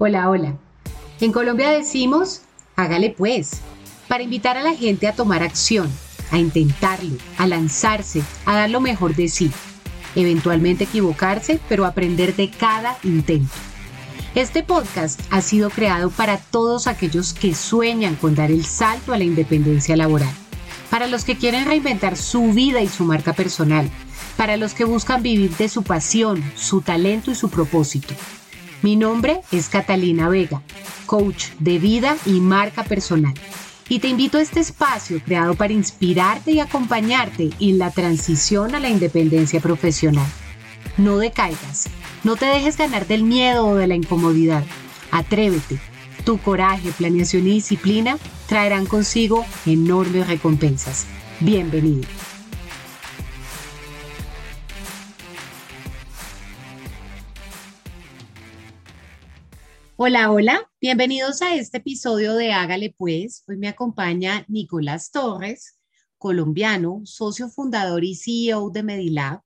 Hola, 0.00 0.30
hola. 0.30 0.56
En 1.20 1.32
Colombia 1.32 1.70
decimos, 1.70 2.42
hágale 2.76 3.10
pues, 3.10 3.62
para 4.06 4.22
invitar 4.22 4.56
a 4.56 4.62
la 4.62 4.76
gente 4.76 5.08
a 5.08 5.12
tomar 5.12 5.42
acción, 5.42 5.90
a 6.30 6.38
intentarlo, 6.38 7.16
a 7.36 7.48
lanzarse, 7.48 8.22
a 8.44 8.54
dar 8.54 8.70
lo 8.70 8.80
mejor 8.80 9.16
de 9.16 9.26
sí. 9.26 9.50
Eventualmente 10.14 10.84
equivocarse, 10.84 11.58
pero 11.68 11.84
aprender 11.84 12.36
de 12.36 12.48
cada 12.48 12.96
intento. 13.02 13.50
Este 14.36 14.62
podcast 14.62 15.20
ha 15.30 15.40
sido 15.40 15.68
creado 15.68 16.10
para 16.10 16.36
todos 16.38 16.86
aquellos 16.86 17.32
que 17.32 17.52
sueñan 17.52 18.14
con 18.14 18.36
dar 18.36 18.52
el 18.52 18.64
salto 18.64 19.12
a 19.12 19.18
la 19.18 19.24
independencia 19.24 19.96
laboral, 19.96 20.32
para 20.90 21.08
los 21.08 21.24
que 21.24 21.36
quieren 21.36 21.64
reinventar 21.64 22.16
su 22.16 22.52
vida 22.52 22.82
y 22.82 22.86
su 22.86 23.02
marca 23.02 23.32
personal, 23.32 23.90
para 24.36 24.56
los 24.58 24.74
que 24.74 24.84
buscan 24.84 25.24
vivir 25.24 25.56
de 25.56 25.68
su 25.68 25.82
pasión, 25.82 26.40
su 26.54 26.82
talento 26.82 27.32
y 27.32 27.34
su 27.34 27.50
propósito 27.50 28.14
mi 28.82 28.96
nombre 28.96 29.40
es 29.50 29.68
Catalina 29.68 30.28
Vega, 30.28 30.62
coach 31.06 31.46
de 31.58 31.78
vida 31.78 32.16
y 32.26 32.40
marca 32.40 32.84
personal. 32.84 33.34
Y 33.88 34.00
te 34.00 34.08
invito 34.08 34.38
a 34.38 34.42
este 34.42 34.60
espacio 34.60 35.20
creado 35.24 35.54
para 35.54 35.72
inspirarte 35.72 36.52
y 36.52 36.60
acompañarte 36.60 37.50
en 37.58 37.78
la 37.78 37.90
transición 37.90 38.74
a 38.74 38.80
la 38.80 38.90
independencia 38.90 39.60
profesional. 39.60 40.26
No 40.96 41.18
decaigas, 41.18 41.88
no 42.22 42.36
te 42.36 42.46
dejes 42.46 42.76
ganar 42.76 43.06
del 43.06 43.22
miedo 43.22 43.66
o 43.66 43.74
de 43.74 43.86
la 43.86 43.94
incomodidad. 43.94 44.64
Atrévete. 45.10 45.78
Tu 46.24 46.38
coraje, 46.38 46.92
planeación 46.92 47.46
y 47.46 47.52
disciplina 47.52 48.18
traerán 48.46 48.86
consigo 48.86 49.46
enormes 49.64 50.26
recompensas. 50.26 51.06
Bienvenido. 51.40 52.06
Hola, 60.00 60.30
hola, 60.30 60.70
bienvenidos 60.80 61.42
a 61.42 61.56
este 61.56 61.78
episodio 61.78 62.36
de 62.36 62.52
Hágale 62.52 62.94
Pues. 62.96 63.42
Hoy 63.48 63.56
me 63.56 63.66
acompaña 63.66 64.44
Nicolás 64.46 65.10
Torres, 65.10 65.76
colombiano, 66.18 67.00
socio 67.02 67.48
fundador 67.48 68.04
y 68.04 68.14
CEO 68.14 68.70
de 68.70 68.84
Medilab, 68.84 69.40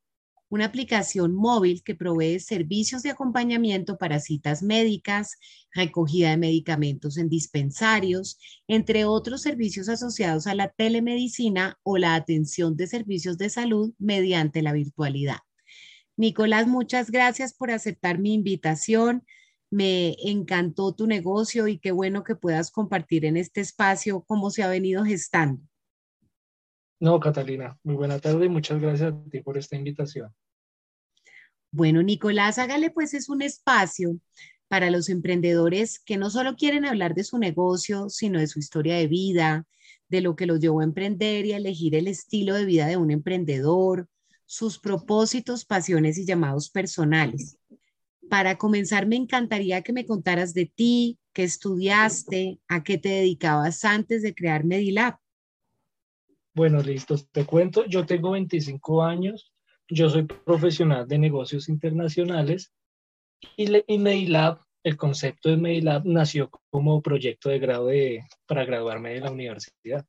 una 0.51 0.67
aplicación 0.67 1.35
móvil 1.35 1.83
que 1.83 1.95
provee 1.95 2.39
servicios 2.39 3.03
de 3.03 3.09
acompañamiento 3.09 3.97
para 3.97 4.21
citas 4.21 4.63
médicas, 4.63 5.39
recogida 5.73 6.29
de 6.29 6.37
medicamentos 6.37 7.17
en 7.17 7.31
dispensarios, 7.31 8.39
entre 8.69 9.07
otros 9.07 9.41
servicios 9.41 9.89
asociados 9.89 10.47
a 10.47 10.55
la 10.55 10.69
telemedicina 10.69 11.79
o 11.83 11.97
la 11.97 12.15
atención 12.15 12.77
de 12.77 12.89
servicios 12.89 13.39
de 13.39 13.49
salud 13.49 13.95
mediante 13.99 14.61
la 14.61 14.75
virtualidad. 14.75 15.39
Nicolás, 16.19 16.67
muchas 16.67 17.11
gracias 17.11 17.55
por 17.55 17.71
aceptar 17.71 18.19
mi 18.19 18.35
invitación 18.35 19.25
me 19.73 20.17
encantó 20.23 20.93
tu 20.93 21.07
negocio 21.07 21.67
y 21.67 21.79
qué 21.79 21.93
bueno 21.93 22.25
que 22.25 22.37
puedas 22.37 22.71
compartir 22.71 23.25
en 23.25 23.39
este 23.39 23.63
espacio 23.63 24.23
cómo 24.23 24.51
se 24.51 24.63
ha 24.63 24.69
venido 24.69 25.03
gestando. 25.03 25.63
No, 27.01 27.19
Catalina, 27.19 27.79
muy 27.83 27.95
buena 27.95 28.19
tarde 28.19 28.45
y 28.45 28.49
muchas 28.51 28.83
gracias 28.83 29.15
a 29.15 29.31
ti 29.31 29.41
por 29.41 29.57
esta 29.57 29.75
invitación. 29.75 30.31
Bueno, 31.71 32.03
Nicolás, 32.03 32.59
hágale 32.59 32.91
pues 32.91 33.15
es 33.15 33.31
un 33.31 33.41
espacio 33.41 34.19
para 34.69 34.91
los 34.91 35.09
emprendedores 35.09 35.99
que 35.99 36.19
no 36.19 36.29
solo 36.29 36.55
quieren 36.55 36.85
hablar 36.85 37.15
de 37.15 37.25
su 37.25 37.39
negocio, 37.39 38.11
sino 38.11 38.41
de 38.41 38.49
su 38.49 38.59
historia 38.59 38.97
de 38.97 39.07
vida, 39.07 39.67
de 40.11 40.21
lo 40.21 40.37
que 40.37 40.45
los 40.45 40.61
llevó 40.61 40.81
a 40.81 40.85
emprender 40.85 41.47
y 41.47 41.55
a 41.55 41.57
elegir 41.57 41.95
el 41.95 42.09
estilo 42.09 42.55
de 42.57 42.67
vida 42.67 42.87
de 42.89 42.99
un 42.99 43.11
emprendedor, 43.11 44.07
sus 44.45 44.79
propósitos, 44.79 45.65
pasiones 45.65 46.19
y 46.19 46.27
llamados 46.27 46.69
personales 46.69 47.57
para 48.33 48.57
comenzar, 48.57 49.07
me 49.07 49.17
encantaría 49.17 49.83
que 49.83 49.93
me 49.93 50.07
contaras 50.07 50.55
de 50.55 50.65
ti, 50.65 51.19
qué 51.35 51.43
estudiaste, 51.43 52.59
a 52.67 52.83
qué 52.83 52.97
te 52.97 53.11
dedicabas 53.11 53.85
antes 53.85 54.23
de 54.23 54.35
crear 54.35 54.65
Medilab. 54.65 55.19
Bueno, 56.55 56.81
listo, 56.81 57.17
te 57.31 57.45
cuento. 57.45 57.85
Yo 57.85 58.07
tengo 58.07 58.31
25 58.31 59.03
años, 59.03 59.53
yo 59.87 60.09
soy 60.09 60.23
profesional 60.23 61.07
de 61.07 61.19
negocios 61.19 61.69
internacionales 61.69 62.73
y, 63.55 63.99
Medilab, 63.99 64.63
el 64.83 64.97
concepto 64.97 65.51
de 65.51 65.59
Medilab 65.59 66.07
nació 66.07 66.51
como 66.71 67.03
proyecto 67.03 67.51
de 67.51 67.59
grado 67.59 67.89
de, 67.89 68.25
para 68.47 68.65
graduarme 68.65 69.13
de 69.13 69.21
la 69.21 69.31
universidad. 69.31 70.07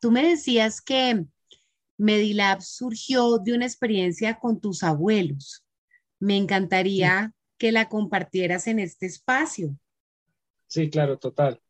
Tú 0.00 0.12
me 0.12 0.24
decías 0.24 0.80
que 0.80 1.26
Medilab 1.98 2.62
surgió 2.62 3.38
de 3.38 3.54
una 3.54 3.66
experiencia 3.66 4.38
con 4.38 4.60
tus 4.60 4.84
abuelos. 4.84 5.65
Me 6.18 6.36
encantaría 6.36 7.32
que 7.58 7.72
la 7.72 7.88
compartieras 7.88 8.66
en 8.66 8.78
este 8.78 9.06
espacio. 9.06 9.76
Sí, 10.66 10.90
claro, 10.90 11.18
total. 11.18 11.60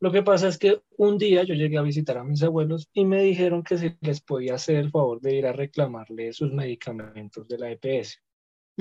Lo 0.00 0.10
que 0.10 0.22
pasa 0.22 0.48
es 0.48 0.56
que 0.56 0.80
un 0.96 1.18
día 1.18 1.42
yo 1.42 1.54
llegué 1.54 1.76
a 1.76 1.82
visitar 1.82 2.16
a 2.16 2.24
mis 2.24 2.42
abuelos 2.42 2.88
y 2.94 3.04
me 3.04 3.22
dijeron 3.22 3.62
que 3.62 3.76
se 3.76 3.98
les 4.00 4.22
podía 4.22 4.54
hacer 4.54 4.76
el 4.76 4.90
favor 4.90 5.20
de 5.20 5.36
ir 5.36 5.46
a 5.46 5.52
reclamarle 5.52 6.32
sus 6.32 6.52
medicamentos 6.52 7.46
de 7.46 7.58
la 7.58 7.70
EPS. 7.70 8.18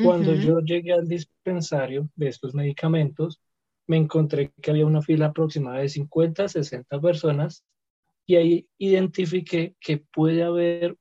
Cuando 0.01 0.33
yo 0.33 0.61
llegué 0.61 0.93
al 0.93 1.09
dispensario 1.09 2.09
de 2.15 2.29
estos 2.29 2.53
medicamentos, 2.53 3.41
me 3.85 3.97
encontré 3.97 4.53
que 4.61 4.71
había 4.71 4.85
una 4.85 5.01
fila 5.01 5.25
aproximada 5.25 5.79
de 5.79 5.89
50, 5.89 6.47
60 6.47 7.01
personas 7.01 7.65
y 8.25 8.37
ahí 8.37 8.69
identifiqué 8.77 9.75
que 9.81 9.97
puede 9.97 10.43
haber 10.43 10.95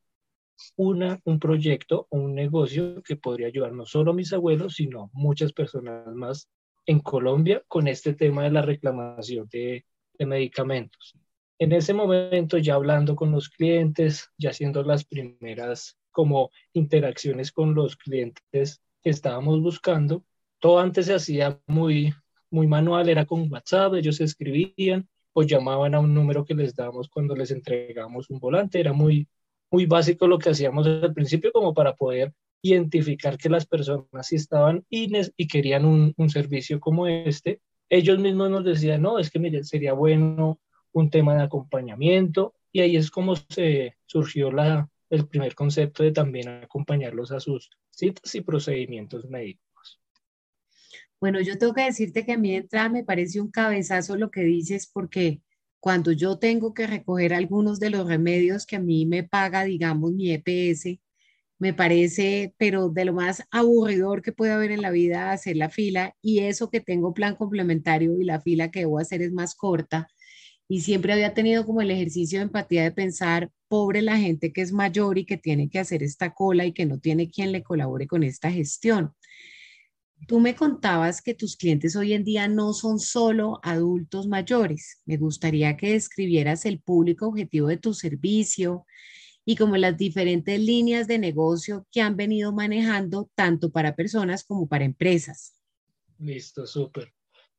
una, 0.75 1.19
un 1.25 1.39
proyecto 1.39 2.07
o 2.09 2.17
un 2.17 2.35
negocio 2.35 3.01
que 3.03 3.15
podría 3.15 3.47
ayudar 3.47 3.73
no 3.73 3.85
solo 3.85 4.11
a 4.11 4.15
mis 4.15 4.33
abuelos, 4.33 4.75
sino 4.75 5.09
muchas 5.13 5.53
personas 5.53 6.07
más 6.13 6.47
en 6.85 6.99
Colombia 6.99 7.63
con 7.67 7.87
este 7.87 8.13
tema 8.13 8.43
de 8.43 8.51
la 8.51 8.61
reclamación 8.61 9.47
de, 9.51 9.85
de 10.17 10.25
medicamentos. 10.25 11.15
En 11.59 11.73
ese 11.73 11.93
momento, 11.93 12.57
ya 12.57 12.75
hablando 12.75 13.15
con 13.15 13.31
los 13.31 13.49
clientes, 13.49 14.29
ya 14.37 14.51
haciendo 14.51 14.81
las 14.83 15.03
primeras 15.05 15.97
como 16.11 16.51
interacciones 16.73 17.51
con 17.51 17.75
los 17.75 17.95
clientes 17.97 18.81
que 19.03 19.09
estábamos 19.09 19.61
buscando, 19.61 20.23
todo 20.59 20.79
antes 20.79 21.05
se 21.05 21.13
hacía 21.13 21.59
muy, 21.67 22.13
muy 22.49 22.67
manual, 22.67 23.09
era 23.09 23.25
con 23.25 23.51
WhatsApp, 23.51 23.95
ellos 23.95 24.19
escribían 24.21 25.07
o 25.33 25.43
llamaban 25.43 25.95
a 25.95 25.99
un 25.99 26.13
número 26.13 26.43
que 26.43 26.55
les 26.55 26.75
damos 26.75 27.07
cuando 27.09 27.35
les 27.35 27.51
entregamos 27.51 28.29
un 28.29 28.39
volante, 28.39 28.79
era 28.79 28.93
muy, 28.93 29.27
muy 29.71 29.85
básico 29.85 30.27
lo 30.27 30.39
que 30.39 30.49
hacíamos 30.49 30.87
al 30.87 31.13
principio 31.13 31.51
como 31.51 31.73
para 31.73 31.95
poder 31.95 32.33
identificar 32.61 33.37
que 33.37 33.49
las 33.49 33.65
personas 33.65 34.27
sí 34.27 34.35
estaban 34.35 34.85
y, 34.89 35.11
y 35.37 35.47
querían 35.47 35.85
un, 35.85 36.13
un, 36.17 36.29
servicio 36.29 36.79
como 36.79 37.07
este. 37.07 37.61
Ellos 37.89 38.19
mismos 38.19 38.49
nos 38.49 38.65
decían, 38.65 39.01
no, 39.01 39.19
es 39.19 39.29
que 39.29 39.39
me, 39.39 39.63
sería 39.63 39.93
bueno 39.93 40.59
un 40.91 41.09
tema 41.09 41.35
de 41.35 41.43
acompañamiento 41.43 42.53
y 42.71 42.81
ahí 42.81 42.95
es 42.95 43.09
como 43.11 43.35
se 43.35 43.95
surgió 44.05 44.51
la, 44.51 44.89
el 45.09 45.27
primer 45.27 45.55
concepto 45.55 46.03
de 46.03 46.11
también 46.11 46.49
acompañarlos 46.49 47.31
a 47.31 47.39
sus 47.39 47.69
citas 47.89 48.33
y 48.35 48.41
procedimientos 48.41 49.25
médicos. 49.29 49.99
Bueno, 51.19 51.41
yo 51.41 51.57
tengo 51.57 51.73
que 51.73 51.83
decirte 51.83 52.25
que 52.25 52.33
a 52.33 52.37
mí 52.37 52.51
de 52.51 52.57
entrada 52.57 52.89
me 52.89 53.03
parece 53.03 53.41
un 53.41 53.51
cabezazo 53.51 54.15
lo 54.15 54.31
que 54.31 54.41
dices 54.41 54.89
porque 54.91 55.41
cuando 55.79 56.11
yo 56.11 56.37
tengo 56.39 56.73
que 56.73 56.87
recoger 56.87 57.33
algunos 57.33 57.79
de 57.79 57.89
los 57.89 58.07
remedios 58.07 58.65
que 58.65 58.75
a 58.77 58.79
mí 58.79 59.05
me 59.05 59.23
paga, 59.23 59.63
digamos, 59.63 60.11
mi 60.13 60.31
EPS, 60.31 60.99
me 61.59 61.73
parece, 61.73 62.55
pero 62.57 62.89
de 62.89 63.05
lo 63.05 63.13
más 63.13 63.43
aburridor 63.51 64.21
que 64.21 64.31
puede 64.31 64.53
haber 64.53 64.71
en 64.71 64.81
la 64.81 64.91
vida, 64.91 65.31
hacer 65.31 65.57
la 65.57 65.69
fila 65.69 66.15
y 66.21 66.39
eso 66.39 66.69
que 66.69 66.79
tengo 66.79 67.13
plan 67.13 67.35
complementario 67.35 68.17
y 68.19 68.23
la 68.23 68.41
fila 68.41 68.71
que 68.71 68.79
debo 68.81 68.99
hacer 68.99 69.21
es 69.21 69.33
más 69.33 69.55
corta. 69.55 70.07
Y 70.69 70.81
siempre 70.81 71.13
había 71.13 71.33
tenido 71.33 71.65
como 71.65 71.81
el 71.81 71.91
ejercicio 71.91 72.39
de 72.39 72.43
empatía 72.45 72.83
de 72.83 72.91
pensar, 72.91 73.51
pobre 73.67 74.01
la 74.01 74.17
gente 74.17 74.53
que 74.53 74.61
es 74.61 74.71
mayor 74.71 75.17
y 75.17 75.25
que 75.25 75.37
tiene 75.37 75.69
que 75.69 75.79
hacer 75.79 76.03
esta 76.03 76.33
cola 76.33 76.65
y 76.65 76.73
que 76.73 76.85
no 76.85 76.99
tiene 76.99 77.29
quien 77.29 77.51
le 77.51 77.63
colabore 77.63 78.07
con 78.07 78.23
esta 78.23 78.51
gestión. 78.51 79.13
Tú 80.27 80.39
me 80.39 80.55
contabas 80.55 81.21
que 81.21 81.33
tus 81.33 81.55
clientes 81.55 81.95
hoy 81.95 82.13
en 82.13 82.23
día 82.23 82.47
no 82.47 82.73
son 82.73 82.99
solo 82.99 83.59
adultos 83.63 84.27
mayores. 84.27 85.01
Me 85.05 85.17
gustaría 85.17 85.75
que 85.77 85.93
describieras 85.93 86.65
el 86.65 86.79
público 86.79 87.27
objetivo 87.27 87.67
de 87.67 87.77
tu 87.77 87.93
servicio 87.93 88.85
y 89.45 89.55
como 89.55 89.77
las 89.77 89.97
diferentes 89.97 90.59
líneas 90.59 91.07
de 91.07 91.17
negocio 91.17 91.87
que 91.91 92.01
han 92.01 92.15
venido 92.15 92.53
manejando 92.53 93.29
tanto 93.33 93.71
para 93.71 93.95
personas 93.95 94.43
como 94.43 94.67
para 94.67 94.85
empresas. 94.85 95.55
Listo, 96.19 96.67
súper. 96.67 97.11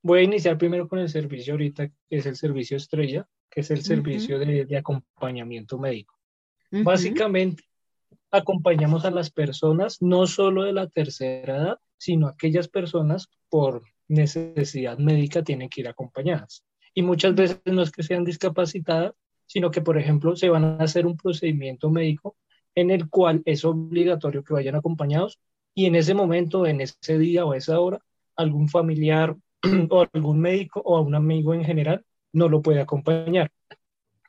Voy 0.02 0.20
a 0.20 0.22
iniciar 0.22 0.56
primero 0.56 0.88
con 0.88 0.98
el 0.98 1.08
servicio 1.08 1.54
ahorita, 1.54 1.88
que 1.88 2.16
es 2.16 2.26
el 2.26 2.36
servicio 2.36 2.76
estrella, 2.76 3.26
que 3.50 3.60
es 3.60 3.70
el 3.70 3.82
servicio 3.82 4.38
de, 4.38 4.76
acompañamiento 4.76 5.78
médico. 5.78 6.16
Básicamente, 6.70 7.64
acompañamos 8.30 9.04
a 9.04 9.10
las 9.10 9.30
personas 9.30 10.00
no 10.00 10.26
solo 10.26 10.64
de 10.64 10.72
la 10.72 10.88
tercera 10.88 11.56
edad, 11.56 11.78
sino 11.96 12.28
aquellas 12.28 12.68
personas 12.68 13.28
por 13.48 13.82
necesidad 14.08 14.98
médica 14.98 15.42
tienen 15.42 15.68
que 15.68 15.82
ir 15.82 15.88
acompañadas. 15.88 16.64
Y 16.94 17.02
muchas 17.02 17.34
veces 17.34 17.60
no 17.64 17.82
es 17.82 17.90
que 17.90 18.02
sean 18.02 18.24
discapacitadas, 18.24 19.14
sino 19.46 19.70
que, 19.70 19.80
por 19.80 19.98
ejemplo, 19.98 20.36
se 20.36 20.48
van 20.48 20.64
a 20.64 20.76
hacer 20.76 21.06
un 21.06 21.16
procedimiento 21.16 21.90
médico 21.90 22.36
en 22.74 22.90
el 22.90 23.08
cual 23.08 23.42
es 23.44 23.64
obligatorio 23.64 24.44
que 24.44 24.54
vayan 24.54 24.76
acompañados 24.76 25.38
y 25.74 25.86
en 25.86 25.94
ese 25.94 26.14
momento, 26.14 26.66
en 26.66 26.80
ese 26.80 27.18
día 27.18 27.44
o 27.44 27.54
esa 27.54 27.80
hora, 27.80 28.00
algún 28.36 28.68
familiar 28.68 29.36
o 29.90 30.06
algún 30.12 30.40
médico 30.40 30.80
o 30.84 31.00
un 31.00 31.14
amigo 31.14 31.54
en 31.54 31.64
general 31.64 32.04
no 32.32 32.48
lo 32.48 32.62
puede 32.62 32.80
acompañar. 32.80 33.50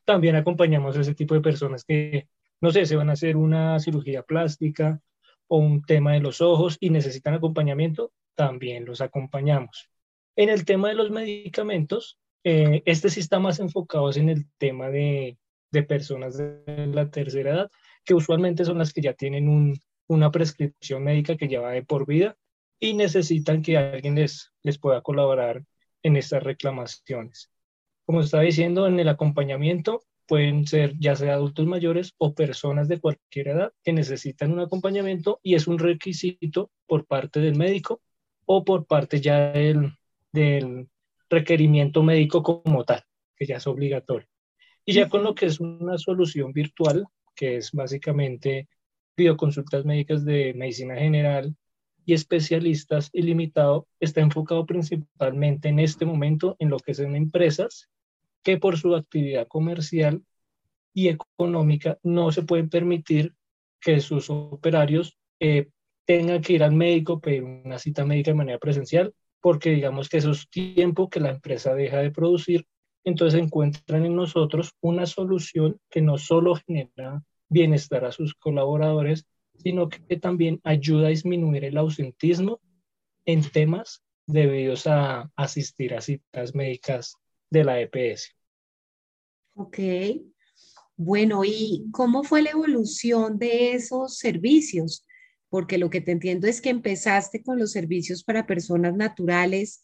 También 0.06 0.36
acompañamos 0.36 0.98
a 0.98 1.02
ese 1.02 1.16
tipo 1.16 1.34
de 1.34 1.42
personas 1.42 1.84
que, 1.84 2.28
no 2.62 2.72
sé, 2.72 2.86
se 2.86 2.96
van 2.96 3.10
a 3.10 3.14
hacer 3.14 3.38
una 3.38 3.80
cirugía 3.80 4.24
plástica 4.24 5.02
o 5.48 5.58
un 5.58 5.84
tema 5.84 6.14
de 6.14 6.22
los 6.22 6.42
ojos 6.42 6.78
y 6.80 6.92
necesitan 6.92 7.34
acompañamiento, 7.34 8.14
también 8.36 8.86
los 8.86 9.02
acompañamos. 9.02 9.90
En 10.36 10.50
el 10.50 10.64
tema 10.64 10.90
de 10.90 10.96
los 10.96 11.12
medicamentos, 11.12 12.20
eh, 12.44 12.84
este 12.86 13.10
sí 13.10 13.20
está 13.20 13.40
más 13.40 13.60
enfocado 13.60 14.12
en 14.14 14.30
el 14.30 14.46
tema 14.58 14.90
de, 14.90 15.38
de, 15.72 15.84
personas 15.84 16.38
de 16.38 16.88
la 16.88 17.10
tercera 17.10 17.52
edad, 17.52 17.72
que 18.06 18.14
usualmente 18.14 18.64
son 18.64 18.78
las 18.78 18.94
que 18.94 19.02
ya 19.02 19.14
tienen 19.14 19.50
un, 19.50 19.78
una 20.08 20.32
prescripción 20.32 21.04
médica 21.04 21.36
que 21.36 21.48
lleva 21.48 21.72
de 21.72 21.84
por 21.84 22.08
vida 22.08 22.38
y 22.80 22.94
necesitan 22.94 23.62
que 23.62 23.78
alguien 23.78 24.16
les, 24.16 24.52
les 24.64 24.78
pueda 24.78 25.02
colaborar 25.02 25.64
en 26.04 26.16
estas 26.16 26.44
reclamaciones. 26.44 27.52
Como 28.06 28.22
está 28.22 28.40
diciendo, 28.42 28.88
en 28.88 29.00
el 29.00 29.10
acompañamiento 29.10 30.04
pueden 30.28 30.66
ser 30.68 30.98
ya 31.00 31.16
sea 31.16 31.34
adultos 31.34 31.66
mayores 31.66 32.14
o 32.18 32.34
personas 32.34 32.88
de 32.88 33.00
cualquier 33.00 33.50
edad 33.50 33.74
que 33.84 33.94
necesitan 33.94 34.52
un 34.52 34.60
acompañamiento 34.60 35.40
y 35.44 35.56
es 35.56 35.68
un 35.68 35.80
requisito 35.80 36.72
por 36.88 37.06
parte 37.06 37.40
del 37.40 37.56
médico 37.56 38.02
o 38.46 38.64
por 38.64 38.86
parte 38.86 39.22
ya 39.22 39.52
del, 39.52 39.92
del 40.32 40.88
requerimiento 41.30 42.04
médico 42.04 42.44
como 42.44 42.84
tal, 42.84 43.04
que 43.36 43.46
ya 43.46 43.58
es 43.58 43.68
obligatorio. 43.68 44.28
Y 44.86 44.94
ya 44.94 45.10
con 45.10 45.24
lo 45.24 45.36
que 45.36 45.46
es 45.46 45.60
una 45.60 45.98
solución 45.98 46.52
virtual, 46.52 47.06
que 47.36 47.58
es 47.58 47.72
básicamente 47.72 48.68
videoconsultas 49.16 49.86
médicas 49.86 50.26
de 50.26 50.54
medicina 50.54 50.96
general 50.96 51.56
y 52.06 52.14
especialistas 52.14 53.10
ilimitado, 53.14 53.88
está 54.00 54.22
enfocado 54.22 54.66
principalmente 54.66 55.70
en 55.70 55.80
este 55.80 56.06
momento 56.06 56.56
en 56.60 56.70
lo 56.70 56.80
que 56.80 56.94
son 56.94 57.16
empresas 57.16 57.90
que 58.44 58.58
por 58.58 58.78
su 58.78 58.96
actividad 58.96 59.48
comercial 59.48 60.24
y 60.94 61.10
económica 61.10 61.98
no 62.04 62.32
se 62.32 62.44
pueden 62.44 62.70
permitir 62.70 63.34
que 63.80 64.00
sus 64.00 64.30
operarios 64.30 65.18
eh, 65.40 65.70
tengan 66.06 66.42
que 66.42 66.54
ir 66.54 66.64
al 66.64 66.74
médico, 66.74 67.20
pedir 67.20 67.44
una 67.44 67.80
cita 67.80 68.06
médica 68.06 68.32
de 68.32 68.36
manera 68.36 68.60
presencial 68.60 69.14
porque 69.42 69.72
digamos 69.72 70.08
que 70.08 70.18
eso 70.18 70.32
es 70.32 70.48
tiempo 70.50 71.10
que 71.10 71.20
la 71.20 71.32
empresa 71.32 71.74
deja 71.74 71.98
de 71.98 72.12
producir, 72.12 72.68
entonces 73.04 73.42
encuentran 73.42 74.06
en 74.06 74.16
nosotros 74.16 74.74
una 74.80 75.08
solución 75.08 75.80
que 75.90 76.02
no 76.02 76.18
solo 76.18 76.56
genera 76.56 77.24
bienestar 77.50 78.06
a 78.06 78.12
sus 78.12 78.36
colaboradores, 78.36 79.26
sino 79.58 79.90
que 79.90 80.18
también 80.18 80.62
ayuda 80.64 81.08
a 81.08 81.10
disminuir 81.10 81.66
el 81.66 81.78
ausentismo 81.78 82.62
en 83.26 83.42
temas 83.50 84.04
debidos 84.28 84.88
a 84.88 85.32
asistir 85.36 85.96
a 85.96 86.02
citas 86.02 86.56
médicas 86.56 87.18
de 87.52 87.64
la 87.64 87.80
EPS. 87.80 88.36
Ok. 89.54 89.78
Bueno, 90.98 91.44
¿y 91.46 91.86
cómo 91.92 92.24
fue 92.24 92.42
la 92.42 92.50
evolución 92.50 93.38
de 93.38 93.74
esos 93.74 94.18
servicios? 94.18 95.06
porque 95.52 95.78
lo 95.78 95.90
que 95.90 96.00
te 96.00 96.14
entiendo 96.14 96.48
es 96.48 96.62
que 96.62 96.70
empezaste 96.70 97.44
con 97.44 97.60
los 97.60 97.74
servicios 97.74 98.24
para 98.24 98.48
personas 98.48 98.96
naturales. 98.96 99.84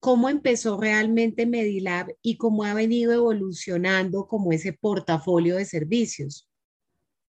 ¿Cómo 0.00 0.30
empezó 0.30 0.80
realmente 0.80 1.44
Medilab 1.44 2.08
y 2.22 2.38
cómo 2.38 2.64
ha 2.64 2.72
venido 2.72 3.12
evolucionando 3.12 4.26
como 4.26 4.50
ese 4.52 4.72
portafolio 4.72 5.56
de 5.56 5.66
servicios? 5.66 6.48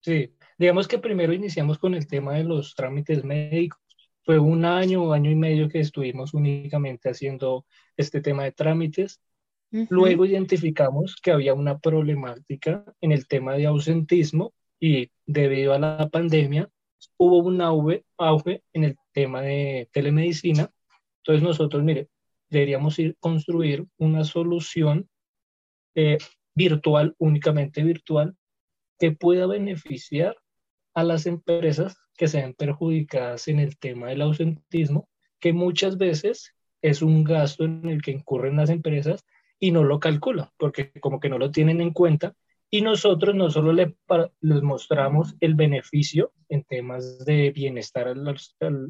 Sí, 0.02 0.34
digamos 0.58 0.86
que 0.86 0.98
primero 0.98 1.32
iniciamos 1.32 1.78
con 1.78 1.94
el 1.94 2.06
tema 2.06 2.34
de 2.34 2.44
los 2.44 2.74
trámites 2.74 3.24
médicos. 3.24 3.80
Fue 4.22 4.38
un 4.38 4.66
año 4.66 5.04
o 5.04 5.12
año 5.14 5.30
y 5.30 5.34
medio 5.34 5.70
que 5.70 5.80
estuvimos 5.80 6.34
únicamente 6.34 7.08
haciendo 7.08 7.64
este 7.96 8.20
tema 8.20 8.44
de 8.44 8.52
trámites. 8.52 9.22
Luego 9.88 10.26
identificamos 10.26 11.16
que 11.22 11.32
había 11.32 11.54
una 11.54 11.78
problemática 11.78 12.84
en 13.00 13.12
el 13.12 13.26
tema 13.26 13.54
de 13.54 13.66
ausentismo 13.66 14.52
y 14.78 15.10
debido 15.24 15.72
a 15.72 15.78
la 15.78 16.08
pandemia 16.10 16.68
hubo 17.16 17.38
un 17.38 17.60
auge, 17.62 18.04
auge 18.18 18.62
en 18.74 18.84
el 18.84 18.96
tema 19.12 19.40
de 19.40 19.88
telemedicina. 19.92 20.70
Entonces 21.18 21.42
nosotros, 21.42 21.82
mire, 21.82 22.08
deberíamos 22.50 22.98
ir 22.98 23.16
construir 23.18 23.86
una 23.96 24.24
solución 24.24 25.08
eh, 25.94 26.18
virtual, 26.54 27.14
únicamente 27.18 27.82
virtual, 27.82 28.36
que 28.98 29.12
pueda 29.12 29.46
beneficiar 29.46 30.36
a 30.94 31.02
las 31.02 31.24
empresas 31.24 31.96
que 32.16 32.28
sean 32.28 32.52
perjudicadas 32.52 33.48
en 33.48 33.58
el 33.58 33.78
tema 33.78 34.08
del 34.08 34.20
ausentismo, 34.20 35.08
que 35.40 35.54
muchas 35.54 35.96
veces 35.96 36.54
es 36.82 37.00
un 37.00 37.24
gasto 37.24 37.64
en 37.64 37.88
el 37.88 38.02
que 38.02 38.10
incurren 38.10 38.56
las 38.56 38.68
empresas 38.68 39.24
y 39.62 39.70
no 39.70 39.84
lo 39.84 40.00
calculan, 40.00 40.48
porque 40.58 40.90
como 40.98 41.20
que 41.20 41.28
no 41.28 41.38
lo 41.38 41.52
tienen 41.52 41.80
en 41.80 41.92
cuenta 41.92 42.34
y 42.68 42.80
nosotros 42.80 43.32
no 43.36 43.48
solo 43.48 43.72
le, 43.72 43.94
les 44.40 44.60
mostramos 44.60 45.36
el 45.38 45.54
beneficio 45.54 46.32
en 46.48 46.64
temas 46.64 47.24
de 47.24 47.52
bienestar 47.52 48.08
al, 48.08 48.26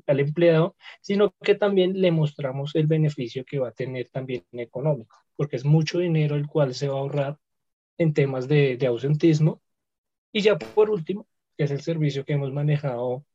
al, 0.07 0.21
empleado, 0.21 0.75
sino 1.03 1.35
que 1.43 1.57
también 1.57 2.01
le 2.01 2.11
mostramos 2.11 2.75
el 2.75 2.87
beneficio 2.87 3.45
que 3.45 3.59
va 3.59 3.69
a 3.69 3.73
tener 3.73 4.09
también 4.09 4.45
económico, 4.53 5.15
porque 5.37 5.57
es 5.57 5.67
mucho 5.67 5.99
dinero 5.99 6.37
el 6.37 6.47
cual 6.47 6.73
se 6.73 6.89
va 6.89 6.95
a 6.95 7.01
ahorrar 7.01 7.39
en 7.99 8.15
temas 8.15 8.49
de, 8.49 8.79
de 8.79 8.87
ausentismo. 8.87 9.61
Y 10.33 10.41
ya 10.41 10.57
por 10.59 10.89
último, 10.89 11.29
que 11.59 11.65
es 11.65 11.71
el 11.71 11.83
servicio 11.83 12.25
que 12.25 12.33
hemos 12.33 12.51
manejado 12.51 13.27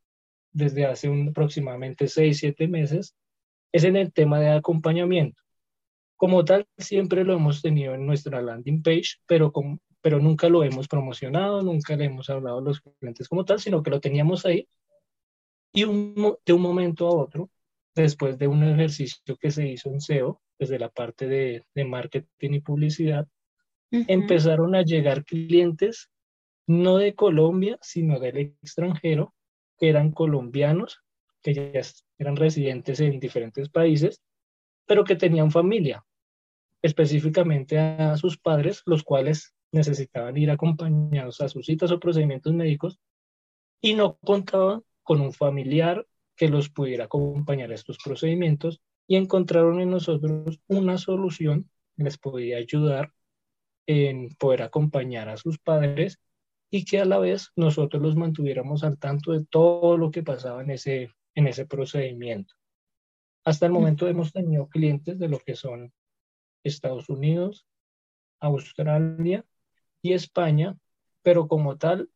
desde 0.54 0.88
hace 0.88 1.08
un, 1.08 1.30
aproximadamente 1.30 2.08
6, 2.08 2.36
7 2.36 2.68
meses, 2.68 3.16
es 3.72 3.84
en 3.84 3.96
el 3.96 4.12
tema 4.12 4.40
de 4.40 4.50
acompañamiento. 4.50 5.47
Como 6.18 6.44
tal, 6.44 6.68
siempre 6.78 7.24
lo 7.24 7.34
hemos 7.34 7.62
tenido 7.62 7.94
en 7.94 8.06
nuestra 8.06 8.42
landing 8.42 8.82
page, 8.82 9.18
pero, 9.26 9.54
pero 10.02 10.20
nunca 10.20 10.50
lo 10.50 10.64
hemos 10.64 10.88
promocionado, 10.88 11.62
nunca 11.62 11.96
le 11.96 12.06
hemos 12.06 12.30
hablado 12.30 12.58
a 12.58 12.62
los 12.62 12.82
clientes 12.82 13.30
como 13.30 13.46
tal, 13.46 13.60
sino 13.60 13.84
que 13.84 13.92
lo 13.92 14.02
teníamos 14.02 14.46
ahí. 14.46 14.68
Y 15.74 15.84
de 15.84 16.54
un 16.54 16.62
momento 16.62 17.08
a 17.08 17.16
otro, 17.16 17.52
después 17.94 18.38
de 18.38 18.48
un 18.48 18.64
ejercicio 18.64 19.38
que 19.38 19.52
se 19.52 19.68
hizo 19.68 19.90
en 19.90 20.02
SEO, 20.02 20.42
desde 20.58 20.80
la 20.80 20.90
parte 20.90 21.28
de, 21.28 21.66
de 21.76 21.86
marketing 21.86 22.54
y 22.54 22.60
publicidad, 22.62 23.28
empezaron 23.92 24.76
a 24.76 24.82
llegar 24.82 25.24
clientes 25.24 26.10
no 26.68 26.98
de 26.98 27.16
Colombia, 27.16 27.78
sino 27.82 28.20
del 28.20 28.38
extranjero, 28.62 29.34
que 29.80 29.90
eran 29.90 30.12
colombianos, 30.12 31.02
que 31.42 31.54
ya 31.54 31.82
eran 32.18 32.36
residentes 32.36 33.00
en 33.00 33.20
diferentes 33.20 33.70
países, 33.70 34.22
pero 34.86 35.04
que 35.04 35.16
tenían 35.16 35.52
familia, 35.52 36.04
específicamente 36.88 37.78
a 37.78 38.18
sus 38.18 38.38
padres, 38.38 38.82
los 38.86 39.04
cuales 39.04 39.54
necesitaban 39.72 40.38
ir 40.38 40.50
acompañados 40.50 41.42
a 41.42 41.50
sus 41.50 41.66
citas 41.66 41.92
o 41.92 42.00
procedimientos 42.00 42.54
médicos 42.54 42.98
y 43.82 43.94
no 43.94 44.18
contaban 44.18 44.84
con 45.04 45.22
un 45.22 45.34
familiar 45.34 46.08
que 46.36 46.48
los 46.50 46.70
pudiera 46.70 47.06
acompañar 47.06 47.72
a 47.72 47.76
estos 47.76 47.98
procedimientos 48.04 48.82
y 49.08 49.18
encontraron 49.18 49.80
en 49.82 49.92
nosotros 49.92 50.60
una 50.68 50.98
solución 50.98 51.70
que 51.96 52.04
les 52.04 52.18
podía 52.18 52.58
ayudar 52.58 53.12
en 53.86 54.36
poder 54.36 54.62
acompañar 54.64 55.30
a 55.30 55.38
sus 55.38 55.60
padres 55.60 56.20
y 56.70 56.86
que 56.86 57.00
a 57.00 57.06
la 57.06 57.20
vez 57.20 57.52
nosotros 57.56 58.02
los 58.02 58.16
mantuviéramos 58.16 58.84
al 58.84 58.98
tanto 58.98 59.32
de 59.32 59.46
todo 59.46 59.98
lo 59.98 60.12
que 60.12 60.24
pasaba 60.24 60.62
en 60.62 60.72
ese, 60.72 61.10
en 61.36 61.48
ese 61.48 61.66
procedimiento. 61.66 62.54
Hasta 63.46 63.66
el 63.66 63.72
momento 63.72 64.08
hemos 64.08 64.34
tenido 64.34 64.68
clientes 64.68 65.18
de 65.20 65.30
lo 65.30 65.40
que 65.40 65.56
son 65.56 65.94
Estados 66.64 67.10
Unidos, 67.10 67.66
Australia 68.40 69.46
y 70.02 70.14
España, 70.14 70.78
pero 71.22 71.48
como 71.48 71.78
tal 71.78 72.10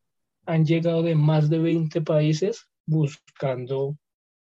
han 0.46 0.64
llegado 0.64 1.02
de 1.02 1.14
más 1.14 1.50
de 1.50 1.58
20 1.58 2.00
países 2.02 2.68
buscando 2.86 3.96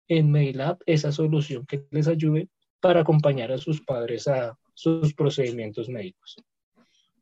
en 0.09 0.31
MailApp 0.31 0.83
esa 0.87 1.13
solución 1.13 1.67
que 1.67 1.87
les 1.91 2.09
ayude 2.09 2.49
para 2.81 3.01
acompañar 3.01 3.53
a 3.53 3.59
sus 3.59 3.81
padres 3.81 4.29
a 4.29 4.59
sus 4.75 5.15
procedimientos 5.15 5.89
médicos. 5.89 6.37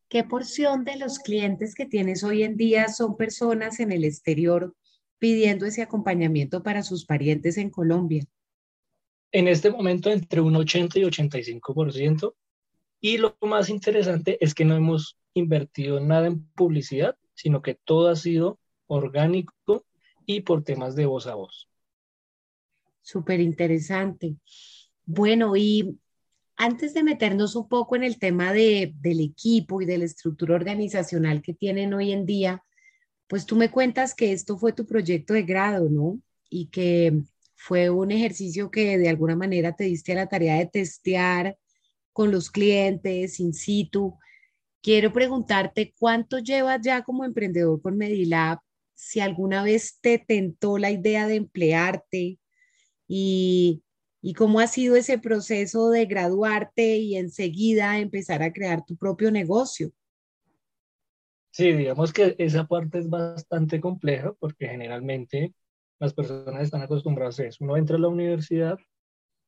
¿Qué 0.09 0.23
porción 0.23 0.83
de 0.83 0.97
los 0.97 1.19
clientes 1.19 1.73
que 1.73 1.85
tienes 1.85 2.23
hoy 2.23 2.43
en 2.43 2.57
día 2.57 2.87
son 2.89 3.15
personas 3.15 3.79
en 3.79 3.91
el 3.91 4.03
exterior 4.03 4.75
pidiendo 5.17 5.65
ese 5.65 5.81
acompañamiento 5.81 6.61
para 6.61 6.83
sus 6.83 7.05
parientes 7.05 7.57
en 7.57 7.69
Colombia? 7.69 8.25
En 9.31 9.47
este 9.47 9.71
momento 9.71 10.11
entre 10.11 10.41
un 10.41 10.55
80 10.55 10.99
y 10.99 11.03
85%. 11.03 12.35
Y 13.05 13.17
lo 13.17 13.35
más 13.41 13.67
interesante 13.67 14.37
es 14.39 14.55
que 14.55 14.63
no 14.63 14.77
hemos 14.77 15.17
invertido 15.33 15.99
nada 15.99 16.27
en 16.27 16.45
publicidad, 16.53 17.17
sino 17.33 17.61
que 17.61 17.75
todo 17.75 18.07
ha 18.07 18.15
sido 18.15 18.61
orgánico 18.87 19.85
y 20.25 20.39
por 20.39 20.63
temas 20.63 20.95
de 20.95 21.05
voz 21.05 21.27
a 21.27 21.35
voz. 21.35 21.67
Súper 23.01 23.41
interesante. 23.41 24.37
Bueno, 25.05 25.57
y 25.57 25.99
antes 26.55 26.93
de 26.93 27.03
meternos 27.03 27.57
un 27.57 27.67
poco 27.67 27.97
en 27.97 28.03
el 28.03 28.19
tema 28.19 28.53
de, 28.53 28.93
del 29.01 29.19
equipo 29.19 29.81
y 29.81 29.85
de 29.85 29.97
la 29.97 30.05
estructura 30.05 30.55
organizacional 30.55 31.41
que 31.41 31.53
tienen 31.53 31.93
hoy 31.93 32.13
en 32.13 32.25
día, 32.25 32.63
pues 33.27 33.45
tú 33.45 33.57
me 33.57 33.69
cuentas 33.69 34.15
que 34.15 34.31
esto 34.31 34.57
fue 34.57 34.71
tu 34.71 34.85
proyecto 34.85 35.33
de 35.33 35.43
grado, 35.43 35.89
¿no? 35.89 36.21
Y 36.49 36.67
que 36.67 37.21
fue 37.53 37.89
un 37.89 38.11
ejercicio 38.11 38.71
que 38.71 38.97
de 38.97 39.09
alguna 39.09 39.35
manera 39.35 39.75
te 39.75 39.83
diste 39.83 40.13
a 40.13 40.15
la 40.15 40.29
tarea 40.29 40.55
de 40.55 40.67
testear 40.67 41.57
con 42.13 42.31
los 42.31 42.49
clientes 42.51 43.39
in 43.39 43.53
situ. 43.53 44.17
Quiero 44.81 45.11
preguntarte 45.11 45.93
cuánto 45.97 46.39
llevas 46.39 46.79
ya 46.83 47.03
como 47.03 47.25
emprendedor 47.25 47.81
con 47.81 47.97
Medilab, 47.97 48.59
si 48.93 49.19
alguna 49.19 49.63
vez 49.63 49.99
te 50.01 50.19
tentó 50.19 50.77
la 50.77 50.91
idea 50.91 51.27
de 51.27 51.35
emplearte 51.35 52.39
y 53.07 53.83
y 54.25 54.33
cómo 54.35 54.61
ha 54.61 54.67
sido 54.67 54.95
ese 54.95 55.19
proceso 55.19 55.89
de 55.89 56.05
graduarte 56.05 56.95
y 56.95 57.17
enseguida 57.17 57.99
empezar 57.99 58.41
a 58.41 58.53
crear 58.53 58.85
tu 58.85 58.95
propio 58.95 59.31
negocio. 59.31 59.91
Sí, 61.51 61.73
digamos 61.73 62.13
que 62.13 62.33
esa 62.39 62.65
parte 62.65 62.99
es 62.99 63.09
bastante 63.09 63.81
compleja 63.81 64.33
porque 64.39 64.69
generalmente 64.69 65.53
las 65.99 66.13
personas 66.13 66.63
están 66.63 66.81
acostumbradas 66.81 67.37
a 67.41 67.47
eso. 67.47 67.65
Uno 67.65 67.75
entra 67.75 67.97
a 67.97 67.99
la 67.99 68.07
universidad, 68.07 68.79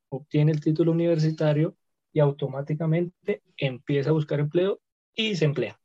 obtiene 0.09 0.51
el 0.51 0.59
título 0.59 0.91
universitario 0.91 1.77
y 2.15 2.21
automáticamente 2.21 3.41
empieza 3.57 4.09
a 4.09 4.13
buscar 4.13 4.39
empleo 4.39 4.79
y 5.13 5.35
se 5.35 5.43
emplea, 5.43 5.77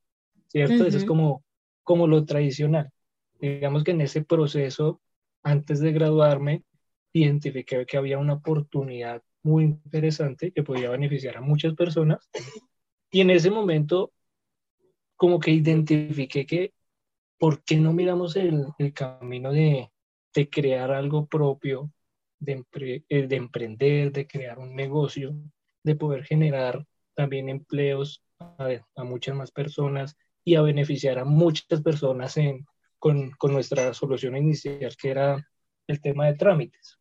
¿cierto? 0.47 0.87
Eso 0.87 0.99
es 0.99 1.05
como, 1.05 1.45
como 1.83 2.07
lo 2.07 2.25
tradicional. 2.25 2.93
Digamos 3.41 3.83
que 3.83 3.91
en 3.91 4.01
ese 4.01 4.23
proceso, 4.23 5.01
antes 5.43 5.81
de 5.81 5.91
graduarme, 5.91 6.63
identifiqué 7.13 7.85
que 7.85 7.97
había 7.97 8.19
una 8.19 8.35
oportunidad 8.35 9.25
muy 9.43 9.65
interesante 9.65 10.53
que 10.53 10.63
podía 10.63 10.91
beneficiar 10.91 11.37
a 11.37 11.41
muchas 11.41 11.75
personas. 11.75 12.31
Y 13.11 13.23
en 13.23 13.31
ese 13.31 13.51
momento, 13.51 14.13
como 15.17 15.41
que 15.41 15.51
identifiqué 15.51 16.47
que, 16.47 16.75
¿por 17.41 17.65
qué 17.65 17.81
no 17.81 17.93
miramos 17.93 18.37
el, 18.37 18.67
el 18.79 18.93
camino 18.93 19.51
de, 19.51 19.91
de, 20.33 20.49
crear 20.49 20.93
algo 20.93 21.27
propio, 21.27 21.91
de, 22.39 22.65
eh, 23.09 23.27
de, 23.27 23.37
emprender, 23.37 24.13
de 24.13 24.29
crear 24.29 24.61
un 24.61 24.77
negocio, 24.77 25.35
de 25.83 25.97
poder 25.97 26.25
generar 26.25 26.87
también 27.15 27.49
empleos 27.49 28.23
a, 28.39 29.05
muchas 29.05 29.35
más 29.35 29.51
personas 29.51 30.17
y 30.45 30.55
a 30.55 30.63
beneficiar 30.63 31.19
a 31.19 31.25
muchas 31.25 31.83
personas 31.83 32.35
con, 32.99 33.31
con 33.33 33.53
nuestra 33.53 33.93
solución 33.95 34.37
inicial, 34.37 34.95
que 35.01 35.11
era 35.11 35.47
el 35.87 36.01
tema 36.01 36.27
de 36.27 36.35
trámites. 36.35 36.99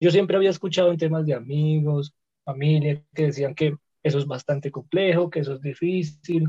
Yo 0.00 0.10
siempre 0.10 0.36
había 0.36 0.50
escuchado 0.50 0.90
en 0.90 0.98
temas 0.98 1.26
de 1.26 1.34
amigos, 1.34 2.14
familia, 2.44 3.02
que 3.14 3.24
decían 3.24 3.54
que 3.54 3.76
eso 4.02 4.18
es 4.18 4.26
bastante 4.26 4.70
complejo, 4.70 5.30
que 5.30 5.40
eso 5.40 5.54
es 5.54 5.60
difícil, 5.60 6.48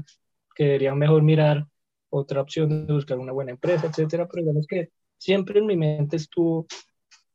que 0.53 0.65
deberían 0.65 0.97
mejor 0.97 1.23
mirar 1.23 1.65
otra 2.09 2.41
opción 2.41 2.85
de 2.85 2.93
buscar 2.93 3.17
una 3.17 3.31
buena 3.31 3.51
empresa, 3.51 3.87
etcétera, 3.87 4.27
pero 4.27 4.43
digamos 4.43 4.67
que 4.67 4.89
siempre 5.17 5.59
en 5.59 5.65
mi 5.65 5.75
mente 5.75 6.17
estuvo 6.17 6.67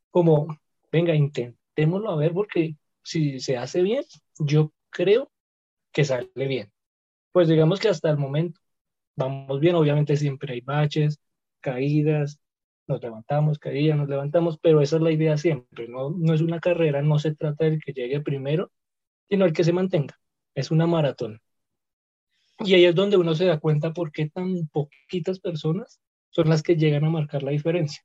como, 0.09 0.47
venga, 0.91 1.13
intentémoslo 1.15 2.11
a 2.11 2.15
ver, 2.15 2.33
porque 2.33 2.75
si 3.03 3.39
se 3.39 3.57
hace 3.57 3.81
bien, 3.81 4.03
yo 4.39 4.73
creo 4.89 5.31
que 5.91 6.05
sale 6.05 6.29
bien. 6.35 6.71
Pues 7.31 7.47
digamos 7.47 7.79
que 7.79 7.89
hasta 7.89 8.09
el 8.09 8.17
momento 8.17 8.59
vamos 9.15 9.59
bien, 9.59 9.75
obviamente 9.75 10.17
siempre 10.17 10.53
hay 10.53 10.61
baches, 10.61 11.19
caídas, 11.61 12.39
nos 12.87 13.01
levantamos, 13.01 13.59
caíamos, 13.59 14.01
nos 14.01 14.09
levantamos, 14.09 14.59
pero 14.59 14.81
esa 14.81 14.97
es 14.97 15.01
la 15.01 15.11
idea 15.11 15.37
siempre, 15.37 15.87
no, 15.87 16.09
no 16.11 16.33
es 16.33 16.41
una 16.41 16.59
carrera, 16.59 17.01
no 17.01 17.19
se 17.19 17.35
trata 17.35 17.65
del 17.65 17.79
que 17.81 17.93
llegue 17.93 18.21
primero, 18.21 18.71
sino 19.29 19.45
el 19.45 19.53
que 19.53 19.63
se 19.63 19.73
mantenga, 19.73 20.19
es 20.55 20.71
una 20.71 20.87
maratón. 20.87 21.41
Y 22.59 22.75
ahí 22.75 22.85
es 22.85 22.95
donde 22.95 23.17
uno 23.17 23.35
se 23.35 23.45
da 23.45 23.59
cuenta 23.59 23.93
por 23.93 24.11
qué 24.11 24.29
tan 24.29 24.67
poquitas 24.67 25.39
personas 25.39 25.99
son 26.29 26.49
las 26.49 26.63
que 26.63 26.75
llegan 26.75 27.03
a 27.05 27.09
marcar 27.09 27.43
la 27.43 27.51
diferencia, 27.51 28.03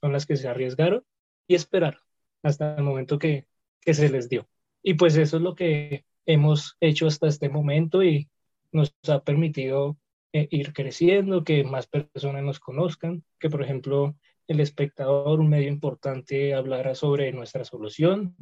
son 0.00 0.12
las 0.12 0.26
que 0.26 0.36
se 0.36 0.48
arriesgaron 0.48 1.04
y 1.46 1.54
esperaron 1.54 2.00
hasta 2.42 2.76
el 2.76 2.82
momento 2.82 3.18
que, 3.18 3.46
que 3.80 3.94
se 3.94 4.08
les 4.08 4.28
dio. 4.28 4.48
Y 4.82 4.94
pues 4.94 5.16
eso 5.16 5.36
es 5.36 5.42
lo 5.42 5.54
que 5.54 6.04
hemos 6.26 6.76
hecho 6.80 7.06
hasta 7.06 7.26
este 7.28 7.48
momento 7.48 8.02
y 8.02 8.28
nos 8.72 8.94
ha 9.08 9.22
permitido 9.24 9.98
eh, 10.32 10.48
ir 10.50 10.72
creciendo, 10.72 11.44
que 11.44 11.64
más 11.64 11.86
personas 11.86 12.42
nos 12.42 12.60
conozcan, 12.60 13.24
que 13.38 13.50
por 13.50 13.62
ejemplo 13.62 14.16
el 14.46 14.60
espectador, 14.60 15.40
un 15.40 15.48
medio 15.48 15.68
importante, 15.68 16.54
hablara 16.54 16.94
sobre 16.94 17.32
nuestra 17.32 17.64
solución. 17.64 18.36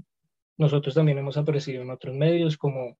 Nosotros 0.56 0.94
también 0.94 1.18
hemos 1.18 1.36
aparecido 1.36 1.82
en 1.82 1.90
otros 1.90 2.14
medios 2.14 2.56
como 2.56 2.98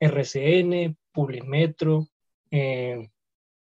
RCN, 0.00 0.96
Publimetro, 1.12 2.08
eh, 2.50 3.10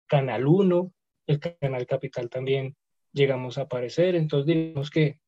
Canal 0.07 0.47
1, 0.47 0.93
el 1.27 1.41
Canal 1.41 1.87
Capital 1.87 2.29
también 2.29 2.77
llegamos 3.13 3.59
a 3.59 3.63
aparecer. 3.63 4.15
Entonces 4.15 4.47
digamos 4.47 4.91
que 4.91 5.19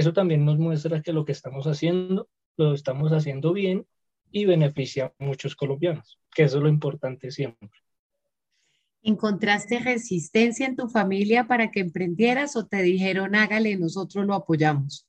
eso 0.00 0.12
también 0.12 0.44
nos 0.44 0.58
muestra 0.58 1.02
que 1.02 1.12
lo 1.12 1.24
que 1.24 1.32
estamos 1.32 1.66
haciendo 1.66 2.28
lo 2.56 2.74
estamos 2.74 3.12
haciendo 3.12 3.52
bien 3.52 3.86
y 4.30 4.44
beneficia 4.44 5.06
a 5.06 5.24
muchos 5.24 5.56
colombianos, 5.56 6.18
que 6.34 6.42
eso 6.42 6.58
es 6.58 6.62
lo 6.62 6.68
importante 6.68 7.30
siempre. 7.30 7.70
¿Encontraste 9.02 9.78
resistencia 9.78 10.66
en 10.66 10.76
tu 10.76 10.88
familia 10.88 11.46
para 11.46 11.70
que 11.70 11.80
emprendieras 11.80 12.54
o 12.56 12.66
te 12.66 12.82
dijeron 12.82 13.34
hágale, 13.34 13.76
nosotros 13.76 14.26
lo 14.26 14.34
apoyamos? 14.34 15.06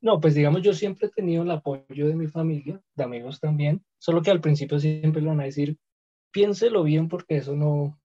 No, 0.00 0.20
pues 0.20 0.34
digamos, 0.34 0.62
yo 0.62 0.72
siempre 0.72 1.08
he 1.08 1.10
tenido 1.10 1.42
el 1.42 1.50
apoyo 1.50 2.08
de 2.08 2.16
mi 2.16 2.26
familia, 2.26 2.80
de 2.94 3.04
amigos 3.04 3.38
también, 3.38 3.84
solo 3.98 4.22
que 4.22 4.30
al 4.30 4.40
principio 4.40 4.78
siempre 4.78 5.20
le 5.20 5.28
van 5.28 5.40
a 5.40 5.44
decir, 5.44 5.76
piénselo 6.30 6.82
bien 6.82 7.08
porque 7.08 7.36
eso 7.36 7.54
no, 7.54 8.00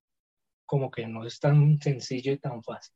como 0.65 0.91
que 0.91 1.07
no 1.07 1.25
es 1.25 1.39
tan 1.39 1.77
sencillo 1.79 2.33
y 2.33 2.37
tan 2.37 2.61
fácil. 2.61 2.93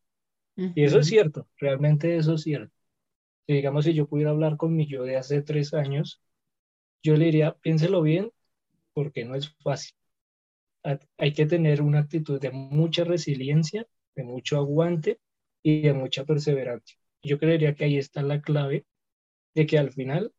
Y 0.76 0.84
eso 0.84 1.00
es 1.00 1.08
cierto, 1.08 1.48
realmente 1.58 2.18
eso 2.18 2.34
es 2.34 2.42
cierto. 2.42 2.79
Digamos, 3.54 3.86
si 3.86 3.94
yo 3.94 4.08
pudiera 4.08 4.32
hablar 4.32 4.58
con 4.58 4.76
mi 4.76 4.88
yo 4.88 5.04
de 5.04 5.18
hace 5.18 5.42
tres 5.42 5.74
años, 5.74 6.22
yo 7.04 7.16
le 7.18 7.26
diría, 7.26 7.54
piénselo 7.62 8.02
bien 8.02 8.32
porque 8.94 9.26
no 9.26 9.36
es 9.36 9.50
fácil. 9.64 9.96
Hay 11.18 11.34
que 11.34 11.46
tener 11.46 11.82
una 11.82 12.00
actitud 12.00 12.40
de 12.40 12.52
mucha 12.52 13.04
resiliencia, 13.04 13.88
de 14.16 14.24
mucho 14.24 14.58
aguante 14.58 15.20
y 15.64 15.82
de 15.82 15.94
mucha 15.94 16.26
perseverancia. 16.26 16.98
Yo 17.22 17.38
creería 17.40 17.76
que 17.76 17.86
ahí 17.86 17.98
está 17.98 18.22
la 18.22 18.42
clave 18.42 18.86
de 19.56 19.66
que 19.68 19.78
al 19.78 19.92
final 19.92 20.34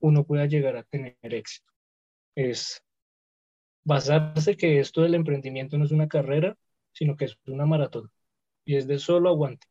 uno 0.00 0.24
pueda 0.24 0.46
llegar 0.46 0.76
a 0.76 0.84
tener 0.84 1.16
éxito. 1.22 1.72
Es 2.36 2.82
basarse 3.84 4.56
que 4.56 4.80
esto 4.80 5.02
del 5.02 5.14
emprendimiento 5.14 5.78
no 5.78 5.84
es 5.84 5.92
una 5.92 6.08
carrera, 6.08 6.56
sino 6.92 7.16
que 7.16 7.26
es 7.26 7.38
una 7.46 7.66
maratón 7.66 8.10
y 8.64 8.76
es 8.76 8.86
de 8.86 8.98
solo 8.98 9.30
aguante. 9.30 9.66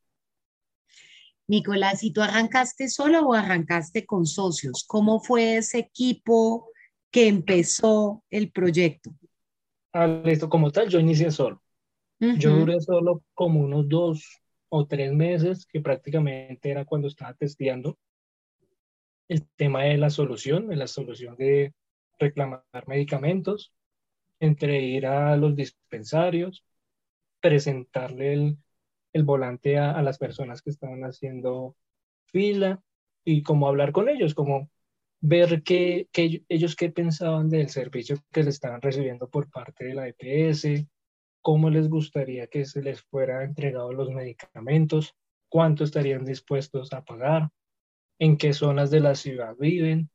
Nicolás, 1.47 2.03
¿y 2.03 2.13
tú 2.13 2.21
arrancaste 2.21 2.88
solo 2.88 3.27
o 3.27 3.33
arrancaste 3.33 4.05
con 4.05 4.25
socios? 4.25 4.85
¿Cómo 4.88 5.19
fue 5.19 5.57
ese 5.57 5.79
equipo 5.79 6.69
que 7.12 7.27
empezó 7.27 8.23
el 8.29 8.51
proyecto? 8.51 9.12
Ah, 9.91 10.07
listo, 10.07 10.50
como 10.50 10.71
tal, 10.71 10.89
yo 10.89 11.00
inicié 11.00 11.31
solo. 11.31 11.62
Yo 12.19 12.55
duré 12.55 12.79
solo 12.79 13.21
como 13.33 13.59
unos 13.59 13.89
dos 13.89 14.41
o 14.69 14.88
tres 14.88 15.12
meses, 15.12 15.65
que 15.65 15.81
prácticamente 15.81 16.71
era 16.71 16.85
cuando 16.85 17.09
estaba 17.09 17.33
testeando 17.33 17.97
el 19.27 19.45
tema 19.55 19.83
de 19.83 19.97
la 19.97 20.09
solución, 20.09 20.67
de 20.67 20.77
la 20.77 20.88
solución 20.88 21.35
de 21.35 21.73
reclamar 22.17 22.63
medicamentos, 22.88 23.73
entre 24.39 24.81
ir 24.81 25.05
a 25.05 25.35
los 25.35 25.55
dispensarios, 25.55 26.63
presentarle 27.39 28.33
el, 28.33 28.57
el 29.13 29.24
volante 29.24 29.77
a, 29.77 30.01
las 30.01 30.17
personas 30.17 30.62
que 30.62 30.72
estaban 30.72 31.03
haciendo 31.03 31.75
fila 32.25 32.82
y 33.24 33.43
como 33.43 33.67
hablar 33.67 33.91
con 33.91 34.10
ellos, 34.10 34.34
como 34.34 34.70
ver 35.22 35.63
qué, 35.63 36.10
ellos 36.50 36.75
qué 36.75 36.91
pensaban 36.91 37.50
del 37.50 37.70
servicio 37.70 38.17
que 38.32 38.43
le 38.43 38.50
estaban 38.50 38.82
recibiendo 38.82 39.29
por 39.29 39.50
parte 39.50 39.86
de 39.86 39.93
la 39.93 40.08
EPS, 40.08 40.86
cómo 41.41 41.70
les 41.70 41.88
gustaría 41.88 42.48
que 42.48 42.65
se 42.65 42.82
les 42.82 43.01
fuera 43.03 43.43
entregado 43.43 43.93
los 43.93 44.10
medicamentos, 44.10 45.15
cuánto 45.48 45.84
estarían 45.84 46.25
dispuestos 46.25 46.91
a 46.91 47.05
pagar, 47.05 47.50
en 48.20 48.38
qué 48.38 48.53
zonas 48.53 48.89
de 48.91 49.00
la 49.00 49.15
ciudad 49.15 49.55
viven. 49.58 50.10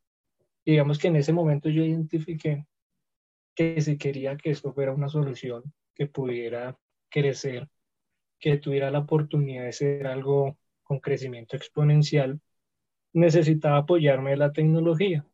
Digamos 0.65 0.99
que 0.99 1.09
en 1.09 1.17
ese 1.17 1.33
momento 1.33 1.69
yo 1.69 1.85
identifiqué 1.85 2.67
que 3.55 3.81
si 3.81 3.97
quería 3.97 4.37
que 4.37 4.51
esto 4.51 4.73
fuera 4.73 4.93
una 4.93 5.09
solución 5.09 5.63
que 5.95 6.07
pudiera 6.07 6.79
crecer 7.09 7.69
que 8.39 8.59
tuviera 8.59 8.91
la 8.91 9.01
oportunidad 9.01 9.65
de 9.65 9.73
ser 9.73 10.07
algo 10.07 10.59
con 10.83 11.01
crecimiento 11.01 11.57
exponencial, 11.57 12.41
necesitaba 13.13 13.79
apoyarme 13.79 14.31
de 14.31 14.37
la 14.37 14.53
tecnología. 14.53 15.27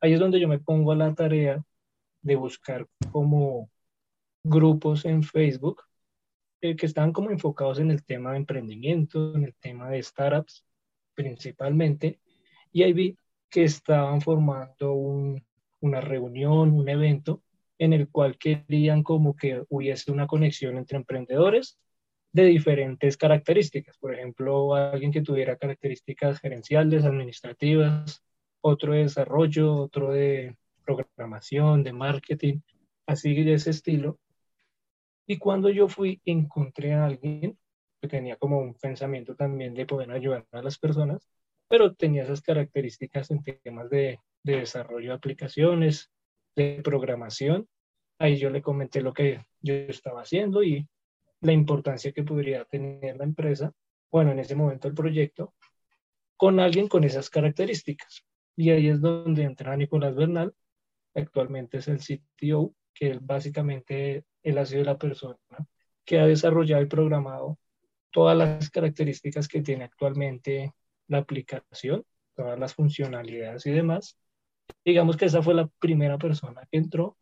Ahí 0.00 0.14
es 0.14 0.20
donde 0.20 0.40
yo 0.40 0.48
me 0.48 0.58
pongo 0.58 0.92
a 0.92 0.96
la 0.96 1.14
tarea 1.14 1.62
de 2.22 2.36
buscar 2.36 2.86
como 3.12 3.70
grupos 4.42 5.04
en 5.04 5.22
Facebook 5.22 5.82
eh, 6.62 6.76
que 6.76 6.86
estaban 6.86 7.12
como 7.12 7.30
enfocados 7.30 7.78
en 7.78 7.90
el 7.90 8.04
tema 8.04 8.32
de 8.32 8.38
emprendimiento, 8.38 9.34
en 9.34 9.44
el 9.44 9.54
tema 9.54 9.90
de 9.90 10.02
startups 10.02 10.64
principalmente, 11.14 12.20
y 12.72 12.82
ahí 12.82 12.92
vi 12.92 13.18
que 13.50 13.64
estaban 13.64 14.20
formando 14.20 14.94
una 15.80 16.00
reunión, 16.00 16.72
un 16.72 16.88
evento 16.88 17.42
en 17.78 17.92
el 17.92 18.08
cual 18.08 18.38
querían 18.38 19.02
como 19.02 19.34
que 19.34 19.64
hubiese 19.68 20.12
una 20.12 20.26
conexión 20.26 20.76
entre 20.76 20.98
emprendedores 20.98 21.78
de 22.32 22.44
diferentes 22.44 23.16
características. 23.16 23.98
Por 23.98 24.14
ejemplo, 24.14 24.74
alguien 24.74 25.12
que 25.12 25.22
tuviera 25.22 25.56
características 25.56 26.40
gerenciales, 26.40 27.04
administrativas, 27.04 28.22
otro 28.60 28.92
de 28.92 29.00
desarrollo, 29.00 29.74
otro 29.76 30.12
de 30.12 30.56
programación, 30.84 31.82
de 31.82 31.92
marketing, 31.92 32.60
así 33.06 33.34
de 33.42 33.54
ese 33.54 33.70
estilo. 33.70 34.18
Y 35.26 35.38
cuando 35.38 35.70
yo 35.70 35.88
fui, 35.88 36.20
encontré 36.24 36.94
a 36.94 37.06
alguien 37.06 37.58
que 38.00 38.08
tenía 38.08 38.36
como 38.36 38.58
un 38.58 38.74
pensamiento 38.74 39.34
también 39.36 39.74
de 39.74 39.86
poder 39.86 40.10
ayudar 40.10 40.46
a 40.52 40.62
las 40.62 40.78
personas, 40.78 41.28
pero 41.68 41.94
tenía 41.94 42.24
esas 42.24 42.40
características 42.40 43.30
en 43.30 43.44
temas 43.44 43.90
de, 43.90 44.18
de 44.42 44.56
desarrollo 44.56 45.10
de 45.10 45.16
aplicaciones, 45.16 46.10
de 46.56 46.80
programación. 46.82 47.68
Ahí 48.18 48.36
yo 48.36 48.50
le 48.50 48.62
comenté 48.62 49.02
lo 49.02 49.12
que 49.12 49.44
yo 49.60 49.74
estaba 49.74 50.22
haciendo 50.22 50.62
y 50.62 50.88
la 51.40 51.52
importancia 51.52 52.12
que 52.12 52.22
podría 52.22 52.64
tener 52.64 53.16
la 53.16 53.24
empresa, 53.24 53.72
bueno, 54.10 54.32
en 54.32 54.40
ese 54.40 54.54
momento 54.54 54.88
el 54.88 54.94
proyecto, 54.94 55.54
con 56.36 56.60
alguien 56.60 56.88
con 56.88 57.04
esas 57.04 57.30
características. 57.30 58.24
Y 58.56 58.70
ahí 58.70 58.88
es 58.88 59.00
donde 59.00 59.44
entra 59.44 59.76
Nicolás 59.76 60.14
Bernal, 60.14 60.54
actualmente 61.14 61.78
es 61.78 61.88
el 61.88 61.98
CTO, 62.00 62.74
que 62.94 63.18
básicamente 63.20 64.24
él 64.42 64.58
ha 64.58 64.66
sido 64.66 64.84
la 64.84 64.98
persona 64.98 65.38
que 66.04 66.18
ha 66.18 66.26
desarrollado 66.26 66.82
y 66.82 66.86
programado 66.86 67.58
todas 68.10 68.36
las 68.36 68.70
características 68.70 69.48
que 69.48 69.62
tiene 69.62 69.84
actualmente 69.84 70.74
la 71.06 71.18
aplicación, 71.18 72.04
todas 72.34 72.58
las 72.58 72.74
funcionalidades 72.74 73.66
y 73.66 73.70
demás. 73.70 74.18
Digamos 74.84 75.16
que 75.16 75.26
esa 75.26 75.42
fue 75.42 75.54
la 75.54 75.68
primera 75.78 76.18
persona 76.18 76.66
que 76.70 76.78
entró. 76.78 77.16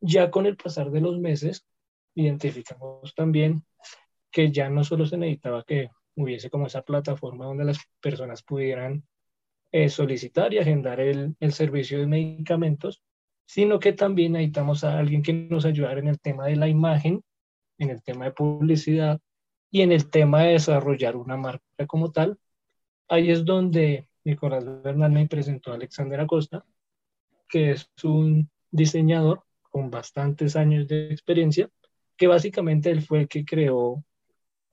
Ya 0.00 0.30
con 0.30 0.46
el 0.46 0.56
pasar 0.56 0.90
de 0.90 1.00
los 1.00 1.18
meses, 1.18 1.64
identificamos 2.14 3.14
también 3.14 3.64
que 4.30 4.50
ya 4.50 4.68
no 4.68 4.82
solo 4.84 5.06
se 5.06 5.18
necesitaba 5.18 5.62
que 5.64 5.90
hubiese 6.16 6.50
como 6.50 6.66
esa 6.66 6.82
plataforma 6.82 7.46
donde 7.46 7.64
las 7.64 7.78
personas 8.00 8.42
pudieran 8.42 9.04
eh, 9.70 9.88
solicitar 9.88 10.52
y 10.52 10.58
agendar 10.58 11.00
el, 11.00 11.36
el, 11.40 11.52
servicio 11.52 11.98
de 11.98 12.06
medicamentos, 12.06 13.02
sino 13.46 13.78
que 13.78 13.92
también 13.92 14.32
necesitamos 14.32 14.84
a 14.84 14.98
alguien 14.98 15.22
que 15.22 15.32
nos 15.32 15.64
ayudara 15.64 16.00
en 16.00 16.08
el 16.08 16.20
tema 16.20 16.46
de 16.46 16.56
la 16.56 16.68
imagen, 16.68 17.22
en 17.78 17.90
el 17.90 18.02
tema 18.02 18.26
de 18.26 18.32
publicidad 18.32 19.20
y 19.70 19.80
en 19.82 19.92
el 19.92 20.10
tema 20.10 20.42
de 20.42 20.52
desarrollar 20.52 21.16
una 21.16 21.36
marca 21.36 21.86
como 21.86 22.12
tal. 22.12 22.38
Ahí 23.08 23.30
es 23.30 23.44
donde 23.44 24.06
Nicolás 24.24 24.64
Bernal 24.82 25.12
me 25.12 25.26
presentó 25.26 25.72
a 25.72 25.74
Alexander 25.74 26.20
Acosta, 26.20 26.64
que 27.48 27.72
es 27.72 27.90
un 28.04 28.50
diseñador 28.70 29.42
con 29.70 29.90
bastantes 29.90 30.54
años 30.56 30.86
de 30.88 31.10
experiencia 31.10 31.70
que 32.22 32.28
básicamente 32.28 32.88
él 32.88 33.02
fue 33.02 33.22
el 33.22 33.28
que 33.28 33.44
creó 33.44 34.04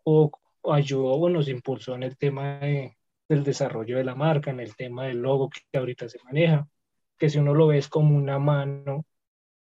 o, 0.03 0.31
ayudó 0.71 1.13
o 1.13 1.29
nos 1.29 1.49
impulsó 1.49 1.95
en 1.95 2.03
el 2.03 2.15
tema 2.15 2.59
del 2.59 3.43
desarrollo 3.43 3.97
de 3.97 4.03
la 4.03 4.13
marca, 4.13 4.51
en 4.51 4.59
el 4.59 4.75
tema 4.75 5.07
del 5.07 5.23
logo 5.23 5.49
que 5.49 5.75
ahorita 5.75 6.07
se 6.07 6.19
maneja, 6.25 6.69
que 7.17 7.27
si 7.27 7.39
uno 7.39 7.55
lo 7.55 7.65
ve 7.65 7.79
es 7.79 7.87
como 7.87 8.15
una 8.15 8.37
mano 8.37 9.03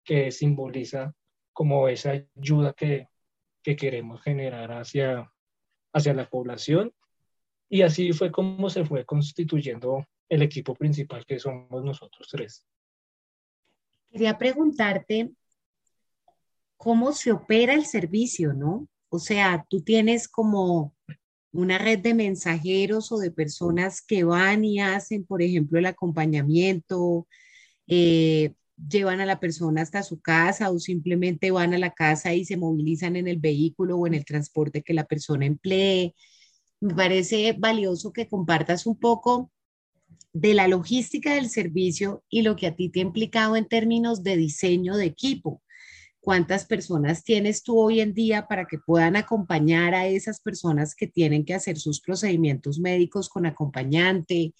que 0.03 0.31
simboliza 0.31 1.13
como 1.53 1.87
esa 1.87 2.11
ayuda 2.35 2.73
que, 2.73 3.07
que 3.63 3.77
queremos 3.77 4.21
generar 4.21 4.73
hacia, 4.73 5.31
hacia 5.93 6.13
la 6.13 6.29
población. 6.29 6.91
Y 7.69 7.83
así 7.83 8.11
fue 8.11 8.33
como 8.33 8.69
se 8.69 8.83
fue 8.83 9.05
constituyendo 9.05 10.05
el 10.27 10.41
equipo 10.41 10.75
principal 10.75 11.25
que 11.25 11.39
somos 11.39 11.85
nosotros 11.85 12.27
tres. 12.29 12.65
Quería 14.11 14.37
preguntarte, 14.37 15.31
cómo 16.77 17.11
se 17.13 17.31
opera 17.31 17.73
el 17.73 17.85
servicio, 17.85 18.53
¿no? 18.53 18.87
O 19.09 19.19
sea, 19.19 19.65
tú 19.69 19.81
tienes 19.81 20.27
como 20.27 20.95
una 21.51 21.77
red 21.77 21.99
de 21.99 22.13
mensajeros 22.13 23.11
o 23.11 23.17
de 23.17 23.31
personas 23.31 24.01
que 24.01 24.23
van 24.23 24.63
y 24.63 24.79
hacen, 24.79 25.25
por 25.25 25.41
ejemplo, 25.41 25.79
el 25.79 25.87
acompañamiento, 25.87 27.27
eh, 27.87 28.53
llevan 28.89 29.21
a 29.21 29.25
la 29.25 29.39
persona 29.39 29.81
hasta 29.81 30.03
su 30.03 30.21
casa 30.21 30.69
o 30.69 30.79
simplemente 30.79 31.51
van 31.51 31.73
a 31.73 31.79
la 31.79 31.93
casa 31.93 32.33
y 32.35 32.45
se 32.45 32.57
movilizan 32.57 33.15
en 33.15 33.27
el 33.27 33.39
vehículo 33.39 33.97
o 33.97 34.07
en 34.07 34.13
el 34.13 34.25
transporte 34.25 34.83
que 34.83 34.93
la 34.93 35.05
persona 35.05 35.45
emplee. 35.45 36.13
Me 36.79 36.93
parece 36.93 37.55
valioso 37.57 38.13
que 38.13 38.27
compartas 38.27 38.85
un 38.85 38.99
poco 38.99 39.51
de 40.33 40.53
la 40.53 40.67
logística 40.67 41.33
del 41.33 41.49
servicio 41.49 42.23
y 42.29 42.43
lo 42.43 42.55
que 42.55 42.67
a 42.67 42.75
ti 42.75 42.89
te 42.89 42.99
ha 42.99 43.03
implicado 43.03 43.55
en 43.55 43.67
términos 43.67 44.23
de 44.23 44.37
diseño 44.37 44.95
de 44.95 45.05
equipo 45.05 45.61
cuántas 46.27 46.65
personas 46.65 47.23
tienes 47.23 47.63
tú 47.63 47.79
hoy 47.79 48.01
en 48.01 48.13
día 48.13 48.49
para 48.49 48.65
que 48.65 48.77
puedan 48.79 49.15
acompañar 49.15 49.95
a 49.95 50.07
esas 50.07 50.41
personas 50.41 50.93
que 50.93 51.07
tienen 51.07 51.45
que 51.45 51.53
hacer 51.53 51.77
sus 51.77 52.01
procedimientos 52.01 52.79
médicos 52.79 53.29
con 53.29 53.45
acompañante, 53.45 54.53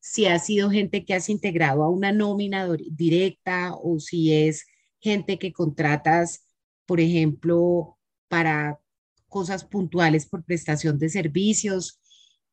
si 0.00 0.26
ha 0.26 0.40
sido 0.40 0.72
gente 0.72 1.04
que 1.04 1.14
has 1.14 1.28
integrado 1.28 1.84
a 1.84 1.88
una 1.88 2.10
nómina 2.10 2.68
directa 2.90 3.76
o 3.80 4.00
si 4.00 4.32
es 4.32 4.66
gente 4.98 5.38
que 5.38 5.52
contratas, 5.52 6.48
por 6.84 6.98
ejemplo, 6.98 7.96
para 8.26 8.80
cosas 9.28 9.64
puntuales 9.64 10.26
por 10.26 10.42
prestación 10.42 10.98
de 10.98 11.10
servicios. 11.10 12.00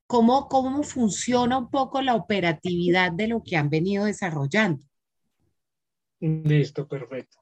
¿Cómo, 0.05 0.47
cómo 0.49 0.83
funciona 0.83 1.57
un 1.57 1.71
poco 1.71 2.03
la 2.03 2.13
operatividad 2.13 3.11
de 3.11 3.27
lo 3.27 3.41
que 3.41 3.57
han 3.57 3.71
venido 3.71 4.05
desarrollando? 4.05 4.85
Listo, 6.19 6.87
perfecto. 6.87 7.40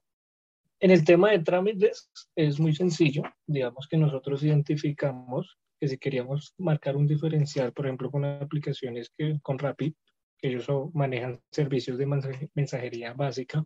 En 0.80 0.90
el 0.90 1.04
tema 1.04 1.30
de 1.30 1.40
trámites 1.40 2.10
es 2.34 2.58
muy 2.58 2.74
sencillo. 2.74 3.22
Digamos 3.46 3.86
que 3.86 3.98
nosotros 3.98 4.42
identificamos 4.42 5.58
que 5.78 5.88
si 5.88 5.98
queríamos 5.98 6.54
marcar 6.56 6.96
un 6.96 7.06
diferencial, 7.06 7.72
por 7.72 7.86
ejemplo, 7.86 8.10
con 8.10 8.24
aplicaciones 8.24 9.10
que 9.16 9.38
con 9.42 9.58
Rapid, 9.58 9.92
que 10.38 10.48
ellos 10.48 10.66
manejan 10.94 11.40
servicios 11.50 11.98
de 11.98 12.50
mensajería 12.54 13.12
básica, 13.12 13.64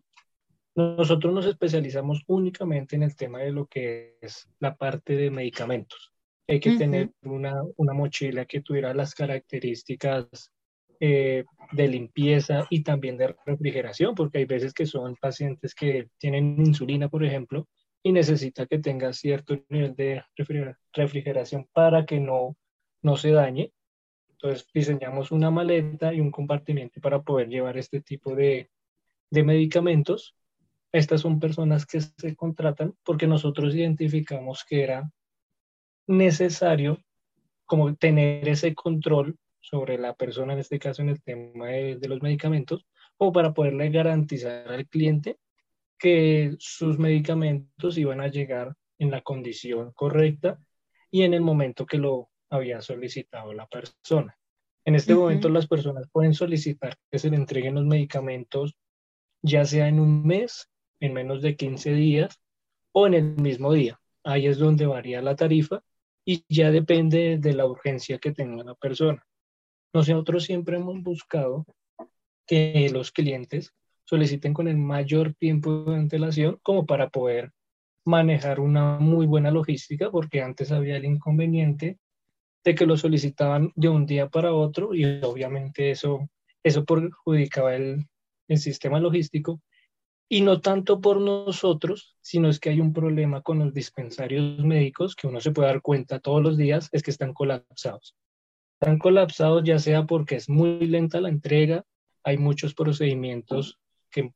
nosotros 0.74 1.32
nos 1.32 1.46
especializamos 1.46 2.22
únicamente 2.26 2.96
en 2.96 3.04
el 3.04 3.14
tema 3.14 3.38
de 3.38 3.52
lo 3.52 3.66
que 3.66 4.16
es 4.20 4.48
la 4.58 4.76
parte 4.76 5.14
de 5.14 5.30
medicamentos. 5.30 6.12
Hay 6.48 6.58
que 6.58 6.76
tener 6.76 7.10
una, 7.22 7.62
una, 7.76 7.94
mochila 7.94 8.44
que 8.44 8.60
tuviera 8.60 8.92
las 8.92 9.14
características 9.14 10.52
eh, 11.00 11.44
de 11.72 11.88
limpieza 11.88 12.66
y 12.70 12.82
también 12.82 13.16
de 13.16 13.34
refrigeración, 13.46 14.14
porque 14.14 14.38
hay 14.38 14.44
veces 14.44 14.72
que 14.72 14.86
son 14.86 15.16
pacientes 15.16 15.74
que 15.74 16.08
tienen 16.18 16.58
insulina, 16.58 17.08
por 17.08 17.24
ejemplo, 17.24 17.68
y 18.02 18.12
necesita 18.12 18.66
que 18.66 18.78
tenga 18.78 19.12
cierto 19.12 19.58
nivel 19.68 19.94
de 19.96 20.22
refrigeración 20.92 21.66
para 21.72 22.04
que 22.04 22.20
no, 22.20 22.56
no 23.02 23.16
se 23.16 23.30
dañe. 23.30 23.72
Entonces 24.30 24.66
diseñamos 24.74 25.32
una 25.32 25.50
maleta 25.50 26.12
y 26.12 26.20
un 26.20 26.30
compartimiento 26.30 27.00
para 27.00 27.22
poder 27.22 27.48
llevar 27.48 27.78
este 27.78 28.02
tipo 28.02 28.34
de, 28.34 28.70
de 29.30 29.42
medicamentos. 29.42 30.36
Estas 30.92 31.22
son 31.22 31.40
personas 31.40 31.86
que 31.86 32.00
se 32.00 32.36
contratan 32.36 32.94
porque 33.04 33.26
nosotros 33.26 33.74
identificamos 33.74 34.64
que 34.68 34.82
era 34.82 35.10
necesario 36.06 36.98
como 37.64 37.94
tener 37.96 38.46
ese 38.48 38.74
control 38.74 39.38
sobre 39.64 39.98
la 39.98 40.14
persona, 40.14 40.52
en 40.52 40.58
este 40.58 40.78
caso 40.78 41.02
en 41.02 41.08
el 41.08 41.22
tema 41.22 41.68
de, 41.68 42.08
los 42.08 42.22
medicamentos, 42.22 42.86
o 43.16 43.32
para 43.32 43.54
poderle 43.54 43.90
garantizar 43.90 44.70
al 44.70 44.86
cliente 44.86 45.38
que 45.98 46.54
sus 46.58 46.98
medicamentos 46.98 47.96
iban 47.96 48.20
a 48.20 48.28
llegar 48.28 48.74
en 48.98 49.10
la 49.10 49.22
condición 49.22 49.92
correcta 49.92 50.58
y 51.10 51.22
en 51.22 51.32
el 51.32 51.40
momento 51.40 51.86
que 51.86 51.98
lo 51.98 52.30
había 52.50 52.80
solicitado 52.82 53.54
la 53.54 53.66
persona. 53.66 54.36
En 54.84 54.96
este 54.96 55.14
momento 55.14 55.48
las 55.48 55.66
personas 55.66 56.08
pueden 56.12 56.34
solicitar 56.34 56.94
que 57.10 57.18
se 57.18 57.30
le 57.30 57.36
entreguen 57.36 57.74
los 57.74 57.86
medicamentos 57.86 58.76
ya 59.42 59.64
sea 59.64 59.88
en 59.88 60.00
un 60.00 60.26
mes, 60.26 60.70
en 61.00 61.12
menos 61.12 61.42
de 61.42 61.54
15 61.54 61.92
días 61.92 62.40
o 62.92 63.06
en 63.06 63.14
el 63.14 63.36
mismo 63.36 63.72
día. 63.72 64.00
Ahí 64.24 64.46
es 64.46 64.58
donde 64.58 64.86
varía 64.86 65.20
la 65.20 65.36
tarifa 65.36 65.82
y 66.24 66.44
ya 66.48 66.70
depende 66.70 67.38
de 67.38 67.52
la 67.52 67.66
urgencia 67.66 68.18
que 68.18 68.32
tenga 68.32 68.64
la 68.64 68.74
persona. 68.74 69.24
Nosotros 69.94 70.42
siempre 70.42 70.76
hemos 70.76 71.00
buscado 71.04 71.66
que 72.48 72.90
los 72.92 73.12
clientes 73.12 73.72
soliciten 74.04 74.52
con 74.52 74.66
el 74.66 74.76
mayor 74.76 75.34
tiempo 75.34 75.84
de 75.84 75.96
antelación 75.96 76.58
como 76.64 76.84
para 76.84 77.10
poder 77.10 77.52
manejar 78.04 78.58
una 78.58 78.98
muy 78.98 79.26
buena 79.26 79.52
logística, 79.52 80.10
porque 80.10 80.42
antes 80.42 80.72
había 80.72 80.96
el 80.96 81.04
inconveniente 81.04 81.98
de 82.64 82.74
que 82.74 82.86
lo 82.86 82.96
solicitaban 82.96 83.70
de 83.76 83.88
un 83.88 84.04
día 84.04 84.28
para 84.28 84.52
otro 84.52 84.94
y 84.94 85.04
obviamente 85.22 85.92
eso, 85.92 86.28
eso 86.64 86.84
perjudicaba 86.84 87.76
el, 87.76 88.04
el 88.48 88.58
sistema 88.58 88.98
logístico 88.98 89.62
y 90.28 90.40
no 90.40 90.60
tanto 90.60 91.00
por 91.00 91.20
nosotros, 91.20 92.16
sino 92.20 92.48
es 92.48 92.58
que 92.58 92.70
hay 92.70 92.80
un 92.80 92.92
problema 92.92 93.42
con 93.42 93.60
los 93.60 93.72
dispensarios 93.72 94.58
médicos 94.58 95.14
que 95.14 95.28
uno 95.28 95.40
se 95.40 95.52
puede 95.52 95.68
dar 95.68 95.82
cuenta 95.82 96.18
todos 96.18 96.42
los 96.42 96.56
días, 96.56 96.88
es 96.90 97.04
que 97.04 97.12
están 97.12 97.32
colapsados. 97.32 98.16
Están 98.80 98.98
colapsados 98.98 99.62
ya 99.64 99.78
sea 99.78 100.04
porque 100.04 100.36
es 100.36 100.48
muy 100.48 100.86
lenta 100.86 101.20
la 101.20 101.28
entrega, 101.28 101.84
hay 102.22 102.38
muchos 102.38 102.74
procedimientos 102.74 103.78
que 104.10 104.32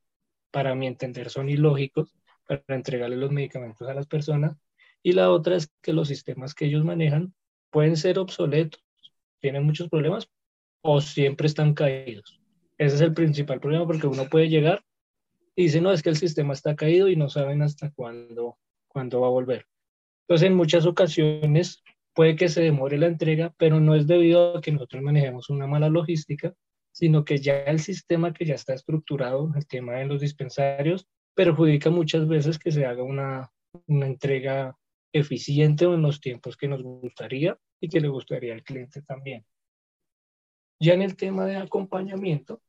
para 0.51 0.75
mi 0.75 0.87
entender 0.87 1.31
son 1.31 1.49
ilógicos 1.49 2.15
para 2.47 2.63
entregarle 2.69 3.17
los 3.17 3.31
medicamentos 3.31 3.87
a 3.87 3.95
las 3.95 4.07
personas, 4.07 4.57
y 5.03 5.13
la 5.13 5.31
otra 5.31 5.57
es 5.57 5.71
que 5.83 5.93
los 5.93 6.09
sistemas 6.09 6.55
que 6.55 6.65
ellos 6.65 6.85
manejan 6.85 7.35
pueden 7.71 7.97
ser 7.97 8.19
obsoletos, 8.19 8.83
tienen 9.41 9.65
muchos 9.65 9.89
problemas 9.89 10.29
o 10.81 11.01
siempre 11.01 11.47
están 11.47 11.75
caídos. 11.75 12.41
Ese 12.79 12.97
es 12.97 13.01
el 13.03 13.13
principal 13.13 13.61
problema 13.61 13.87
porque 13.87 14.07
uno 14.07 14.29
puede 14.29 14.49
llegar 14.49 14.83
y 15.55 15.65
dice, 15.65 15.81
no, 15.81 15.93
es 15.93 16.03
que 16.03 16.11
el 16.11 16.17
sistema 16.17 16.53
está 16.53 16.77
caído 16.77 17.09
y 17.09 17.17
no 17.17 17.29
saben 17.29 17.63
hasta 17.63 17.91
cuándo, 17.91 18.59
cuándo 18.87 19.21
va 19.21 19.27
a 19.27 19.31
volver. 19.31 19.67
Entonces, 20.23 20.47
en 20.47 20.55
muchas 20.55 20.87
ocasiones 20.87 21.83
puede 22.19 22.35
que 22.35 22.49
se 22.49 22.63
demore 22.63 22.99
la 22.99 23.07
entrega, 23.07 23.55
pero 23.59 23.79
no 23.79 23.95
es 23.95 24.09
debido 24.09 24.59
a 24.59 24.61
que 24.61 24.73
nosotros 24.73 25.01
manejemos 25.05 25.51
una 25.51 25.69
mala 25.69 25.89
logística, 25.89 26.53
sino 26.91 27.25
que 27.25 27.39
ya 27.39 27.61
el 27.61 27.79
sistema 27.79 28.33
que 28.33 28.45
ya 28.45 28.57
está 28.57 28.75
estructurado, 28.75 29.53
el 29.55 29.69
tema 29.69 29.93
de 29.93 30.07
los 30.07 30.21
dispensarios, 30.21 31.07
perjudica 31.33 31.91
muchas 31.91 32.27
veces 32.27 32.59
que 32.59 32.73
se 32.73 32.85
haga 32.87 33.05
una, 33.05 33.53
una 33.87 34.07
entrega 34.09 34.77
eficiente 35.13 35.87
o 35.87 35.95
en 35.95 36.03
los 36.03 36.21
tiempos 36.21 36.57
que 36.57 36.67
nos 36.67 36.83
gustaría 36.83 37.57
y 37.81 37.89
que 37.89 38.01
le 38.01 38.09
gustaría 38.09 38.53
al 38.53 38.65
cliente 38.65 39.01
también. 39.03 39.47
Ya 40.81 40.95
en 40.95 41.03
el 41.03 41.15
tema 41.15 41.47
de 41.47 41.59
acompañamiento, 41.59 42.61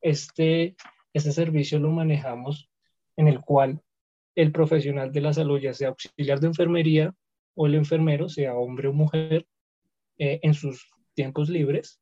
este, 0.00 0.76
este 1.12 1.32
servicio 1.32 1.78
lo 1.78 1.90
manejamos 1.90 2.70
en 3.18 3.28
el 3.28 3.42
cual 3.42 3.82
el 4.34 4.50
profesional 4.50 5.12
de 5.12 5.20
la 5.20 5.34
salud, 5.34 5.60
ya 5.60 5.74
sea 5.74 5.88
auxiliar 5.88 6.40
de 6.40 6.46
enfermería 6.46 7.14
o 7.58 7.66
el 7.66 7.74
enfermero, 7.74 8.28
sea 8.28 8.54
hombre 8.54 8.86
o 8.86 8.92
mujer, 8.92 9.44
eh, 10.16 10.38
en 10.42 10.54
sus 10.54 10.88
tiempos 11.14 11.48
libres, 11.48 12.00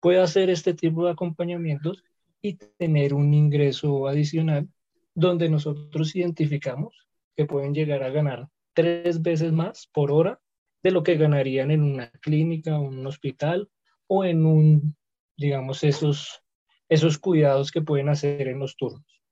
puede 0.00 0.20
hacer 0.20 0.50
este 0.50 0.74
tipo 0.74 1.04
de 1.04 1.12
acompañamientos 1.12 2.02
y 2.42 2.54
tener 2.54 3.14
un 3.14 3.32
ingreso 3.32 4.08
adicional 4.08 4.68
donde 5.14 5.48
nosotros 5.48 6.16
identificamos 6.16 7.06
que 7.36 7.46
pueden 7.46 7.74
llegar 7.74 8.02
a 8.02 8.10
ganar 8.10 8.48
tres 8.74 9.22
veces 9.22 9.52
más 9.52 9.86
por 9.86 10.10
hora 10.10 10.40
de 10.82 10.90
lo 10.90 11.04
que 11.04 11.16
ganarían 11.16 11.70
en 11.70 11.84
una 11.84 12.10
clínica, 12.10 12.80
un 12.80 13.06
hospital 13.06 13.70
o 14.08 14.24
en 14.24 14.44
un, 14.44 14.96
digamos, 15.36 15.84
esos, 15.84 16.42
esos 16.88 17.18
cuidados 17.18 17.70
que 17.70 17.82
pueden 17.82 18.08
hacer 18.08 18.48
en 18.48 18.58
los 18.58 18.76
turnos. 18.76 19.22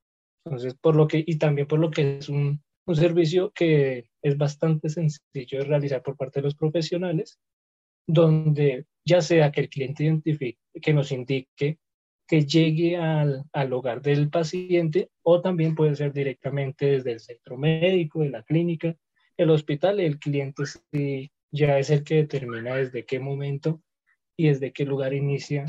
Entonces, 0.45 0.75
por 0.75 0.95
lo 0.95 1.09
que, 1.09 1.21
y 1.27 1.37
también 1.37 1.67
por 1.67 1.79
lo 1.79 1.91
que 1.91 2.19
es 2.19 2.29
un, 2.29 2.63
un 2.85 2.95
servicio 2.95 3.51
que 3.51 4.09
es 4.21 4.37
bastante 4.37 4.89
sencillo 4.89 5.59
de 5.59 5.65
realizar 5.65 6.01
por 6.01 6.17
parte 6.17 6.39
de 6.39 6.45
los 6.45 6.55
profesionales, 6.55 7.39
donde 8.07 8.85
ya 9.05 9.21
sea 9.21 9.51
que 9.51 9.61
el 9.61 9.69
cliente 9.69 10.03
identifique, 10.03 10.59
que 10.81 10.93
nos 10.93 11.11
indique 11.11 11.77
que 12.27 12.45
llegue 12.45 12.95
al, 12.95 13.43
al, 13.51 13.73
hogar 13.73 14.01
del 14.01 14.29
paciente 14.29 15.09
o 15.21 15.41
también 15.41 15.75
puede 15.75 15.95
ser 15.97 16.13
directamente 16.13 16.85
desde 16.85 17.11
el 17.11 17.19
centro 17.19 17.57
médico, 17.57 18.21
de 18.21 18.29
la 18.29 18.43
clínica, 18.43 18.95
el 19.35 19.49
hospital, 19.49 19.99
el 19.99 20.19
cliente 20.19 20.63
ya 21.51 21.77
es 21.77 21.89
el 21.89 22.03
que 22.03 22.15
determina 22.15 22.75
desde 22.75 23.05
qué 23.05 23.19
momento 23.19 23.81
y 24.37 24.47
desde 24.47 24.71
qué 24.71 24.85
lugar 24.85 25.13
inicia 25.13 25.65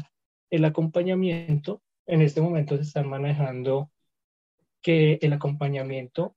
el 0.51 0.65
acompañamiento. 0.65 1.83
En 2.07 2.23
este 2.23 2.41
momento 2.41 2.77
se 2.77 2.83
están 2.83 3.09
manejando 3.09 3.91
que 4.83 5.19
el 5.23 5.33
acompañamiento 5.33 6.37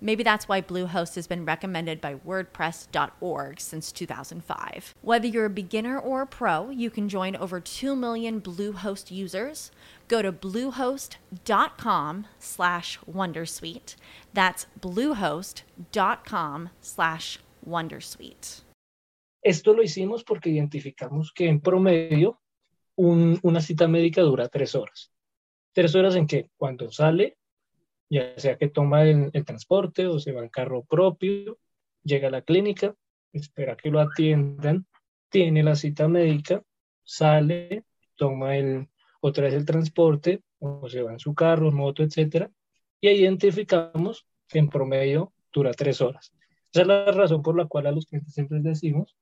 Maybe 0.00 0.22
that's 0.22 0.48
why 0.48 0.62
Bluehost 0.62 1.14
has 1.16 1.26
been 1.26 1.44
recommended 1.44 2.00
by 2.00 2.14
WordPress.org 2.14 3.60
since 3.60 3.92
2005. 3.92 4.94
Whether 5.02 5.26
you're 5.26 5.44
a 5.44 5.50
beginner 5.50 5.98
or 5.98 6.22
a 6.22 6.26
pro, 6.26 6.70
you 6.70 6.90
can 6.90 7.08
join 7.08 7.36
over 7.36 7.60
2 7.60 7.94
million 7.94 8.40
Bluehost 8.40 9.10
users. 9.10 9.70
Go 10.08 10.22
to 10.22 10.32
bluehost.com 10.32 12.26
slash 12.38 12.98
wondersuite. 13.10 13.96
That's 14.32 14.66
bluehost.com 14.80 16.70
slash 16.80 17.38
wondersuite. 17.68 18.62
Esto 19.42 19.72
lo 19.72 19.82
hicimos 19.82 20.22
porque 20.24 20.50
identificamos 20.50 21.32
que 21.32 21.48
en 21.48 21.60
promedio 21.60 22.40
una 22.96 23.60
cita 23.60 23.88
médica 23.88 24.20
dura 24.22 24.48
tres 24.48 24.74
horas. 24.74 25.10
Tres 25.72 25.94
horas 25.94 26.16
en 26.16 26.26
que 26.26 26.50
cuando 26.56 26.90
sale, 26.90 27.38
ya 28.10 28.38
sea 28.38 28.58
que 28.58 28.68
toma 28.68 29.04
el, 29.04 29.30
el 29.32 29.44
transporte 29.44 30.06
o 30.06 30.18
se 30.18 30.32
va 30.32 30.42
en 30.42 30.48
carro 30.48 30.84
propio, 30.84 31.58
llega 32.02 32.28
a 32.28 32.32
la 32.32 32.42
clínica, 32.42 32.94
espera 33.32 33.76
que 33.76 33.90
lo 33.90 34.00
atiendan, 34.00 34.86
tiene 35.30 35.62
la 35.62 35.76
cita 35.76 36.08
médica, 36.08 36.62
sale, 37.04 37.84
toma 38.16 38.56
el, 38.56 38.88
otra 39.20 39.44
vez 39.44 39.54
el 39.54 39.64
transporte, 39.64 40.42
o 40.58 40.88
se 40.88 41.02
va 41.02 41.12
en 41.12 41.20
su 41.20 41.34
carro, 41.34 41.70
moto, 41.70 42.02
etcétera, 42.02 42.50
y 43.00 43.08
identificamos 43.08 44.26
que 44.48 44.58
en 44.58 44.68
promedio 44.68 45.32
dura 45.52 45.72
tres 45.72 46.00
horas. 46.00 46.32
Esa 46.72 46.82
es 46.82 46.86
la 46.86 47.12
razón 47.12 47.42
por 47.42 47.56
la 47.56 47.66
cual 47.66 47.86
a 47.86 47.92
los 47.92 48.06
clientes 48.06 48.34
siempre 48.34 48.58
les 48.58 48.64
decimos 48.64 49.16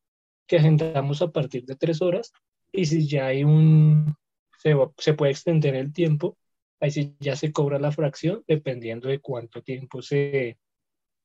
que 0.47 0.57
agendamos 0.57 1.23
a 1.23 1.31
partir 1.31 1.65
de 1.65 1.77
tres 1.77 2.03
horas 2.03 2.33
y 2.73 2.87
si 2.87 3.07
ya 3.07 3.27
hay 3.27 3.45
un, 3.45 4.17
se, 4.59 4.75
se 4.97 5.15
puede 5.15 5.33
extender 5.33 5.75
el 5.75 5.93
tiempo, 5.93 6.37
ahí 6.81 6.91
sí 6.91 7.17
ya 7.21 7.37
se 7.37 7.53
cobra 7.53 7.79
la 7.79 7.93
fracción 7.93 8.45
dependiendo 8.47 9.09
de 9.09 9.21
cuánto 9.21 9.63
tiempo 9.63 10.03
se, 10.03 10.59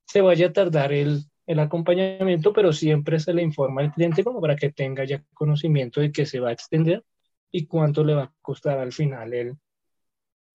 se 0.05 0.21
vaya 0.21 0.47
a 0.47 0.53
tardar 0.53 0.93
el, 0.93 1.25
el 1.45 1.59
acompañamiento, 1.59 2.53
pero 2.53 2.73
siempre 2.73 3.19
se 3.19 3.33
le 3.33 3.43
informa 3.43 3.81
al 3.81 3.93
cliente 3.93 4.23
como 4.23 4.41
para 4.41 4.55
que 4.55 4.71
tenga 4.71 5.03
ya 5.05 5.23
conocimiento 5.33 6.01
de 6.01 6.11
que 6.11 6.25
se 6.25 6.39
va 6.39 6.49
a 6.49 6.53
extender 6.53 7.03
y 7.51 7.65
cuánto 7.65 8.03
le 8.03 8.15
va 8.15 8.23
a 8.23 8.33
costar 8.41 8.79
al 8.79 8.91
final 8.91 9.33
el, 9.33 9.57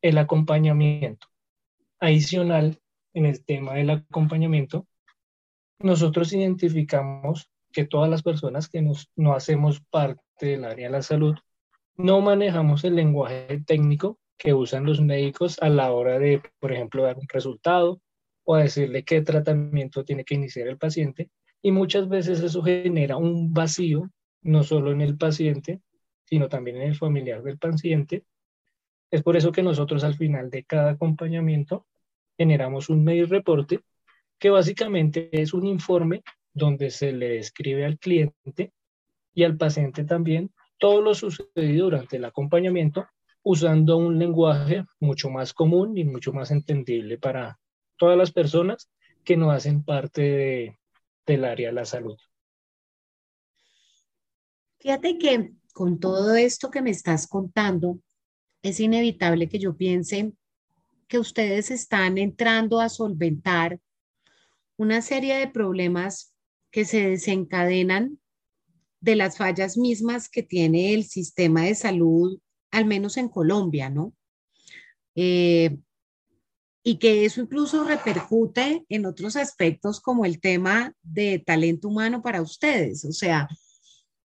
el 0.03 0.19
acompañamiento. 0.19 1.27
Adicional, 2.01 2.81
en 3.15 3.27
el 3.27 3.45
tema 3.45 3.75
del 3.75 3.91
acompañamiento, 3.91 4.87
nosotros 5.81 6.33
identificamos 6.33 7.51
que 7.73 7.85
todas 7.85 8.11
las 8.11 8.23
personas 8.23 8.69
que 8.69 8.83
nos, 8.83 9.11
no 9.17 9.35
hacemos 9.35 9.81
parte 9.81 10.23
del 10.41 10.65
área 10.65 10.87
de 10.89 10.93
la 10.93 11.03
salud 11.03 11.37
no 11.97 12.21
manejamos 12.21 12.85
el 12.85 12.95
lenguaje 12.95 13.63
técnico 13.67 14.19
que 14.39 14.55
usan 14.55 14.87
los 14.87 15.01
médicos 15.01 15.59
a 15.61 15.69
la 15.69 15.93
hora 15.93 16.19
de, 16.19 16.41
por 16.61 16.73
ejemplo, 16.73 17.03
dar 17.03 17.19
un 17.19 17.27
resultado 17.29 18.01
o 18.45 18.57
decirle 18.57 19.05
qué 19.05 19.21
tratamiento 19.21 20.05
tiene 20.05 20.25
que 20.25 20.37
iniciar 20.37 20.69
el 20.69 20.79
paciente. 20.79 21.31
Y 21.61 21.73
muchas 21.73 22.09
veces 22.09 22.41
eso 22.41 22.63
genera 22.63 23.17
un 23.17 23.53
vacío, 23.53 24.11
no 24.43 24.63
solo 24.63 24.93
en 24.93 25.01
el 25.01 25.19
paciente, 25.19 25.81
sino 26.25 26.49
también 26.49 26.77
en 26.77 26.89
el 26.89 26.95
familiar 26.95 27.43
del 27.43 27.59
paciente. 27.59 28.25
Es 29.11 29.23
por 29.23 29.37
eso 29.37 29.51
que 29.53 29.63
nosotros 29.63 30.05
al 30.05 30.15
final 30.15 30.51
de 30.51 30.65
cada 30.65 30.93
acompañamiento 30.93 31.87
generamos 32.39 32.89
un 32.89 33.03
mail 33.03 33.29
reporte 33.29 33.81
que 34.39 34.51
básicamente 34.51 35.29
es 35.33 35.53
un 35.53 35.67
informe 35.67 36.23
donde 36.55 36.91
se 36.91 37.13
le 37.13 37.29
describe 37.31 37.85
al 37.85 37.99
cliente 37.99 38.73
y 39.35 39.43
al 39.43 39.57
paciente 39.57 40.05
también 40.05 40.53
todo 40.79 41.03
lo 41.03 41.15
sucedido 41.15 41.87
durante 41.87 42.17
el 42.17 42.25
acompañamiento 42.25 43.09
usando 43.43 43.97
un 43.97 44.19
lenguaje 44.19 44.85
mucho 45.01 45.31
más 45.31 45.53
común 45.53 45.97
y 45.97 46.05
mucho 46.05 46.33
más 46.33 46.51
entendible 46.51 47.19
para 47.19 47.59
todas 47.97 48.17
las 48.17 48.33
personas 48.33 48.91
que 49.25 49.37
no 49.37 49.51
hacen 49.51 49.85
parte 49.85 50.23
de, 50.23 50.79
del 51.27 51.45
área 51.45 51.69
de 51.69 51.75
la 51.75 51.85
salud. 51.85 52.17
Fíjate 54.79 55.19
que 55.19 55.53
con 55.73 56.01
todo 56.01 56.35
esto 56.35 56.71
que 56.71 56.83
me 56.83 56.91
estás 56.91 57.29
contando, 57.29 58.01
es 58.63 58.81
inevitable 58.81 59.49
que 59.49 59.61
yo 59.61 59.77
piense 59.77 60.33
que 61.07 61.21
ustedes 61.21 61.71
están 61.71 62.19
entrando 62.19 62.81
a 62.81 62.89
solventar 62.89 63.81
una 64.77 65.03
serie 65.03 65.37
de 65.37 65.49
problemas 65.49 66.35
que 66.71 66.85
se 66.85 67.11
desencadenan 67.11 68.19
de 69.01 69.17
las 69.17 69.37
fallas 69.37 69.77
mismas 69.77 70.29
que 70.29 70.43
tiene 70.43 70.95
el 70.95 71.05
sistema 71.05 71.63
de 71.63 71.75
salud, 71.75 72.41
al 72.71 72.85
menos 72.85 73.17
en 73.17 73.29
Colombia, 73.29 73.91
¿no? 73.91 74.15
Eh, 75.15 75.79
y 76.83 76.97
que 76.99 77.25
eso 77.25 77.41
incluso 77.41 77.85
repercute 77.85 78.85
en 78.89 79.05
otros 79.05 79.37
aspectos 79.37 80.01
como 80.01 80.25
el 80.25 80.41
tema 80.41 80.95
de 81.03 81.39
talento 81.39 81.89
humano 81.89 82.23
para 82.23 82.41
ustedes. 82.41 83.05
O 83.05 83.13
sea, 83.13 83.49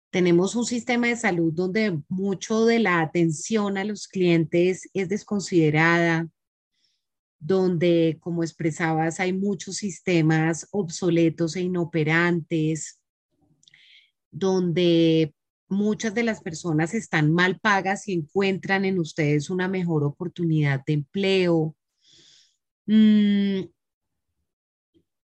tenemos 0.09 0.55
un 0.55 0.65
sistema 0.65 1.07
de 1.07 1.15
salud 1.15 1.53
donde 1.53 1.99
mucho 2.07 2.65
de 2.65 2.79
la 2.79 3.01
atención 3.01 3.77
a 3.77 3.83
los 3.83 4.07
clientes 4.07 4.89
es 4.93 5.09
desconsiderada, 5.09 6.27
donde, 7.39 8.17
como 8.19 8.43
expresabas, 8.43 9.19
hay 9.19 9.33
muchos 9.33 9.77
sistemas 9.77 10.67
obsoletos 10.71 11.55
e 11.55 11.61
inoperantes, 11.61 12.99
donde 14.31 15.33
muchas 15.69 16.13
de 16.13 16.23
las 16.23 16.41
personas 16.41 16.93
están 16.93 17.31
mal 17.31 17.59
pagas 17.59 18.07
y 18.07 18.13
encuentran 18.13 18.85
en 18.85 18.99
ustedes 18.99 19.49
una 19.49 19.67
mejor 19.67 20.03
oportunidad 20.03 20.83
de 20.85 20.93
empleo. 20.93 21.75
Mm, 22.87 23.61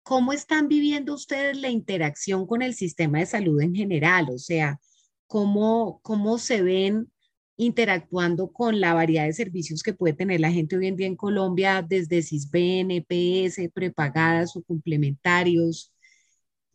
¿Cómo 0.03 0.33
están 0.33 0.67
viviendo 0.67 1.13
ustedes 1.13 1.57
la 1.57 1.69
interacción 1.69 2.45
con 2.45 2.61
el 2.61 2.75
sistema 2.75 3.19
de 3.19 3.25
salud 3.25 3.61
en 3.61 3.73
general? 3.73 4.27
O 4.29 4.37
sea, 4.37 4.79
¿cómo, 5.27 6.01
cómo 6.03 6.37
se 6.37 6.61
ven 6.61 7.09
interactuando 7.55 8.51
con 8.51 8.81
la 8.81 8.93
variedad 8.93 9.25
de 9.25 9.33
servicios 9.33 9.83
que 9.83 9.93
puede 9.93 10.13
tener 10.13 10.39
la 10.39 10.51
gente 10.51 10.75
hoy 10.75 10.87
en 10.87 10.95
día 10.95 11.07
en 11.07 11.15
Colombia, 11.15 11.85
desde 11.87 12.21
CISBEN, 12.21 12.91
EPS, 12.91 13.69
prepagadas 13.73 14.55
o 14.55 14.63
complementarios. 14.63 15.92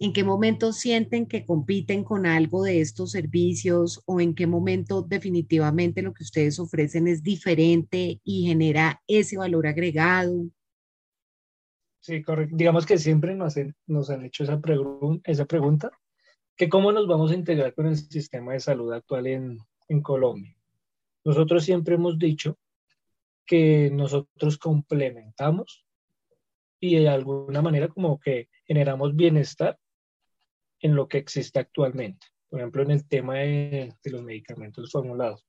¿En 0.00 0.12
qué 0.12 0.22
momento 0.22 0.72
sienten 0.72 1.26
que 1.26 1.44
compiten 1.44 2.04
con 2.04 2.24
algo 2.24 2.62
de 2.62 2.80
estos 2.80 3.10
servicios 3.10 4.00
o 4.06 4.20
en 4.20 4.34
qué 4.36 4.46
momento 4.46 5.02
definitivamente 5.02 6.02
lo 6.02 6.14
que 6.14 6.22
ustedes 6.22 6.60
ofrecen 6.60 7.08
es 7.08 7.24
diferente 7.24 8.20
y 8.22 8.46
genera 8.46 9.02
ese 9.08 9.36
valor 9.36 9.66
agregado? 9.66 10.50
Sí, 11.98 12.22
correcto. 12.22 12.54
Digamos 12.56 12.86
que 12.86 12.96
siempre 12.96 13.34
nos, 13.34 13.56
nos 13.88 14.08
han 14.10 14.24
hecho 14.24 14.44
esa, 14.44 14.60
esa 15.24 15.44
pregunta, 15.46 15.90
que 16.56 16.68
cómo 16.68 16.92
nos 16.92 17.08
vamos 17.08 17.32
a 17.32 17.34
integrar 17.34 17.74
con 17.74 17.86
el 17.86 17.96
sistema 17.96 18.52
de 18.52 18.60
salud 18.60 18.92
actual 18.92 19.26
en, 19.26 19.58
en 19.88 20.00
Colombia. 20.00 20.56
Nosotros 21.24 21.64
siempre 21.64 21.96
hemos 21.96 22.18
dicho 22.20 22.56
que 23.44 23.90
nosotros 23.90 24.58
complementamos 24.58 25.84
y 26.78 26.96
de 27.00 27.08
alguna 27.08 27.62
manera 27.62 27.88
como 27.88 28.20
que 28.20 28.48
generamos 28.64 29.16
bienestar 29.16 29.76
en 30.80 30.94
lo 30.94 31.08
que 31.08 31.18
existe 31.18 31.58
actualmente. 31.58 32.26
Por 32.48 32.60
ejemplo, 32.60 32.82
en 32.82 32.90
el 32.92 33.06
tema 33.06 33.34
de, 33.34 33.94
los 34.04 34.22
medicamentos 34.22 34.90
formulados. 34.90 35.44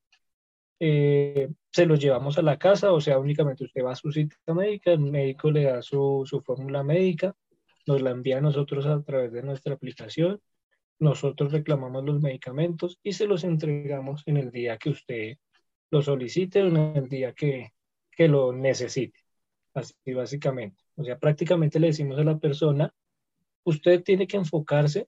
Eh, 0.79 1.49
se 1.71 1.85
los 1.85 1.99
llevamos 1.99 2.37
a 2.37 2.41
la 2.41 2.57
casa, 2.57 2.93
o 2.93 3.01
sea, 3.01 3.19
únicamente 3.19 3.65
usted 3.65 3.83
va 3.83 3.91
a 3.91 3.95
su 3.95 4.11
cita 4.11 4.35
médica, 4.53 4.91
el 4.91 4.99
médico 4.99 5.51
le 5.51 5.63
da 5.63 5.81
su, 5.81 6.23
su 6.25 6.41
fórmula 6.41 6.83
médica, 6.83 7.35
nos 7.85 8.01
la 8.01 8.11
envía 8.11 8.37
a 8.37 8.41
nosotros 8.41 8.85
a 8.85 9.01
través 9.03 9.33
de 9.33 9.43
nuestra 9.43 9.73
aplicación, 9.73 10.41
nosotros 10.99 11.51
reclamamos 11.51 12.03
los 12.05 12.21
medicamentos 12.21 12.99
y 13.03 13.13
se 13.13 13.25
los 13.25 13.43
entregamos 13.43 14.23
en 14.25 14.37
el 14.37 14.51
día 14.51 14.77
que 14.77 14.89
usted 14.89 15.37
lo 15.91 16.01
solicite 16.01 16.59
en 16.59 16.77
el 16.77 17.09
día 17.09 17.33
que, 17.33 17.73
que 18.11 18.27
lo 18.27 18.53
necesite. 18.53 19.19
Así 19.73 20.13
básicamente. 20.13 20.83
O 20.95 21.03
sea, 21.03 21.17
prácticamente 21.17 21.79
le 21.79 21.87
decimos 21.87 22.19
a 22.19 22.23
la 22.23 22.37
persona, 22.37 22.93
usted 23.63 24.03
tiene 24.03 24.27
que 24.27 24.37
enfocarse 24.37 25.07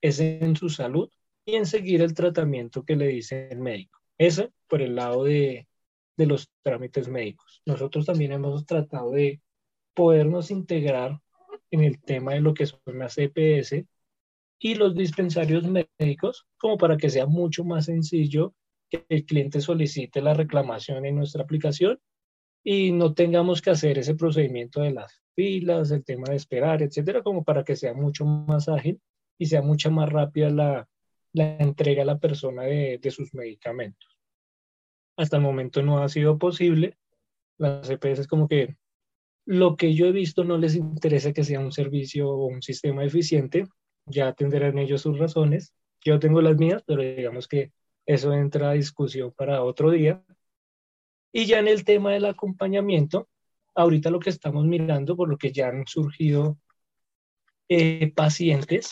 es 0.00 0.20
en 0.20 0.56
su 0.56 0.68
salud 0.68 1.10
y 1.44 1.54
en 1.54 1.66
seguir 1.66 2.02
el 2.02 2.14
tratamiento 2.14 2.84
que 2.84 2.96
le 2.96 3.08
dice 3.08 3.48
el 3.50 3.58
médico. 3.58 4.00
Eso 4.18 4.52
por 4.68 4.82
el 4.82 4.96
lado 4.96 5.24
de, 5.24 5.68
de 6.16 6.26
los 6.26 6.50
trámites 6.62 7.08
médicos. 7.08 7.62
Nosotros 7.66 8.06
también 8.06 8.32
hemos 8.32 8.66
tratado 8.66 9.12
de 9.12 9.40
podernos 9.94 10.50
integrar 10.50 11.20
en 11.70 11.84
el 11.84 12.00
tema 12.00 12.34
de 12.34 12.40
lo 12.40 12.54
que 12.54 12.66
son 12.66 12.80
las 12.86 13.16
EPS 13.18 13.84
y 14.58 14.74
los 14.74 14.94
dispensarios 14.94 15.64
médicos, 15.98 16.46
como 16.56 16.78
para 16.78 16.96
que 16.96 17.10
sea 17.10 17.26
mucho 17.26 17.64
más 17.64 17.86
sencillo 17.86 18.54
que 18.88 19.04
el 19.08 19.24
cliente 19.24 19.60
solicite 19.60 20.22
la 20.22 20.34
reclamación 20.34 21.04
en 21.04 21.16
nuestra 21.16 21.42
aplicación 21.42 21.98
y 22.62 22.92
no 22.92 23.14
tengamos 23.14 23.62
que 23.62 23.70
hacer 23.70 23.98
ese 23.98 24.14
procedimiento 24.14 24.80
de 24.80 24.92
las 24.92 25.22
filas, 25.34 25.90
el 25.90 26.04
tema 26.04 26.28
de 26.28 26.36
esperar, 26.36 26.82
etcétera, 26.82 27.22
como 27.22 27.44
para 27.44 27.64
que 27.64 27.76
sea 27.76 27.94
mucho 27.94 28.24
más 28.24 28.68
ágil 28.68 29.00
y 29.38 29.46
sea 29.46 29.62
mucha 29.62 29.90
más 29.90 30.08
rápida 30.08 30.50
la, 30.50 30.88
la 31.32 31.56
entrega 31.58 32.02
a 32.02 32.06
la 32.06 32.18
persona 32.18 32.62
de, 32.62 32.98
de, 32.98 33.10
sus 33.10 33.34
medicamentos. 33.34 34.16
Hasta 35.16 35.36
el 35.36 35.42
momento 35.42 35.82
no 35.82 36.02
ha 36.02 36.08
sido 36.08 36.38
posible. 36.38 36.96
Las 37.58 37.88
EPS 37.88 38.26
como 38.26 38.48
que 38.48 38.76
lo 39.46 39.76
que 39.76 39.94
yo 39.94 40.06
he 40.06 40.12
visto 40.12 40.44
no 40.44 40.58
les 40.58 40.74
interesa 40.74 41.32
que 41.32 41.44
sea 41.44 41.60
un 41.60 41.72
servicio 41.72 42.28
o 42.28 42.46
un 42.46 42.62
sistema 42.62 43.04
eficiente, 43.04 43.66
ya 44.06 44.32
tendrán 44.32 44.78
ellos 44.78 45.02
sus 45.02 45.18
razones. 45.18 45.72
Yo 46.04 46.18
tengo 46.18 46.40
las 46.40 46.56
mías, 46.56 46.82
pero 46.86 47.02
digamos 47.02 47.48
que 47.48 47.72
eso 48.06 48.32
entra 48.32 48.70
a 48.70 48.74
discusión 48.74 49.32
para 49.32 49.62
otro 49.62 49.90
día. 49.90 50.24
Y 51.32 51.46
ya 51.46 51.58
en 51.58 51.68
el 51.68 51.84
tema 51.84 52.12
del 52.12 52.24
acompañamiento, 52.24 53.28
ahorita 53.74 54.10
lo 54.10 54.20
que 54.20 54.30
estamos 54.30 54.64
mirando, 54.64 55.16
por 55.16 55.28
lo 55.28 55.36
que 55.36 55.52
ya 55.52 55.68
han 55.68 55.86
surgido 55.86 56.58
eh, 57.68 58.12
pacientes 58.14 58.88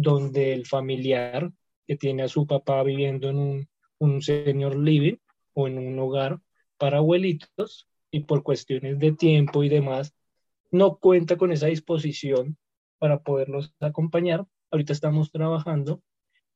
donde 0.00 0.52
el 0.52 0.64
familiar 0.64 1.50
que 1.84 1.96
tiene 1.96 2.22
a 2.22 2.28
su 2.28 2.46
papá 2.46 2.84
viviendo 2.84 3.30
en 3.30 3.36
un, 3.36 3.68
un 3.98 4.22
senior 4.22 4.76
living 4.76 5.16
o 5.54 5.66
en 5.66 5.76
un 5.76 5.98
hogar 5.98 6.38
para 6.76 6.98
abuelitos 6.98 7.88
y 8.12 8.20
por 8.20 8.44
cuestiones 8.44 9.00
de 9.00 9.10
tiempo 9.10 9.64
y 9.64 9.68
demás 9.68 10.14
no 10.70 10.98
cuenta 10.98 11.36
con 11.36 11.50
esa 11.50 11.66
disposición 11.66 12.56
para 12.98 13.24
poderlos 13.24 13.74
acompañar. 13.80 14.46
Ahorita 14.70 14.92
estamos 14.92 15.32
trabajando 15.32 16.00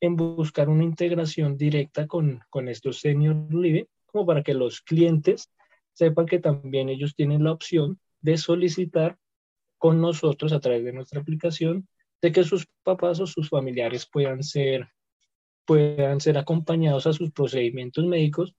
en 0.00 0.14
buscar 0.14 0.68
una 0.68 0.84
integración 0.84 1.56
directa 1.56 2.06
con, 2.06 2.42
con 2.48 2.68
estos 2.68 3.00
senior 3.00 3.52
living, 3.52 3.86
como 4.06 4.24
para 4.24 4.44
que 4.44 4.54
los 4.54 4.82
clientes 4.82 5.50
sepan 5.94 6.26
que 6.26 6.38
también 6.38 6.88
ellos 6.88 7.16
tienen 7.16 7.42
la 7.42 7.50
opción 7.50 7.98
de 8.20 8.36
solicitar 8.36 9.18
con 9.78 10.00
nosotros 10.00 10.52
a 10.52 10.60
través 10.60 10.84
de 10.84 10.92
nuestra 10.92 11.20
aplicación 11.20 11.88
de 12.22 12.32
que 12.32 12.44
sus 12.44 12.66
papás 12.82 13.20
o 13.20 13.26
sus 13.26 13.48
familiares 13.48 14.08
puedan 14.10 14.42
ser, 14.42 14.88
puedan 15.66 16.20
ser 16.20 16.38
acompañados 16.38 17.06
a 17.06 17.12
sus 17.12 17.32
procedimientos 17.32 18.06
médicos 18.06 18.54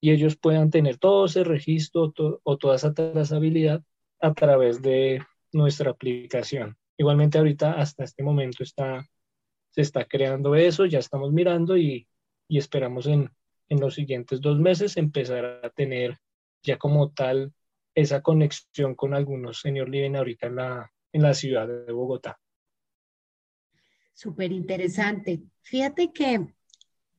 y 0.00 0.10
ellos 0.10 0.36
puedan 0.36 0.70
tener 0.70 0.98
todo 0.98 1.26
ese 1.26 1.44
registro 1.44 2.12
o 2.42 2.58
toda 2.58 2.76
esa 2.76 2.92
trazabilidad 2.92 3.82
a 4.20 4.34
través 4.34 4.82
de 4.82 5.22
nuestra 5.52 5.92
aplicación. 5.92 6.76
Igualmente 6.98 7.38
ahorita 7.38 7.74
hasta 7.74 8.04
este 8.04 8.22
momento 8.22 8.62
está 8.62 9.06
se 9.74 9.80
está 9.80 10.04
creando 10.04 10.54
eso, 10.54 10.86
ya 10.86 11.00
estamos 11.00 11.32
mirando 11.32 11.76
y, 11.76 12.06
y 12.46 12.58
esperamos 12.58 13.06
en, 13.06 13.30
en 13.68 13.80
los 13.80 13.94
siguientes 13.94 14.40
dos 14.40 14.58
meses 14.60 14.96
empezar 14.96 15.60
a 15.64 15.70
tener 15.70 16.18
ya 16.62 16.78
como 16.78 17.10
tal 17.10 17.52
esa 17.94 18.22
conexión 18.22 18.94
con 18.94 19.14
algunos 19.14 19.60
señor 19.60 19.88
living 19.88 20.14
ahorita 20.14 20.46
en 20.46 20.56
la, 20.56 20.92
en 21.12 21.22
la 21.22 21.34
ciudad 21.34 21.66
de 21.66 21.92
Bogotá. 21.92 22.38
Súper 24.14 24.52
interesante. 24.52 25.42
Fíjate 25.62 26.12
que, 26.12 26.46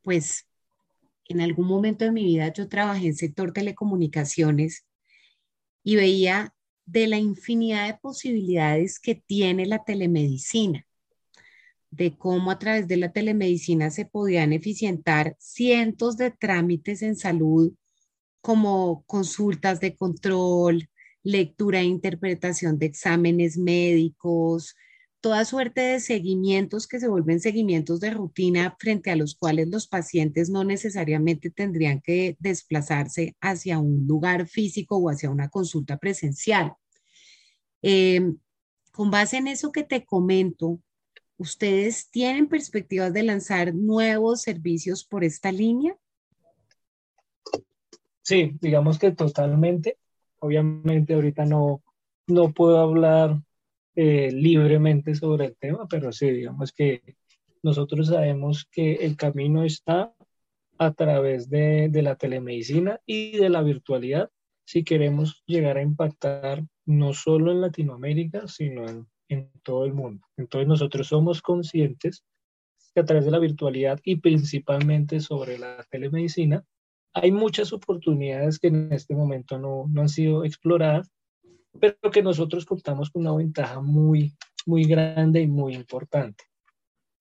pues, 0.01 0.47
en 1.27 1.41
algún 1.41 1.67
momento 1.67 2.05
de 2.05 2.11
mi 2.11 2.23
vida 2.23 2.51
yo 2.53 2.67
trabajé 2.67 3.07
en 3.07 3.15
sector 3.15 3.51
telecomunicaciones 3.51 4.85
y 5.83 5.95
veía 5.95 6.55
de 6.85 7.07
la 7.07 7.17
infinidad 7.17 7.87
de 7.87 7.99
posibilidades 7.99 8.99
que 8.99 9.15
tiene 9.15 9.65
la 9.65 9.83
telemedicina 9.83 10.85
de 11.95 12.17
cómo 12.17 12.51
a 12.51 12.59
través 12.59 12.87
de 12.87 12.97
la 12.97 13.11
telemedicina 13.13 13.89
se 13.89 14.05
podían 14.05 14.51
eficientar 14.51 15.35
cientos 15.39 16.17
de 16.17 16.31
trámites 16.31 17.01
en 17.01 17.15
salud, 17.15 17.73
como 18.41 19.03
consultas 19.05 19.79
de 19.79 19.95
control, 19.95 20.89
lectura 21.23 21.79
e 21.79 21.85
interpretación 21.85 22.77
de 22.77 22.87
exámenes 22.87 23.57
médicos, 23.57 24.75
toda 25.25 25.43
suerte 25.43 25.81
de 25.81 25.99
seguimientos 25.99 26.85
que 26.85 26.99
se 26.99 27.07
vuelven 27.07 27.39
seguimientos 27.39 27.99
de 27.99 28.11
rutina 28.11 28.75
frente 28.79 29.09
a 29.09 29.15
los 29.15 29.33
cuales 29.33 29.67
los 29.69 29.87
pacientes 29.87 30.51
no 30.51 30.63
necesariamente 30.63 31.49
tendrían 31.49 31.99
que 31.99 32.37
desplazarse 32.39 33.35
hacia 33.41 33.79
un 33.79 34.05
lugar 34.05 34.47
físico 34.47 34.97
o 34.97 35.09
hacia 35.09 35.31
una 35.31 35.49
consulta 35.49 35.97
presencial. 35.97 36.73
Em, 37.81 38.37
con 38.91 39.09
base 39.09 39.37
en 39.37 39.47
eso 39.47 39.71
que 39.71 39.81
te 39.83 40.05
comento, 40.05 40.79
¿Ustedes 41.37 42.09
tienen 42.11 42.47
perspectivas 42.47 43.11
de 43.11 43.23
lanzar 43.23 43.73
nuevos 43.73 44.43
servicios 44.43 45.03
por 45.03 45.25
esta 45.25 45.51
línea? 45.51 45.97
Sí, 48.21 48.55
digamos 48.61 48.99
que 48.99 49.11
totalmente. 49.11 49.97
Obviamente 50.39 51.13
ahorita 51.13 51.45
no, 51.45 51.83
no 52.27 52.53
puedo 52.53 52.79
hablar 52.79 53.41
eh, 53.95 54.31
libremente 54.31 55.15
sobre 55.15 55.45
el 55.45 55.55
tema, 55.57 55.87
pero 55.87 56.11
sí, 56.11 56.29
digamos 56.29 56.71
que 56.71 57.15
nosotros 57.63 58.07
sabemos 58.07 58.67
que 58.71 58.95
el 58.95 59.15
camino 59.15 59.63
está 59.63 60.13
a 60.77 60.93
través 60.93 61.49
de, 61.49 61.89
de 61.89 62.01
la 62.01 62.15
telemedicina 62.15 62.99
y 63.05 63.37
de 63.37 63.49
la 63.49 63.61
virtualidad 63.63 64.29
si 64.65 64.83
queremos 64.83 65.43
llegar 65.45 65.77
a 65.77 65.81
impactar 65.81 66.63
no 66.85 67.13
solo 67.13 67.51
en 67.51 67.61
Latinoamérica, 67.61 68.47
sino 68.47 68.87
en 68.87 69.07
en 69.29 69.51
todo 69.63 69.85
el 69.85 69.93
mundo. 69.93 70.25
Entonces 70.37 70.67
nosotros 70.67 71.07
somos 71.07 71.41
conscientes 71.41 72.23
que 72.93 73.01
a 73.01 73.05
través 73.05 73.25
de 73.25 73.31
la 73.31 73.39
virtualidad 73.39 73.99
y 74.03 74.17
principalmente 74.17 75.19
sobre 75.19 75.57
la 75.57 75.85
telemedicina, 75.89 76.63
hay 77.13 77.31
muchas 77.31 77.73
oportunidades 77.73 78.59
que 78.59 78.67
en 78.67 78.91
este 78.91 79.15
momento 79.15 79.57
no, 79.57 79.85
no 79.89 80.01
han 80.01 80.09
sido 80.09 80.43
exploradas, 80.43 81.11
pero 81.79 82.11
que 82.11 82.23
nosotros 82.23 82.65
contamos 82.65 83.09
con 83.09 83.21
una 83.21 83.35
ventaja 83.35 83.81
muy, 83.81 84.35
muy 84.65 84.85
grande 84.85 85.41
y 85.41 85.47
muy 85.47 85.75
importante. 85.75 86.45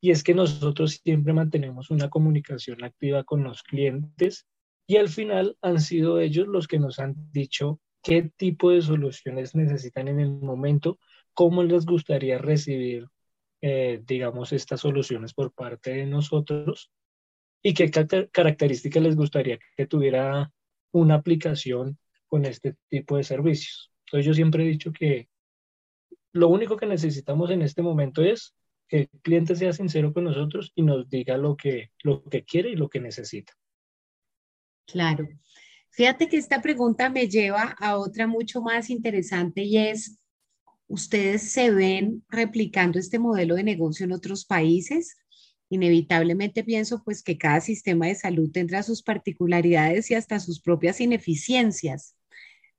Y 0.00 0.10
es 0.10 0.22
que 0.22 0.34
nosotros 0.34 1.00
siempre 1.02 1.32
mantenemos 1.32 1.90
una 1.90 2.10
comunicación 2.10 2.84
activa 2.84 3.24
con 3.24 3.42
los 3.42 3.62
clientes 3.62 4.46
y 4.86 4.96
al 4.96 5.08
final 5.08 5.56
han 5.62 5.80
sido 5.80 6.20
ellos 6.20 6.46
los 6.46 6.68
que 6.68 6.78
nos 6.78 6.98
han 6.98 7.14
dicho 7.32 7.80
qué 8.02 8.30
tipo 8.36 8.70
de 8.70 8.82
soluciones 8.82 9.54
necesitan 9.54 10.08
en 10.08 10.20
el 10.20 10.30
momento 10.30 10.98
cómo 11.32 11.62
les 11.62 11.86
gustaría 11.86 12.36
recibir, 12.38 13.08
eh, 13.62 14.02
digamos, 14.06 14.52
estas 14.52 14.80
soluciones 14.80 15.32
por 15.32 15.52
parte 15.52 15.90
de 15.92 16.06
nosotros 16.06 16.90
y 17.62 17.72
qué 17.72 17.90
características 18.30 19.02
les 19.02 19.16
gustaría 19.16 19.58
que 19.74 19.86
tuviera 19.86 20.52
una 20.92 21.14
aplicación 21.14 21.98
con 22.26 22.44
este 22.44 22.76
tipo 22.90 23.16
de 23.16 23.24
servicios. 23.24 23.93
Entonces 24.06 24.26
yo 24.26 24.34
siempre 24.34 24.64
he 24.64 24.68
dicho 24.68 24.92
que 24.92 25.28
lo 26.32 26.48
único 26.48 26.76
que 26.76 26.86
necesitamos 26.86 27.50
en 27.50 27.62
este 27.62 27.82
momento 27.82 28.22
es 28.22 28.54
que 28.88 29.00
el 29.00 29.08
cliente 29.22 29.56
sea 29.56 29.72
sincero 29.72 30.12
con 30.12 30.24
nosotros 30.24 30.72
y 30.74 30.82
nos 30.82 31.08
diga 31.08 31.36
lo 31.36 31.56
que, 31.56 31.90
lo 32.02 32.22
que 32.24 32.44
quiere 32.44 32.70
y 32.70 32.76
lo 32.76 32.88
que 32.88 33.00
necesita. 33.00 33.52
Claro. 34.86 35.28
Fíjate 35.90 36.28
que 36.28 36.36
esta 36.36 36.60
pregunta 36.60 37.08
me 37.08 37.28
lleva 37.28 37.74
a 37.78 37.96
otra 37.96 38.26
mucho 38.26 38.60
más 38.60 38.90
interesante 38.90 39.62
y 39.62 39.78
es, 39.78 40.18
¿Ustedes 40.86 41.50
se 41.50 41.70
ven 41.70 42.24
replicando 42.28 42.98
este 42.98 43.18
modelo 43.18 43.54
de 43.54 43.64
negocio 43.64 44.04
en 44.04 44.12
otros 44.12 44.44
países? 44.44 45.16
Inevitablemente 45.70 46.62
pienso 46.62 47.02
pues 47.02 47.22
que 47.22 47.38
cada 47.38 47.60
sistema 47.60 48.06
de 48.06 48.14
salud 48.14 48.50
tendrá 48.52 48.82
sus 48.82 49.02
particularidades 49.02 50.10
y 50.10 50.14
hasta 50.14 50.38
sus 50.40 50.60
propias 50.60 51.00
ineficiencias, 51.00 52.16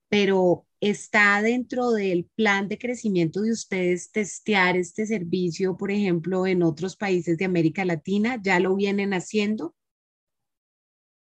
pero 0.08 0.65
¿está 0.90 1.42
dentro 1.42 1.92
del 1.92 2.26
plan 2.36 2.68
de 2.68 2.78
crecimiento 2.78 3.42
de 3.42 3.52
ustedes 3.52 4.12
testear 4.12 4.78
este 4.78 5.06
servicio, 5.06 5.78
por 5.78 5.92
ejemplo, 5.92 6.46
en 6.46 6.64
otros 6.64 6.96
países 6.96 7.38
de 7.38 7.46
América 7.46 7.86
Latina? 7.86 8.40
¿Ya 8.42 8.60
lo 8.60 8.76
vienen 8.76 9.14
haciendo? 9.14 9.76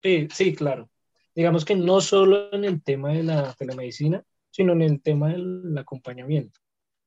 Sí, 0.04 0.28
sí, 0.34 0.56
claro. 0.56 0.90
Digamos 1.36 1.66
que 1.66 1.76
no 1.76 2.02
solo 2.02 2.52
en 2.54 2.66
el 2.66 2.82
tema 2.82 3.14
de 3.14 3.24
la 3.24 3.54
telemedicina, 3.54 4.24
sino 4.50 4.74
en 4.74 4.82
el 4.82 5.02
tema 5.02 5.30
del 5.30 5.78
acompañamiento 5.78 6.60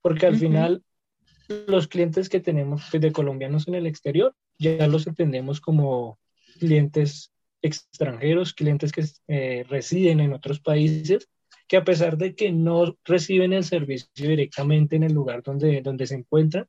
porque 0.03 0.27
al 0.27 0.37
final 0.37 0.83
los 1.67 1.89
clientes 1.89 2.29
que 2.29 2.41
tenemos 2.41 2.83
pues, 2.91 3.01
de 3.01 3.13
colombianos 3.13 3.69
en 3.69 3.75
el 3.75 3.87
exterior 3.87 4.35
ya 4.59 4.87
los 4.87 5.07
entendemos 5.07 5.61
como 5.61 6.19
clientes 6.59 7.33
extranjeros, 7.63 8.55
clientes 8.55 8.93
que 8.93 9.05
eh, 9.29 9.65
residen 9.69 10.21
en 10.21 10.33
otros 10.33 10.61
países, 10.61 11.29
que 11.71 11.77
a 11.77 11.85
pesar 11.85 12.19
de 12.19 12.35
que 12.35 12.51
no 12.51 12.97
reciben 13.05 13.53
el 13.53 13.63
servicio 13.63 14.09
directamente 14.17 14.97
en 14.97 15.05
el 15.05 15.13
lugar 15.13 15.45
donde, 15.45 15.83
donde 15.83 16.05
se 16.05 16.17
encuentran, 16.17 16.67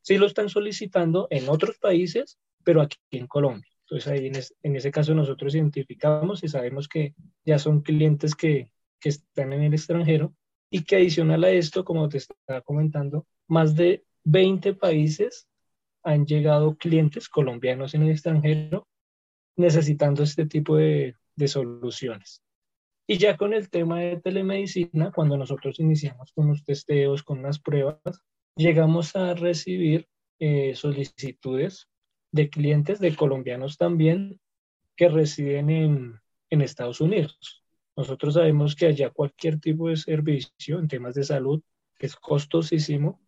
sí 0.00 0.16
lo 0.16 0.24
están 0.24 0.48
solicitando 0.48 1.26
en 1.28 1.50
otros 1.50 1.76
países, 1.76 2.38
pero 2.64 2.80
aquí 2.80 2.96
en 3.10 3.26
Colombia. 3.26 3.70
Entonces 3.82 4.10
ahí 4.10 4.32
en, 4.62 4.76
ese 4.76 4.90
caso 4.90 5.14
nosotros 5.14 5.54
identificamos 5.54 6.42
y 6.42 6.48
sabemos 6.48 6.88
que 6.88 7.14
ya 7.44 7.58
son 7.58 7.82
clientes 7.82 8.34
que, 8.34 8.72
que 8.98 9.10
están 9.10 9.52
en 9.52 9.60
el 9.60 9.74
extranjero 9.74 10.34
y 10.70 10.84
que 10.84 10.96
adicional 10.96 11.44
a 11.44 11.50
esto, 11.50 11.84
como 11.84 12.08
te 12.08 12.16
estaba 12.16 12.62
comentando, 12.62 13.26
más 13.46 13.76
de 13.76 14.06
20 14.24 14.72
países 14.72 15.48
han 16.02 16.24
llegado 16.24 16.78
clientes 16.78 17.28
colombianos 17.28 17.92
en 17.92 18.04
el 18.04 18.12
extranjero 18.12 18.88
necesitando 19.56 20.22
este 20.22 20.46
tipo 20.46 20.76
de, 20.76 21.14
de 21.36 21.46
soluciones. 21.46 22.42
Y 23.10 23.18
ya 23.18 23.36
con 23.36 23.54
el 23.54 23.70
tema 23.70 23.98
de 23.98 24.20
telemedicina, 24.20 25.10
cuando 25.10 25.36
nosotros 25.36 25.80
iniciamos 25.80 26.30
con 26.32 26.46
los 26.46 26.64
testeos, 26.64 27.24
con 27.24 27.42
las 27.42 27.58
pruebas, 27.58 28.22
llegamos 28.54 29.16
a 29.16 29.34
recibir 29.34 30.06
eh, 30.38 30.76
solicitudes 30.76 31.88
de 32.30 32.48
clientes, 32.48 33.00
de 33.00 33.16
colombianos 33.16 33.78
también, 33.78 34.38
que 34.94 35.08
residen 35.08 35.70
en, 35.70 36.20
en 36.50 36.62
Estados 36.62 37.00
Unidos. 37.00 37.64
Nosotros 37.96 38.34
sabemos 38.34 38.76
que 38.76 38.86
allá 38.86 39.10
cualquier 39.10 39.58
tipo 39.58 39.88
de 39.88 39.96
servicio 39.96 40.78
en 40.78 40.86
temas 40.86 41.16
de 41.16 41.24
salud 41.24 41.60
es 41.98 42.14
costosísimo 42.14 43.20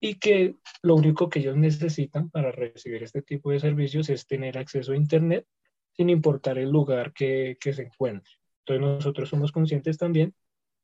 y 0.00 0.16
que 0.16 0.56
lo 0.82 0.96
único 0.96 1.30
que 1.30 1.38
ellos 1.38 1.56
necesitan 1.56 2.28
para 2.28 2.52
recibir 2.52 3.02
este 3.02 3.22
tipo 3.22 3.52
de 3.52 3.60
servicios 3.60 4.10
es 4.10 4.26
tener 4.26 4.58
acceso 4.58 4.92
a 4.92 4.96
Internet 4.96 5.46
sin 5.96 6.10
importar 6.10 6.58
el 6.58 6.68
lugar 6.68 7.14
que, 7.14 7.56
que 7.58 7.72
se 7.72 7.84
encuentre. 7.84 8.37
Entonces 8.68 8.96
nosotros 8.96 9.28
somos 9.30 9.50
conscientes 9.50 9.96
también 9.96 10.34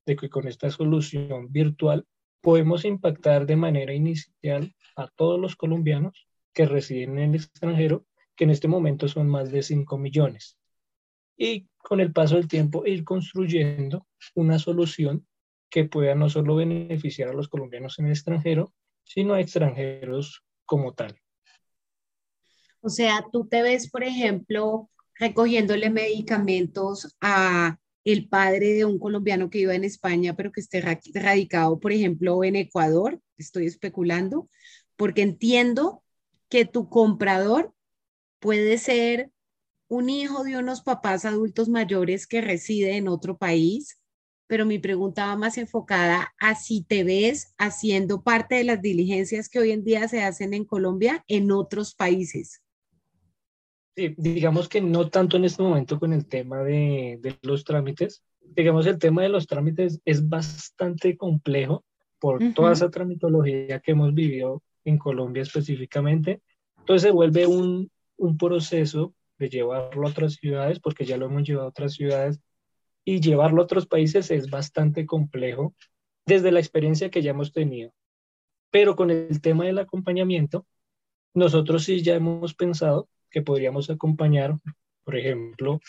de 0.06 0.16
que 0.16 0.30
con 0.30 0.48
esta 0.48 0.70
solución 0.70 1.52
virtual 1.52 2.06
podemos 2.40 2.84
impactar 2.84 3.44
de 3.46 3.56
manera 3.56 3.92
inicial 3.92 4.74
a 4.96 5.08
todos 5.08 5.38
los 5.38 5.54
colombianos 5.54 6.26
que 6.54 6.64
residen 6.64 7.18
en 7.18 7.30
el 7.30 7.34
extranjero 7.36 8.06
que 8.36 8.44
en 8.44 8.50
este 8.50 8.68
momento 8.68 9.06
son 9.06 9.28
más 9.28 9.50
de 9.50 9.62
5 9.62 9.98
millones. 9.98 10.58
Y 11.36 11.68
con 11.76 12.00
el 12.00 12.12
paso 12.12 12.36
del 12.36 12.48
tiempo 12.48 12.86
ir 12.86 13.04
construyendo 13.04 14.06
una 14.34 14.58
solución 14.58 15.26
que 15.68 15.84
pueda 15.84 16.14
no 16.14 16.30
solo 16.30 16.56
beneficiar 16.56 17.28
a 17.28 17.34
los 17.34 17.48
colombianos 17.48 17.98
en 17.98 18.06
el 18.06 18.12
extranjero, 18.12 18.72
sino 19.02 19.34
a 19.34 19.40
extranjeros 19.40 20.42
como 20.64 20.94
tal. 20.94 21.18
O 22.80 22.88
sea, 22.88 23.26
tú 23.30 23.46
te 23.46 23.62
ves, 23.62 23.90
por 23.90 24.04
ejemplo, 24.04 24.88
recogiéndole 25.18 25.90
medicamentos 25.90 27.16
a 27.20 27.78
el 28.04 28.28
padre 28.28 28.74
de 28.74 28.84
un 28.84 28.98
colombiano 28.98 29.48
que 29.48 29.58
viva 29.58 29.74
en 29.74 29.84
España, 29.84 30.34
pero 30.36 30.52
que 30.52 30.60
esté 30.60 30.82
radicado, 31.14 31.80
por 31.80 31.92
ejemplo, 31.92 32.44
en 32.44 32.56
Ecuador, 32.56 33.20
estoy 33.38 33.66
especulando, 33.66 34.48
porque 34.96 35.22
entiendo 35.22 36.02
que 36.48 36.66
tu 36.66 36.88
comprador 36.88 37.74
puede 38.40 38.78
ser 38.78 39.30
un 39.88 40.10
hijo 40.10 40.44
de 40.44 40.58
unos 40.58 40.82
papás 40.82 41.24
adultos 41.24 41.68
mayores 41.68 42.26
que 42.26 42.40
reside 42.40 42.96
en 42.96 43.08
otro 43.08 43.38
país, 43.38 43.98
pero 44.46 44.66
mi 44.66 44.78
pregunta 44.78 45.26
va 45.26 45.36
más 45.36 45.56
enfocada 45.56 46.34
a 46.38 46.54
si 46.54 46.82
te 46.82 47.04
ves 47.04 47.54
haciendo 47.56 48.22
parte 48.22 48.56
de 48.56 48.64
las 48.64 48.82
diligencias 48.82 49.48
que 49.48 49.60
hoy 49.60 49.70
en 49.70 49.84
día 49.84 50.08
se 50.08 50.22
hacen 50.22 50.52
en 50.52 50.64
Colombia 50.64 51.24
en 51.28 51.50
otros 51.52 51.94
países. 51.94 52.63
Sí, 53.96 54.14
digamos 54.16 54.68
que 54.68 54.80
no 54.80 55.08
tanto 55.08 55.36
en 55.36 55.44
este 55.44 55.62
momento 55.62 56.00
con 56.00 56.12
el 56.12 56.26
tema 56.26 56.62
de, 56.64 57.18
de 57.20 57.38
los 57.42 57.64
trámites. 57.64 58.22
Digamos, 58.40 58.86
el 58.86 58.98
tema 58.98 59.22
de 59.22 59.28
los 59.28 59.46
trámites 59.46 60.00
es 60.04 60.28
bastante 60.28 61.16
complejo 61.16 61.84
por 62.18 62.40
toda 62.54 62.72
esa 62.72 62.90
tramitología 62.90 63.80
que 63.80 63.92
hemos 63.92 64.14
vivido 64.14 64.62
en 64.84 64.98
Colombia 64.98 65.42
específicamente. 65.42 66.42
Entonces 66.78 67.02
se 67.02 67.10
vuelve 67.10 67.46
un, 67.46 67.90
un 68.16 68.36
proceso 68.36 69.14
de 69.38 69.48
llevarlo 69.48 70.06
a 70.06 70.10
otras 70.10 70.34
ciudades, 70.34 70.80
porque 70.80 71.04
ya 71.04 71.16
lo 71.16 71.26
hemos 71.26 71.44
llevado 71.44 71.66
a 71.66 71.70
otras 71.70 71.94
ciudades, 71.94 72.40
y 73.04 73.20
llevarlo 73.20 73.60
a 73.60 73.64
otros 73.64 73.86
países 73.86 74.30
es 74.30 74.48
bastante 74.48 75.06
complejo 75.06 75.74
desde 76.26 76.50
la 76.50 76.60
experiencia 76.60 77.10
que 77.10 77.22
ya 77.22 77.32
hemos 77.32 77.52
tenido. 77.52 77.92
Pero 78.70 78.96
con 78.96 79.10
el 79.10 79.40
tema 79.40 79.66
del 79.66 79.78
acompañamiento, 79.78 80.66
nosotros 81.34 81.84
sí 81.84 82.02
ya 82.02 82.14
hemos 82.14 82.54
pensado 82.54 83.08
que 83.34 83.42
podríamos 83.42 83.90
acompañar, 83.90 84.56
por 85.02 85.16
ejemplo, 85.16 85.80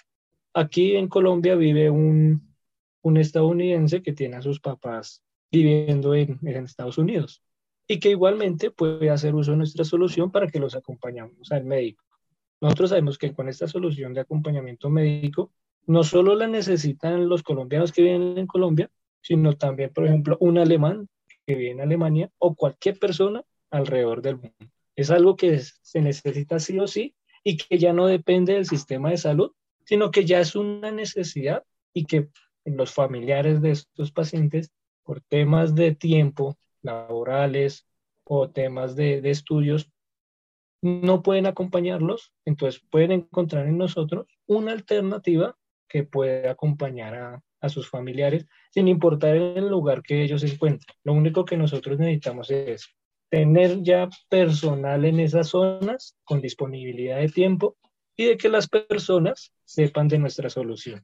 aquí 0.52 0.96
en 0.96 1.08
Colombia 1.08 1.54
vive 1.54 1.92
un, 1.92 2.56
un 3.04 3.18
estadounidense 3.18 4.02
que 4.02 4.14
tiene 4.14 4.38
a 4.38 4.42
sus 4.42 4.60
papás 4.60 5.22
viviendo 5.52 6.16
en, 6.16 6.40
en 6.42 6.66
Estados 6.66 6.98
Unidos 6.98 7.44
y 7.88 8.00
que 8.00 8.10
igualmente 8.10 8.72
puede 8.72 9.12
hacer 9.12 9.36
uso 9.36 9.52
de 9.52 9.58
nuestra 9.58 9.86
solución 9.86 10.32
para 10.32 10.48
que 10.48 10.60
los 10.60 10.76
acompañemos 10.76 11.52
al 11.52 11.66
médico. 11.66 12.04
Nosotros 12.62 12.90
sabemos 12.90 13.20
que 13.20 13.32
con 13.32 13.48
esta 13.48 13.68
solución 13.68 14.16
de 14.16 14.22
acompañamiento 14.22 14.90
médico, 14.90 15.52
no 15.86 16.04
solo 16.04 16.34
la 16.34 16.48
necesitan 16.48 17.30
los 17.30 17.44
colombianos 17.44 17.92
que 17.92 18.02
viven 18.02 18.40
en 18.40 18.48
Colombia, 18.48 18.90
sino 19.22 19.54
también, 19.54 19.94
por 19.94 20.08
ejemplo, 20.08 20.36
un 20.40 20.58
alemán 20.58 21.08
que 21.46 21.54
vive 21.54 21.72
en 21.74 21.82
Alemania 21.82 22.32
o 22.40 22.56
cualquier 22.56 22.98
persona 22.98 23.44
alrededor 23.70 24.24
del 24.24 24.38
mundo. 24.38 24.72
Es 24.96 25.12
algo 25.12 25.36
que 25.36 25.60
se 25.60 26.02
necesita 26.02 26.58
sí 26.58 26.80
o 26.80 26.88
sí 26.88 27.14
y 27.46 27.58
que 27.58 27.78
ya 27.78 27.94
no 27.94 28.08
depende 28.08 28.54
del 28.54 28.66
sistema 28.66 29.12
de 29.12 29.18
salud, 29.18 29.52
sino 29.86 30.10
que 30.10 30.26
ya 30.26 30.40
es 30.40 30.56
una 30.56 30.92
necesidad 30.92 31.64
y 31.94 32.06
que 32.06 32.30
los 32.66 32.92
familiares 32.92 33.62
de 33.62 33.70
estos 33.72 34.12
pacientes, 34.12 34.72
por 35.04 35.22
temas 35.22 35.76
de 35.76 35.94
tiempo, 35.94 36.58
laborales 36.82 37.86
o 38.24 38.50
temas 38.50 38.96
de, 38.96 39.22
de 39.22 39.30
estudios, 39.30 39.92
no 40.82 41.22
pueden 41.22 41.46
acompañarlos, 41.46 42.34
entonces 42.46 42.82
pueden 42.90 43.12
encontrar 43.12 43.68
en 43.68 43.78
nosotros 43.78 44.28
una 44.48 44.72
alternativa 44.72 45.56
que 45.88 46.04
puede 46.04 46.50
acompañar 46.50 47.14
a, 47.14 47.44
a, 47.62 47.70
sus 47.70 47.88
familiares 47.88 48.48
sin 48.72 48.88
importar 48.88 49.36
el 49.36 49.70
lugar 49.70 50.02
que 50.02 50.24
ellos 50.24 50.42
se 50.42 50.48
encuentren. 50.48 50.96
Lo 51.04 51.14
único 51.14 51.46
que 51.46 51.58
nosotros 51.58 52.00
necesitamos 52.00 52.50
es 52.50 52.90
tener 53.30 53.82
ya 53.82 54.10
personal 54.30 55.06
en 55.06 55.20
esas 55.20 55.50
zonas 55.50 56.16
con 56.24 56.42
disponibilidad 56.42 57.20
de 57.20 57.30
tiempo 57.30 57.78
y 58.16 58.26
de 58.26 58.38
que 58.38 58.50
las 58.50 58.68
personas 58.68 59.52
sepan 59.66 60.08
de 60.08 60.20
nuestra 60.20 60.50
solución. 60.50 61.04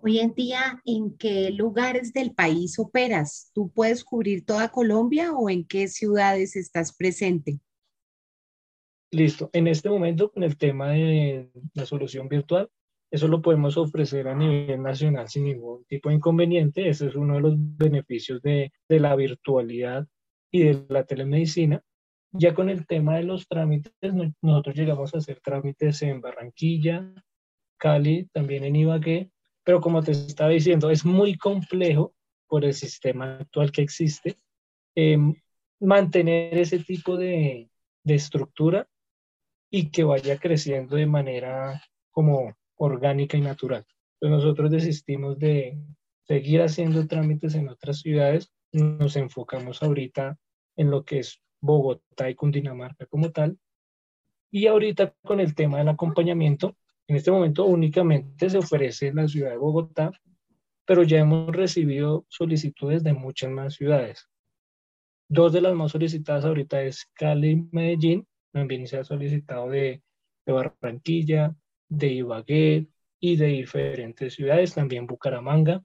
Hoy 0.00 0.20
en 0.20 0.32
día, 0.32 0.80
¿en 0.84 1.16
qué 1.16 1.50
lugares 1.50 2.12
del 2.12 2.32
país 2.32 2.78
operas? 2.78 3.50
¿Tú 3.52 3.70
puedes 3.70 4.04
cubrir 4.04 4.44
toda 4.44 4.68
Colombia 4.68 5.32
o 5.32 5.50
en 5.50 5.66
qué 5.66 5.88
ciudades 5.88 6.54
estás 6.54 6.94
presente? 6.96 7.58
Listo. 9.10 9.50
En 9.52 9.66
este 9.66 9.88
momento, 9.88 10.30
con 10.30 10.44
el 10.44 10.56
tema 10.56 10.90
de 10.90 11.50
la 11.74 11.84
solución 11.84 12.28
virtual, 12.28 12.70
eso 13.10 13.26
lo 13.26 13.42
podemos 13.42 13.76
ofrecer 13.76 14.28
a 14.28 14.36
nivel 14.36 14.82
nacional 14.82 15.28
sin 15.28 15.44
ningún 15.44 15.84
tipo 15.86 16.10
de 16.10 16.16
inconveniente. 16.16 16.88
Ese 16.88 17.08
es 17.08 17.16
uno 17.16 17.34
de 17.34 17.40
los 17.40 17.54
beneficios 17.56 18.40
de, 18.42 18.70
de 18.88 19.00
la 19.00 19.16
virtualidad 19.16 20.06
y 20.50 20.64
de 20.64 20.84
la 20.88 21.04
telemedicina. 21.04 21.82
Ya 22.32 22.54
con 22.54 22.68
el 22.68 22.86
tema 22.86 23.16
de 23.16 23.24
los 23.24 23.48
trámites, 23.48 23.92
nosotros 24.42 24.76
llegamos 24.76 25.14
a 25.14 25.18
hacer 25.18 25.40
trámites 25.40 26.02
en 26.02 26.20
Barranquilla, 26.20 27.12
Cali, 27.78 28.26
también 28.32 28.64
en 28.64 28.76
Ibagué, 28.76 29.30
pero 29.64 29.80
como 29.80 30.02
te 30.02 30.12
estaba 30.12 30.50
diciendo, 30.50 30.90
es 30.90 31.04
muy 31.04 31.36
complejo 31.36 32.14
por 32.48 32.64
el 32.64 32.74
sistema 32.74 33.38
actual 33.38 33.70
que 33.70 33.82
existe 33.82 34.38
eh, 34.94 35.18
mantener 35.80 36.58
ese 36.58 36.78
tipo 36.80 37.16
de, 37.16 37.70
de 38.02 38.14
estructura 38.14 38.88
y 39.70 39.90
que 39.90 40.04
vaya 40.04 40.38
creciendo 40.38 40.96
de 40.96 41.06
manera 41.06 41.82
como 42.10 42.54
orgánica 42.76 43.36
y 43.36 43.42
natural. 43.42 43.86
Entonces 44.14 44.44
nosotros 44.44 44.70
desistimos 44.70 45.38
de 45.38 45.78
seguir 46.26 46.62
haciendo 46.62 47.06
trámites 47.06 47.54
en 47.54 47.68
otras 47.68 48.00
ciudades, 48.00 48.50
nos 48.72 49.16
enfocamos 49.16 49.82
ahorita 49.82 50.38
en 50.76 50.90
lo 50.90 51.04
que 51.04 51.20
es 51.20 51.40
Bogotá 51.60 52.30
y 52.30 52.34
Cundinamarca 52.34 53.06
como 53.06 53.30
tal, 53.30 53.58
y 54.50 54.66
ahorita 54.66 55.14
con 55.22 55.40
el 55.40 55.54
tema 55.54 55.78
del 55.78 55.88
acompañamiento, 55.88 56.76
en 57.06 57.16
este 57.16 57.30
momento 57.30 57.64
únicamente 57.64 58.48
se 58.48 58.58
ofrece 58.58 59.08
en 59.08 59.16
la 59.16 59.28
ciudad 59.28 59.50
de 59.50 59.56
Bogotá, 59.56 60.12
pero 60.86 61.02
ya 61.02 61.18
hemos 61.18 61.54
recibido 61.54 62.24
solicitudes 62.28 63.02
de 63.02 63.12
muchas 63.12 63.50
más 63.50 63.74
ciudades. 63.74 64.28
Dos 65.28 65.52
de 65.52 65.60
las 65.60 65.74
más 65.74 65.92
solicitadas 65.92 66.46
ahorita 66.46 66.82
es 66.82 67.10
Cali 67.12 67.50
y 67.50 67.68
Medellín, 67.72 68.26
también 68.52 68.86
se 68.86 68.96
ha 68.96 69.04
solicitado 69.04 69.68
de, 69.68 70.02
de 70.46 70.52
Barranquilla, 70.52 71.54
de 71.88 72.08
Ibagué 72.08 72.86
y 73.20 73.36
de 73.36 73.46
diferentes 73.46 74.34
ciudades, 74.34 74.74
también 74.74 75.06
Bucaramanga. 75.06 75.84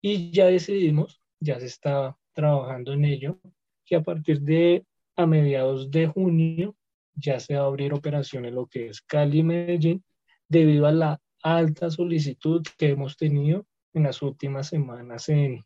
Y 0.00 0.30
ya 0.30 0.46
decidimos, 0.46 1.23
ya 1.44 1.60
se 1.60 1.66
está 1.66 2.16
trabajando 2.32 2.92
en 2.92 3.04
ello, 3.04 3.38
que 3.84 3.96
a 3.96 4.02
partir 4.02 4.40
de 4.40 4.84
a 5.16 5.26
mediados 5.26 5.90
de 5.90 6.06
junio 6.08 6.74
ya 7.14 7.38
se 7.38 7.54
va 7.54 7.62
a 7.62 7.66
abrir 7.66 7.92
operaciones 7.92 8.52
lo 8.52 8.66
que 8.66 8.88
es 8.88 9.00
Cali 9.02 9.40
y 9.40 9.42
Medellín 9.44 10.04
debido 10.48 10.86
a 10.86 10.92
la 10.92 11.20
alta 11.42 11.90
solicitud 11.90 12.62
que 12.76 12.88
hemos 12.88 13.16
tenido 13.16 13.66
en 13.92 14.04
las 14.04 14.22
últimas 14.22 14.68
semanas 14.68 15.28
en, 15.28 15.64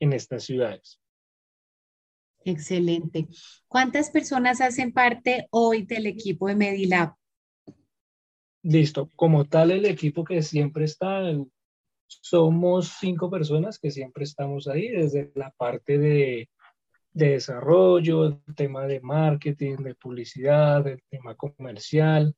en 0.00 0.12
estas 0.12 0.44
ciudades. 0.44 0.98
Excelente. 2.44 3.28
¿Cuántas 3.68 4.10
personas 4.10 4.60
hacen 4.60 4.92
parte 4.92 5.46
hoy 5.50 5.82
del 5.82 6.06
equipo 6.06 6.48
de 6.48 6.56
Medilab? 6.56 7.14
Listo. 8.62 9.08
Como 9.14 9.44
tal, 9.44 9.70
el 9.70 9.84
equipo 9.84 10.24
que 10.24 10.42
siempre 10.42 10.84
está, 10.84 11.22
somos 12.08 12.96
cinco 12.98 13.30
personas 13.30 13.78
que 13.78 13.90
siempre 13.90 14.24
estamos 14.24 14.66
ahí, 14.66 14.88
desde 14.88 15.30
la 15.34 15.50
parte 15.50 15.98
de, 15.98 16.48
de 17.12 17.28
desarrollo, 17.30 18.26
el 18.26 18.54
tema 18.56 18.86
de 18.86 19.00
marketing, 19.00 19.76
de 19.76 19.94
publicidad, 19.94 20.86
el 20.86 21.02
tema 21.10 21.34
comercial, 21.34 22.34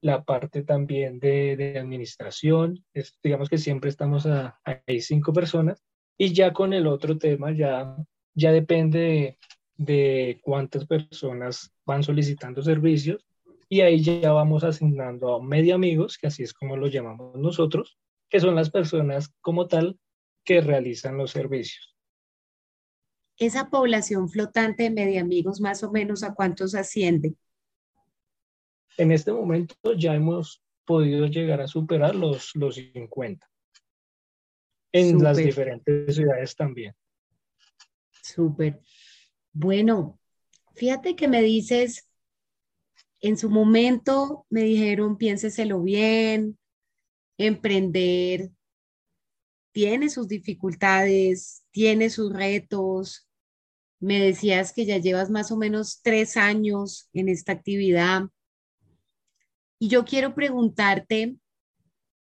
la 0.00 0.22
parte 0.22 0.62
también 0.62 1.18
de, 1.18 1.56
de 1.56 1.78
administración. 1.78 2.84
Es, 2.94 3.18
digamos 3.22 3.48
que 3.48 3.58
siempre 3.58 3.90
estamos 3.90 4.26
ahí 4.26 5.00
cinco 5.00 5.32
personas. 5.32 5.82
Y 6.16 6.32
ya 6.32 6.52
con 6.52 6.72
el 6.72 6.86
otro 6.86 7.18
tema, 7.18 7.50
ya, 7.52 7.96
ya 8.34 8.52
depende 8.52 8.98
de, 8.98 9.38
de 9.76 10.40
cuántas 10.42 10.86
personas 10.86 11.72
van 11.86 12.02
solicitando 12.02 12.62
servicios. 12.62 13.26
Y 13.68 13.82
ahí 13.82 14.02
ya 14.02 14.32
vamos 14.32 14.64
asignando 14.64 15.34
a 15.34 15.42
media 15.42 15.76
amigos, 15.76 16.18
que 16.18 16.26
así 16.26 16.42
es 16.42 16.52
como 16.52 16.76
lo 16.76 16.88
llamamos 16.88 17.36
nosotros, 17.38 17.98
que 18.30 18.40
son 18.40 18.54
las 18.54 18.70
personas 18.70 19.34
como 19.40 19.66
tal 19.66 19.98
que 20.44 20.60
realizan 20.60 21.18
los 21.18 21.32
servicios. 21.32 21.96
Esa 23.36 23.68
población 23.68 24.28
flotante 24.28 24.84
de 24.84 24.90
media 24.90 25.20
amigos, 25.20 25.60
más 25.60 25.82
o 25.82 25.90
menos, 25.90 26.22
¿a 26.22 26.34
cuántos 26.34 26.74
asciende? 26.74 27.34
En 28.96 29.12
este 29.12 29.32
momento 29.32 29.74
ya 29.96 30.14
hemos 30.14 30.62
podido 30.84 31.26
llegar 31.26 31.60
a 31.60 31.66
superar 31.66 32.14
los, 32.14 32.54
los 32.54 32.76
50 32.76 33.46
en 34.92 35.10
Super. 35.10 35.22
las 35.22 35.36
diferentes 35.36 36.14
ciudades 36.14 36.56
también. 36.56 36.94
Súper. 38.22 38.80
Bueno, 39.52 40.18
fíjate 40.74 41.16
que 41.16 41.28
me 41.28 41.42
dices 41.42 42.10
en 43.20 43.36
su 43.36 43.50
momento 43.50 44.46
me 44.48 44.62
dijeron, 44.62 45.16
piénseselo 45.16 45.82
bien, 45.82 46.58
emprender 47.46 48.50
tiene 49.72 50.10
sus 50.10 50.28
dificultades, 50.28 51.64
tiene 51.70 52.10
sus 52.10 52.32
retos. 52.32 53.28
Me 53.98 54.20
decías 54.20 54.72
que 54.72 54.84
ya 54.84 54.98
llevas 54.98 55.30
más 55.30 55.50
o 55.50 55.56
menos 55.56 56.00
tres 56.02 56.36
años 56.36 57.08
en 57.12 57.28
esta 57.28 57.52
actividad. 57.52 58.24
Y 59.78 59.88
yo 59.88 60.04
quiero 60.04 60.34
preguntarte 60.34 61.36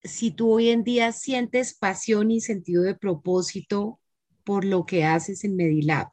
si 0.04 0.32
tú 0.32 0.54
hoy 0.54 0.70
en 0.70 0.84
día 0.84 1.12
sientes 1.12 1.74
pasión 1.74 2.32
y 2.32 2.40
sentido 2.40 2.84
de 2.84 2.96
propósito 2.96 4.00
por 4.44 4.64
lo 4.64 4.86
que 4.86 5.04
haces 5.04 5.44
en 5.44 5.56
Medilab. 5.56 6.10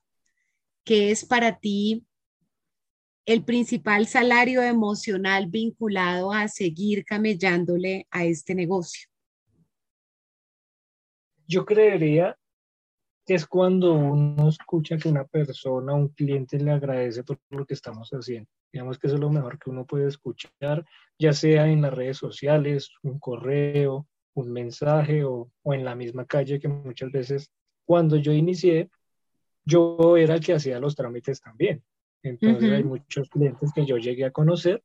¿Qué 0.85 1.11
es 1.11 1.25
para 1.25 1.59
ti 1.59 2.07
el 3.33 3.45
principal 3.45 4.09
salario 4.09 4.61
emocional 4.61 5.47
vinculado 5.47 6.33
a 6.33 6.49
seguir 6.49 7.05
camellándole 7.05 8.09
a 8.11 8.25
este 8.25 8.57
negocio? 8.57 9.09
Yo 11.47 11.65
creería 11.65 12.37
que 13.25 13.35
es 13.35 13.47
cuando 13.47 13.95
uno 13.95 14.49
escucha 14.49 14.97
que 14.97 15.09
una 15.09 15.25
persona, 15.25 15.95
un 15.95 16.09
cliente 16.09 16.59
le 16.59 16.73
agradece 16.73 17.23
por 17.23 17.39
lo 17.51 17.65
que 17.65 17.75
estamos 17.75 18.11
haciendo. 18.11 18.51
Digamos 18.73 18.99
que 18.99 19.07
eso 19.07 19.15
es 19.15 19.21
lo 19.21 19.31
mejor 19.31 19.61
que 19.61 19.71
uno 19.71 19.87
puede 19.87 20.09
escuchar, 20.09 20.85
ya 21.17 21.33
sea 21.33 21.69
en 21.69 21.83
las 21.83 21.95
redes 21.95 22.17
sociales, 22.17 22.91
un 23.05 23.21
correo, 23.21 24.09
un 24.35 24.53
mensaje 24.53 25.23
o, 25.23 25.53
o 25.63 25.75
en 25.75 25.85
la 25.85 25.95
misma 25.95 26.25
calle 26.25 26.59
que 26.59 26.67
muchas 26.67 27.13
veces 27.13 27.53
cuando 27.85 28.17
yo 28.17 28.33
inicié, 28.33 28.91
yo 29.65 30.17
era 30.17 30.35
el 30.35 30.45
que 30.45 30.55
hacía 30.55 30.81
los 30.81 30.97
trámites 30.97 31.41
también. 31.41 31.85
Entonces 32.23 32.71
hay 32.71 32.85
muchos 32.85 33.29
clientes 33.31 33.73
que 33.75 33.87
yo 33.87 33.97
llegué 33.97 34.25
a 34.25 34.31
conocer 34.31 34.83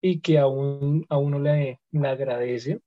y 0.00 0.20
que 0.20 0.38
aún 0.38 1.04
a 1.08 1.18
uno 1.18 1.38
le, 1.38 1.80
le 1.90 2.08
agradecen 2.08 2.80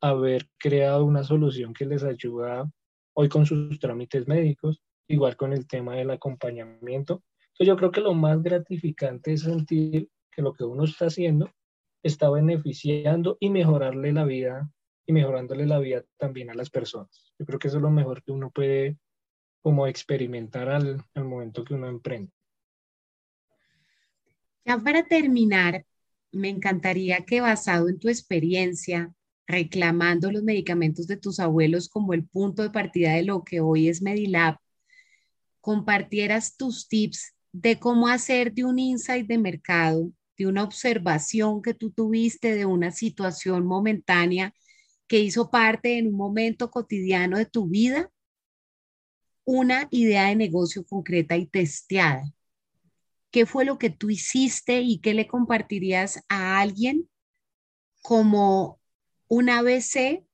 haber 0.00 0.48
creado 0.58 1.04
una 1.04 1.22
solución 1.22 1.74
que 1.74 1.86
les 1.86 2.04
ayuda 2.04 2.70
hoy 3.14 3.28
con 3.28 3.46
sus 3.46 3.78
trámites 3.78 4.26
médicos, 4.26 4.82
igual 5.08 5.36
con 5.36 5.52
el 5.52 5.66
tema 5.66 5.96
del 5.96 6.10
acompañamiento. 6.10 7.22
Entonces 7.40 7.66
yo 7.66 7.76
creo 7.76 7.90
que 7.90 8.00
lo 8.00 8.14
más 8.14 8.42
gratificante 8.42 9.32
es 9.32 9.42
sentir 9.42 10.08
que 10.30 10.42
lo 10.42 10.52
que 10.52 10.64
uno 10.64 10.84
está 10.84 11.06
haciendo 11.06 11.50
está 12.02 12.28
beneficiando 12.28 13.38
y 13.40 13.50
mejorarle 13.50 14.12
la 14.12 14.24
vida 14.24 14.70
y 15.06 15.12
mejorándole 15.12 15.66
la 15.66 15.78
vida 15.78 16.04
también 16.18 16.50
a 16.50 16.54
las 16.54 16.70
personas. 16.70 17.32
Yo 17.38 17.46
creo 17.46 17.58
que 17.58 17.68
eso 17.68 17.78
es 17.78 17.82
lo 17.82 17.90
mejor 17.90 18.22
que 18.22 18.32
uno 18.32 18.50
puede 18.50 18.98
como 19.62 19.86
experimentar 19.86 20.68
al, 20.68 21.02
al 21.14 21.24
momento 21.24 21.64
que 21.64 21.74
uno 21.74 21.88
emprende. 21.88 22.33
Ya 24.64 24.78
para 24.78 25.04
terminar, 25.04 25.84
me 26.32 26.48
encantaría 26.48 27.24
que 27.24 27.40
basado 27.40 27.88
en 27.88 27.98
tu 27.98 28.08
experiencia, 28.08 29.14
reclamando 29.46 30.32
los 30.32 30.42
medicamentos 30.42 31.06
de 31.06 31.16
tus 31.18 31.38
abuelos 31.38 31.88
como 31.88 32.14
el 32.14 32.26
punto 32.26 32.62
de 32.62 32.70
partida 32.70 33.12
de 33.12 33.24
lo 33.24 33.44
que 33.44 33.60
hoy 33.60 33.88
es 33.88 34.00
Medilab, 34.02 34.56
compartieras 35.60 36.56
tus 36.56 36.88
tips 36.88 37.34
de 37.52 37.78
cómo 37.78 38.08
hacer 38.08 38.52
de 38.52 38.64
un 38.64 38.78
insight 38.78 39.26
de 39.26 39.38
mercado, 39.38 40.10
de 40.36 40.46
una 40.46 40.64
observación 40.64 41.62
que 41.62 41.74
tú 41.74 41.90
tuviste 41.90 42.54
de 42.54 42.66
una 42.66 42.90
situación 42.90 43.66
momentánea 43.66 44.54
que 45.06 45.20
hizo 45.20 45.50
parte 45.50 45.98
en 45.98 46.08
un 46.08 46.16
momento 46.16 46.70
cotidiano 46.70 47.38
de 47.38 47.46
tu 47.46 47.68
vida, 47.68 48.10
una 49.44 49.88
idea 49.90 50.28
de 50.28 50.36
negocio 50.36 50.84
concreta 50.84 51.36
y 51.36 51.46
testeada. 51.46 52.32
¿Qué 53.34 53.46
fue 53.46 53.64
lo 53.64 53.78
que 53.78 53.90
tú 53.90 54.10
hiciste 54.10 54.82
y 54.82 55.00
qué 55.00 55.12
le 55.12 55.26
compartirías 55.26 56.24
a 56.28 56.60
alguien 56.60 57.10
como 58.00 58.80
un 59.26 59.50
ABC 59.50 60.24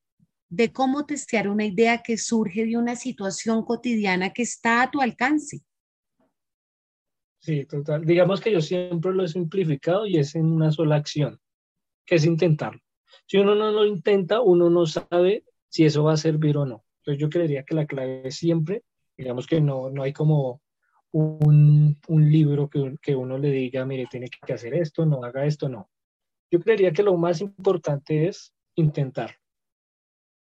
de 0.51 0.73
cómo 0.75 1.07
testear 1.07 1.49
una 1.49 1.65
idea 1.65 2.03
que 2.03 2.19
surge 2.19 2.67
de 2.67 2.77
una 2.77 2.97
situación 2.97 3.65
cotidiana 3.65 4.35
que 4.35 4.43
está 4.43 4.83
a 4.83 4.91
tu 4.91 5.01
alcance? 5.01 5.63
Sí, 7.39 7.65
total. 7.65 8.05
Digamos 8.05 8.39
que 8.39 8.53
yo 8.53 8.61
siempre 8.61 9.15
lo 9.15 9.25
he 9.25 9.29
simplificado 9.29 10.07
y 10.07 10.19
es 10.19 10.35
en 10.35 10.53
una 10.53 10.71
sola 10.71 10.97
acción, 10.97 11.41
que 12.05 12.17
es 12.17 12.27
intentarlo. 12.27 12.83
Si 13.25 13.39
uno 13.39 13.55
no 13.55 13.71
lo 13.71 13.87
intenta, 13.87 14.43
uno 14.43 14.69
no 14.69 14.85
sabe 14.85 15.47
si 15.71 15.87
eso 15.87 16.05
va 16.05 16.13
a 16.13 16.19
servir 16.19 16.59
o 16.59 16.67
no. 16.67 16.85
Entonces 16.99 17.19
yo 17.19 17.31
creería 17.31 17.65
que 17.65 17.75
la 17.75 17.87
clave 17.87 18.29
es 18.29 18.35
siempre, 18.35 18.83
digamos 19.17 19.47
que 19.47 19.63
no, 19.63 19.89
no 19.89 20.03
hay 20.03 20.13
como 20.13 20.61
un, 21.13 21.99
un 22.09 22.31
libro 22.31 22.69
que, 22.69 22.97
que, 23.03 23.17
uno 23.17 23.39
le 23.39 23.51
diga, 23.51 23.85
mire, 23.85 24.07
tiene 24.11 24.29
que 24.29 24.53
hacer 24.53 24.75
esto, 24.75 25.07
no 25.07 25.25
haga 25.25 25.47
esto, 25.47 25.69
no. 25.69 25.91
Yo 26.51 26.61
creería 26.61 26.93
que 26.93 27.03
lo 27.03 27.17
más 27.17 27.41
importante 27.41 28.29
es 28.29 28.53
intentar. 28.75 29.37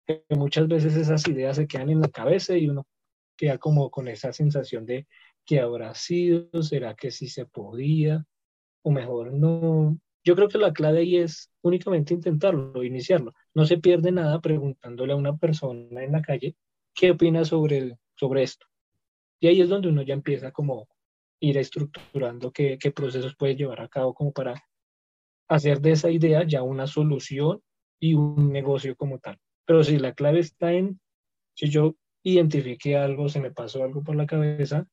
Que 0.06 0.24
muchas 0.30 0.68
veces 0.68 0.96
esas 0.96 1.26
ideas 1.28 1.56
se 1.56 1.66
quedan 1.66 1.90
en 1.90 2.00
la 2.00 2.08
cabeza 2.08 2.56
y 2.56 2.68
uno 2.68 2.86
queda 3.36 3.58
como 3.58 3.90
con 3.90 4.08
esa 4.08 4.32
sensación 4.32 4.86
de 4.86 5.06
que 5.44 5.60
habrá 5.60 5.94
sido, 5.94 6.62
será 6.62 6.94
que 6.94 7.10
sí 7.10 7.28
se 7.28 7.46
podía, 7.46 8.24
o 8.82 8.90
mejor 8.90 9.32
no. 9.32 9.98
Yo 10.24 10.34
creo 10.34 10.48
que 10.48 10.58
la 10.58 10.72
clave 10.72 11.00
ahí 11.00 11.16
es 11.16 11.50
únicamente 11.62 12.14
intentarlo, 12.14 12.82
iniciarlo. 12.82 13.32
No 13.54 13.64
se 13.64 13.78
pierde 13.78 14.10
nada 14.10 14.40
preguntándole 14.40 15.12
a 15.12 15.16
una 15.16 15.36
persona 15.36 16.02
en 16.02 16.12
la 16.12 16.22
calle 16.22 16.56
qué 16.94 17.12
opina 17.12 17.44
sobre, 17.44 17.78
el, 17.78 17.96
sobre 18.16 18.42
esto. 18.42 18.66
Y 19.40 19.48
ahí 19.48 19.60
es 19.60 19.68
donde 19.68 19.88
uno 19.88 20.02
ya 20.02 20.14
empieza 20.14 20.50
como 20.52 20.88
ir 21.40 21.58
estructurando 21.58 22.52
qué, 22.52 22.78
procesos 22.94 23.36
puede 23.36 23.56
llevar 23.56 23.80
a 23.80 23.88
cabo 23.88 24.14
como 24.14 24.32
para 24.32 24.62
hacer 25.48 25.80
de 25.80 25.92
esa 25.92 26.10
idea 26.10 26.44
ya 26.46 26.62
una 26.62 26.86
solución 26.86 27.62
y 28.00 28.14
un 28.14 28.52
negocio 28.52 28.96
como 28.96 29.18
tal. 29.18 29.38
Pero 29.64 29.84
si 29.84 29.98
la 29.98 30.14
clave 30.14 30.40
está 30.40 30.72
en, 30.72 31.00
si 31.54 31.68
yo 31.68 31.96
identifiqué 32.22 32.96
algo, 32.96 33.28
se 33.28 33.40
me 33.40 33.50
pasó 33.50 33.84
algo 33.84 34.02
por 34.02 34.16
la 34.16 34.26
cabeza, 34.26 34.88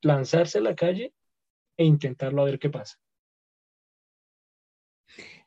lanzarse 0.00 0.58
a 0.58 0.62
la 0.62 0.74
calle 0.74 1.12
e 1.76 1.84
intentarlo 1.84 2.42
a 2.42 2.46
ver 2.46 2.58
qué 2.58 2.70
pasa. 2.70 2.98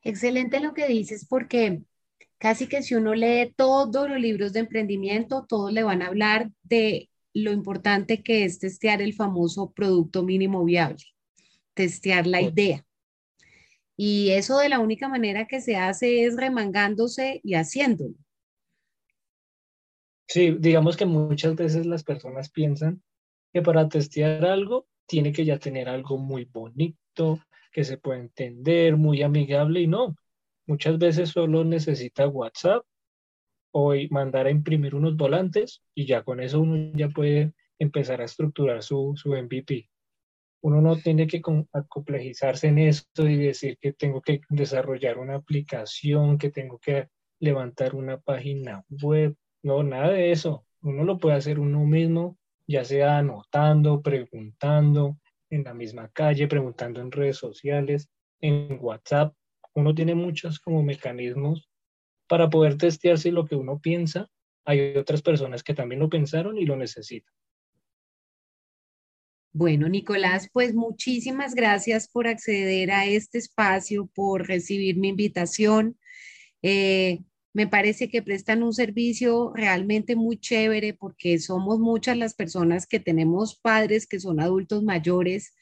Excelente 0.03 0.59
lo 0.59 0.73
que 0.73 0.87
dices 0.87 1.25
porque 1.27 1.81
casi 2.37 2.67
que 2.67 2.83
si 2.83 2.93
uno 2.93 3.15
lee 3.15 3.53
todos 3.55 4.07
los 4.07 4.19
libros 4.19 4.53
de 4.53 4.59
emprendimiento, 4.59 5.45
todos 5.47 5.71
le 5.71 5.83
van 5.83 6.01
a 6.01 6.07
hablar 6.07 6.51
de 6.63 7.09
lo 7.35 7.51
importante 7.51 8.23
que 8.23 8.45
es 8.45 8.59
testear 8.59 9.01
el 9.01 9.13
famoso 9.13 9.71
producto 9.73 10.23
mínimo 10.23 10.63
viable, 10.63 11.03
testear 11.73 12.25
la 12.25 12.41
idea. 12.41 12.85
Y 13.97 14.31
eso 14.31 14.57
de 14.57 14.69
la 14.69 14.79
única 14.79 15.09
manera 15.09 15.45
que 15.45 15.59
se 15.59 15.75
hace 15.75 16.23
es 16.23 16.37
remangándose 16.37 17.41
y 17.43 17.55
haciéndolo. 17.55 18.15
Sí, 20.27 20.55
digamos 20.59 20.95
que 20.95 21.05
muchas 21.05 21.55
veces 21.55 21.85
las 21.85 22.03
personas 22.03 22.49
piensan 22.49 23.03
que 23.53 23.61
para 23.61 23.89
testear 23.89 24.45
algo 24.45 24.87
tiene 25.05 25.33
que 25.33 25.45
ya 25.45 25.59
tener 25.59 25.89
algo 25.89 26.17
muy 26.17 26.45
bonito, 26.45 27.39
que 27.71 27.83
se 27.83 27.97
pueda 27.97 28.19
entender, 28.19 28.95
muy 28.95 29.21
amigable 29.21 29.81
y 29.81 29.87
no. 29.87 30.15
Muchas 30.67 30.97
veces 30.97 31.29
solo 31.29 31.65
necesita 31.65 32.27
WhatsApp 32.27 32.85
o 33.77 33.93
mandar 34.09 34.47
a 34.47 34.51
imprimir 34.51 34.95
unos 34.95 35.17
volantes 35.17 35.83
y 35.93 36.05
ya 36.05 36.23
con 36.23 36.39
eso 36.39 36.61
uno 36.61 36.93
ya 36.93 37.09
puede 37.09 37.51
empezar 37.77 38.21
a 38.21 38.23
estructurar 38.23 38.81
su, 38.81 39.11
su 39.17 39.35
MVP. 39.35 39.89
Uno 40.61 40.79
no 40.79 40.95
tiene 40.95 41.27
que 41.27 41.41
complejizarse 41.41 42.67
en 42.67 42.77
esto 42.77 43.27
y 43.27 43.35
decir 43.35 43.77
que 43.77 43.91
tengo 43.91 44.21
que 44.21 44.39
desarrollar 44.47 45.17
una 45.17 45.35
aplicación, 45.35 46.37
que 46.37 46.51
tengo 46.51 46.79
que 46.79 47.09
levantar 47.41 47.95
una 47.95 48.17
página 48.17 48.85
web. 48.89 49.35
No, 49.61 49.83
nada 49.83 50.11
de 50.11 50.31
eso. 50.31 50.65
Uno 50.81 51.03
lo 51.03 51.17
puede 51.17 51.35
hacer 51.35 51.59
uno 51.59 51.83
mismo, 51.83 52.37
ya 52.65 52.85
sea 52.85 53.17
anotando, 53.17 54.01
preguntando 54.01 55.17
en 55.49 55.65
la 55.65 55.73
misma 55.73 56.07
calle, 56.13 56.47
preguntando 56.47 57.01
en 57.01 57.11
redes 57.11 57.35
sociales, 57.35 58.07
en 58.39 58.77
WhatsApp. 58.79 59.35
Uno 59.73 59.93
tiene 59.93 60.15
muchos 60.15 60.61
como 60.61 60.81
mecanismos 60.81 61.69
para 62.27 62.49
poder 62.49 62.77
testear 62.77 63.17
si 63.17 63.31
lo 63.31 63.45
que 63.45 63.55
uno 63.55 63.79
piensa, 63.79 64.29
hay 64.65 64.97
otras 64.97 65.21
personas 65.21 65.63
que 65.63 65.73
también 65.73 65.99
lo 65.99 66.09
pensaron 66.09 66.57
y 66.57 66.65
lo 66.65 66.75
necesitan. 66.75 67.33
Bueno, 69.53 69.87
Nicolás, 69.87 70.49
pues 70.51 70.73
muchísimas 70.73 71.55
gracias 71.55 72.09
por 72.09 72.27
acceder 72.27 72.91
a 72.91 73.05
este 73.05 73.37
espacio, 73.37 74.09
por 74.13 74.47
recibir 74.47 74.97
mi 74.97 75.09
invitación. 75.09 75.97
Eh, 76.61 77.23
me 77.53 77.65
parece 77.65 78.09
que 78.09 78.21
prestan 78.21 78.63
un 78.63 78.73
servicio 78.73 79.53
realmente 79.55 80.17
muy 80.17 80.37
chévere 80.37 80.93
porque 80.93 81.39
somos 81.39 81.79
muchas 81.79 82.17
las 82.17 82.33
personas 82.33 82.85
que 82.85 82.99
tenemos 82.99 83.57
padres 83.57 84.07
que 84.07 84.19
son 84.19 84.41
adultos 84.41 84.83
mayores 84.83 85.55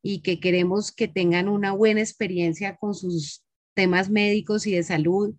y 0.00 0.20
que 0.20 0.38
queremos 0.38 0.92
que 0.92 1.08
tengan 1.08 1.48
una 1.48 1.72
buena 1.72 2.02
experiencia 2.02 2.76
con 2.76 2.94
sus 2.94 3.42
temas 3.74 4.10
médicos 4.10 4.64
y 4.68 4.76
de 4.76 4.84
salud. 4.84 5.34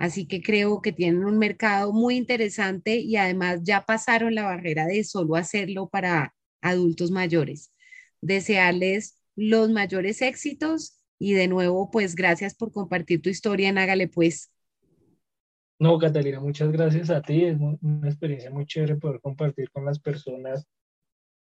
Así 0.00 0.26
que 0.26 0.40
creo 0.40 0.80
que 0.80 0.92
tienen 0.92 1.26
un 1.26 1.36
mercado 1.36 1.92
muy 1.92 2.16
interesante 2.16 2.96
y 2.96 3.16
además 3.16 3.60
ya 3.64 3.84
pasaron 3.84 4.34
la 4.34 4.44
barrera 4.44 4.86
de 4.86 5.04
solo 5.04 5.36
hacerlo 5.36 5.90
para 5.90 6.34
adultos 6.62 7.10
mayores. 7.10 7.70
Desearles 8.22 9.18
los 9.36 9.68
mayores 9.70 10.22
éxitos 10.22 10.96
Y 11.18 11.34
de 11.34 11.48
nuevo, 11.48 11.90
pues 11.90 12.14
gracias 12.14 12.54
por 12.54 12.72
compartir 12.72 13.20
tu 13.20 13.28
historia 13.28 13.68
en 13.68 13.76
Hágale 13.76 14.08
Pues. 14.08 14.50
No, 15.78 15.98
Catalina, 15.98 16.40
muchas 16.40 16.72
gracias 16.72 17.10
a 17.10 17.20
ti. 17.20 17.44
Es 17.44 17.58
una 17.60 18.08
experiencia 18.08 18.50
muy 18.50 18.64
chévere 18.64 18.96
poder 18.96 19.20
compartir 19.20 19.70
con 19.70 19.84
las 19.84 19.98
personas 20.00 20.66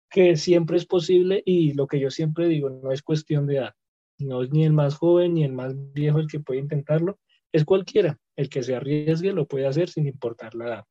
que 0.09 0.37
siempre 0.37 0.79
es 0.79 0.87
posible 0.87 1.43
y 1.45 1.75
lo 1.75 1.87
que 1.87 2.01
yo 2.01 2.11
siempre 2.11 2.49
digo, 2.49 2.71
no 2.71 2.91
es 2.91 3.03
cuestión 3.03 3.47
de 3.47 3.57
edad. 3.57 3.75
No 4.19 4.43
es 4.43 4.51
ni 4.51 4.65
el 4.65 4.73
más 4.73 4.95
joven 4.95 5.35
ni 5.35 5.45
el 5.45 5.53
más 5.53 5.75
viejo 5.93 6.21
el 6.21 6.27
que 6.27 6.41
puede 6.41 6.61
intentarlo, 6.61 7.19
es 7.53 7.67
cualquiera. 7.67 8.19
El 8.37 8.49
que 8.49 8.63
se 8.63 8.75
arriesgue 8.75 9.33
lo 9.33 9.47
puede 9.47 9.67
hacer 9.67 9.89
sin 9.89 10.07
importar 10.07 10.55
la 10.55 10.67
edad. 10.67 10.85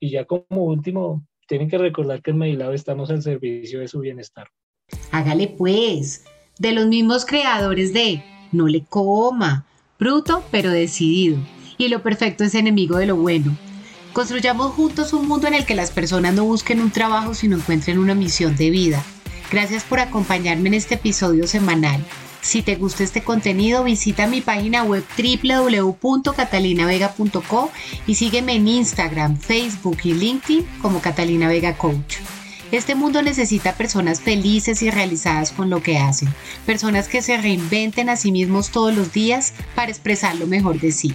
Y 0.00 0.10
ya 0.10 0.26
como 0.26 0.64
último, 0.64 1.26
tienen 1.48 1.68
que 1.68 1.78
recordar 1.78 2.22
que 2.22 2.30
en 2.30 2.38
Medilab 2.38 2.72
estamos 2.72 3.10
al 3.10 3.22
servicio 3.22 3.80
de 3.80 3.88
su 3.88 4.00
bienestar. 4.00 4.48
Hágale 5.10 5.48
pues, 5.48 6.24
de 6.58 6.72
los 6.72 6.86
mismos 6.86 7.24
creadores 7.24 7.92
de 7.92 8.22
No 8.52 8.68
le 8.68 8.84
coma, 8.84 9.66
bruto 9.98 10.44
pero 10.50 10.70
decidido. 10.70 11.38
Y 11.78 11.88
lo 11.88 12.02
perfecto 12.02 12.44
es 12.44 12.54
enemigo 12.54 12.98
de 12.98 13.06
lo 13.06 13.16
bueno. 13.16 13.56
Construyamos 14.12 14.72
juntos 14.72 15.12
un 15.12 15.28
mundo 15.28 15.46
en 15.46 15.54
el 15.54 15.64
que 15.64 15.74
las 15.74 15.90
personas 15.90 16.34
no 16.34 16.44
busquen 16.44 16.80
un 16.80 16.90
trabajo 16.90 17.34
sino 17.34 17.56
encuentren 17.56 17.98
una 17.98 18.14
misión 18.14 18.56
de 18.56 18.70
vida. 18.70 19.02
Gracias 19.50 19.84
por 19.84 20.00
acompañarme 20.00 20.68
en 20.68 20.74
este 20.74 20.96
episodio 20.96 21.46
semanal. 21.46 22.04
Si 22.48 22.62
te 22.62 22.76
gusta 22.76 23.04
este 23.04 23.22
contenido, 23.22 23.84
visita 23.84 24.26
mi 24.26 24.40
página 24.40 24.82
web 24.82 25.04
www.catalinavega.co 25.18 27.70
y 28.06 28.14
sígueme 28.14 28.54
en 28.54 28.68
Instagram, 28.68 29.36
Facebook 29.36 29.98
y 30.04 30.14
LinkedIn 30.14 30.64
como 30.80 31.02
Catalina 31.02 31.46
Vega 31.46 31.76
Coach. 31.76 32.16
Este 32.72 32.94
mundo 32.94 33.20
necesita 33.20 33.74
personas 33.74 34.22
felices 34.22 34.80
y 34.80 34.90
realizadas 34.90 35.52
con 35.52 35.68
lo 35.68 35.82
que 35.82 35.98
hacen, 35.98 36.32
personas 36.64 37.08
que 37.08 37.20
se 37.20 37.36
reinventen 37.36 38.08
a 38.08 38.16
sí 38.16 38.32
mismos 38.32 38.70
todos 38.70 38.96
los 38.96 39.12
días 39.12 39.52
para 39.74 39.90
expresar 39.90 40.34
lo 40.36 40.46
mejor 40.46 40.80
de 40.80 40.90
sí. 40.90 41.14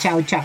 Chao, 0.00 0.20
chao. 0.20 0.44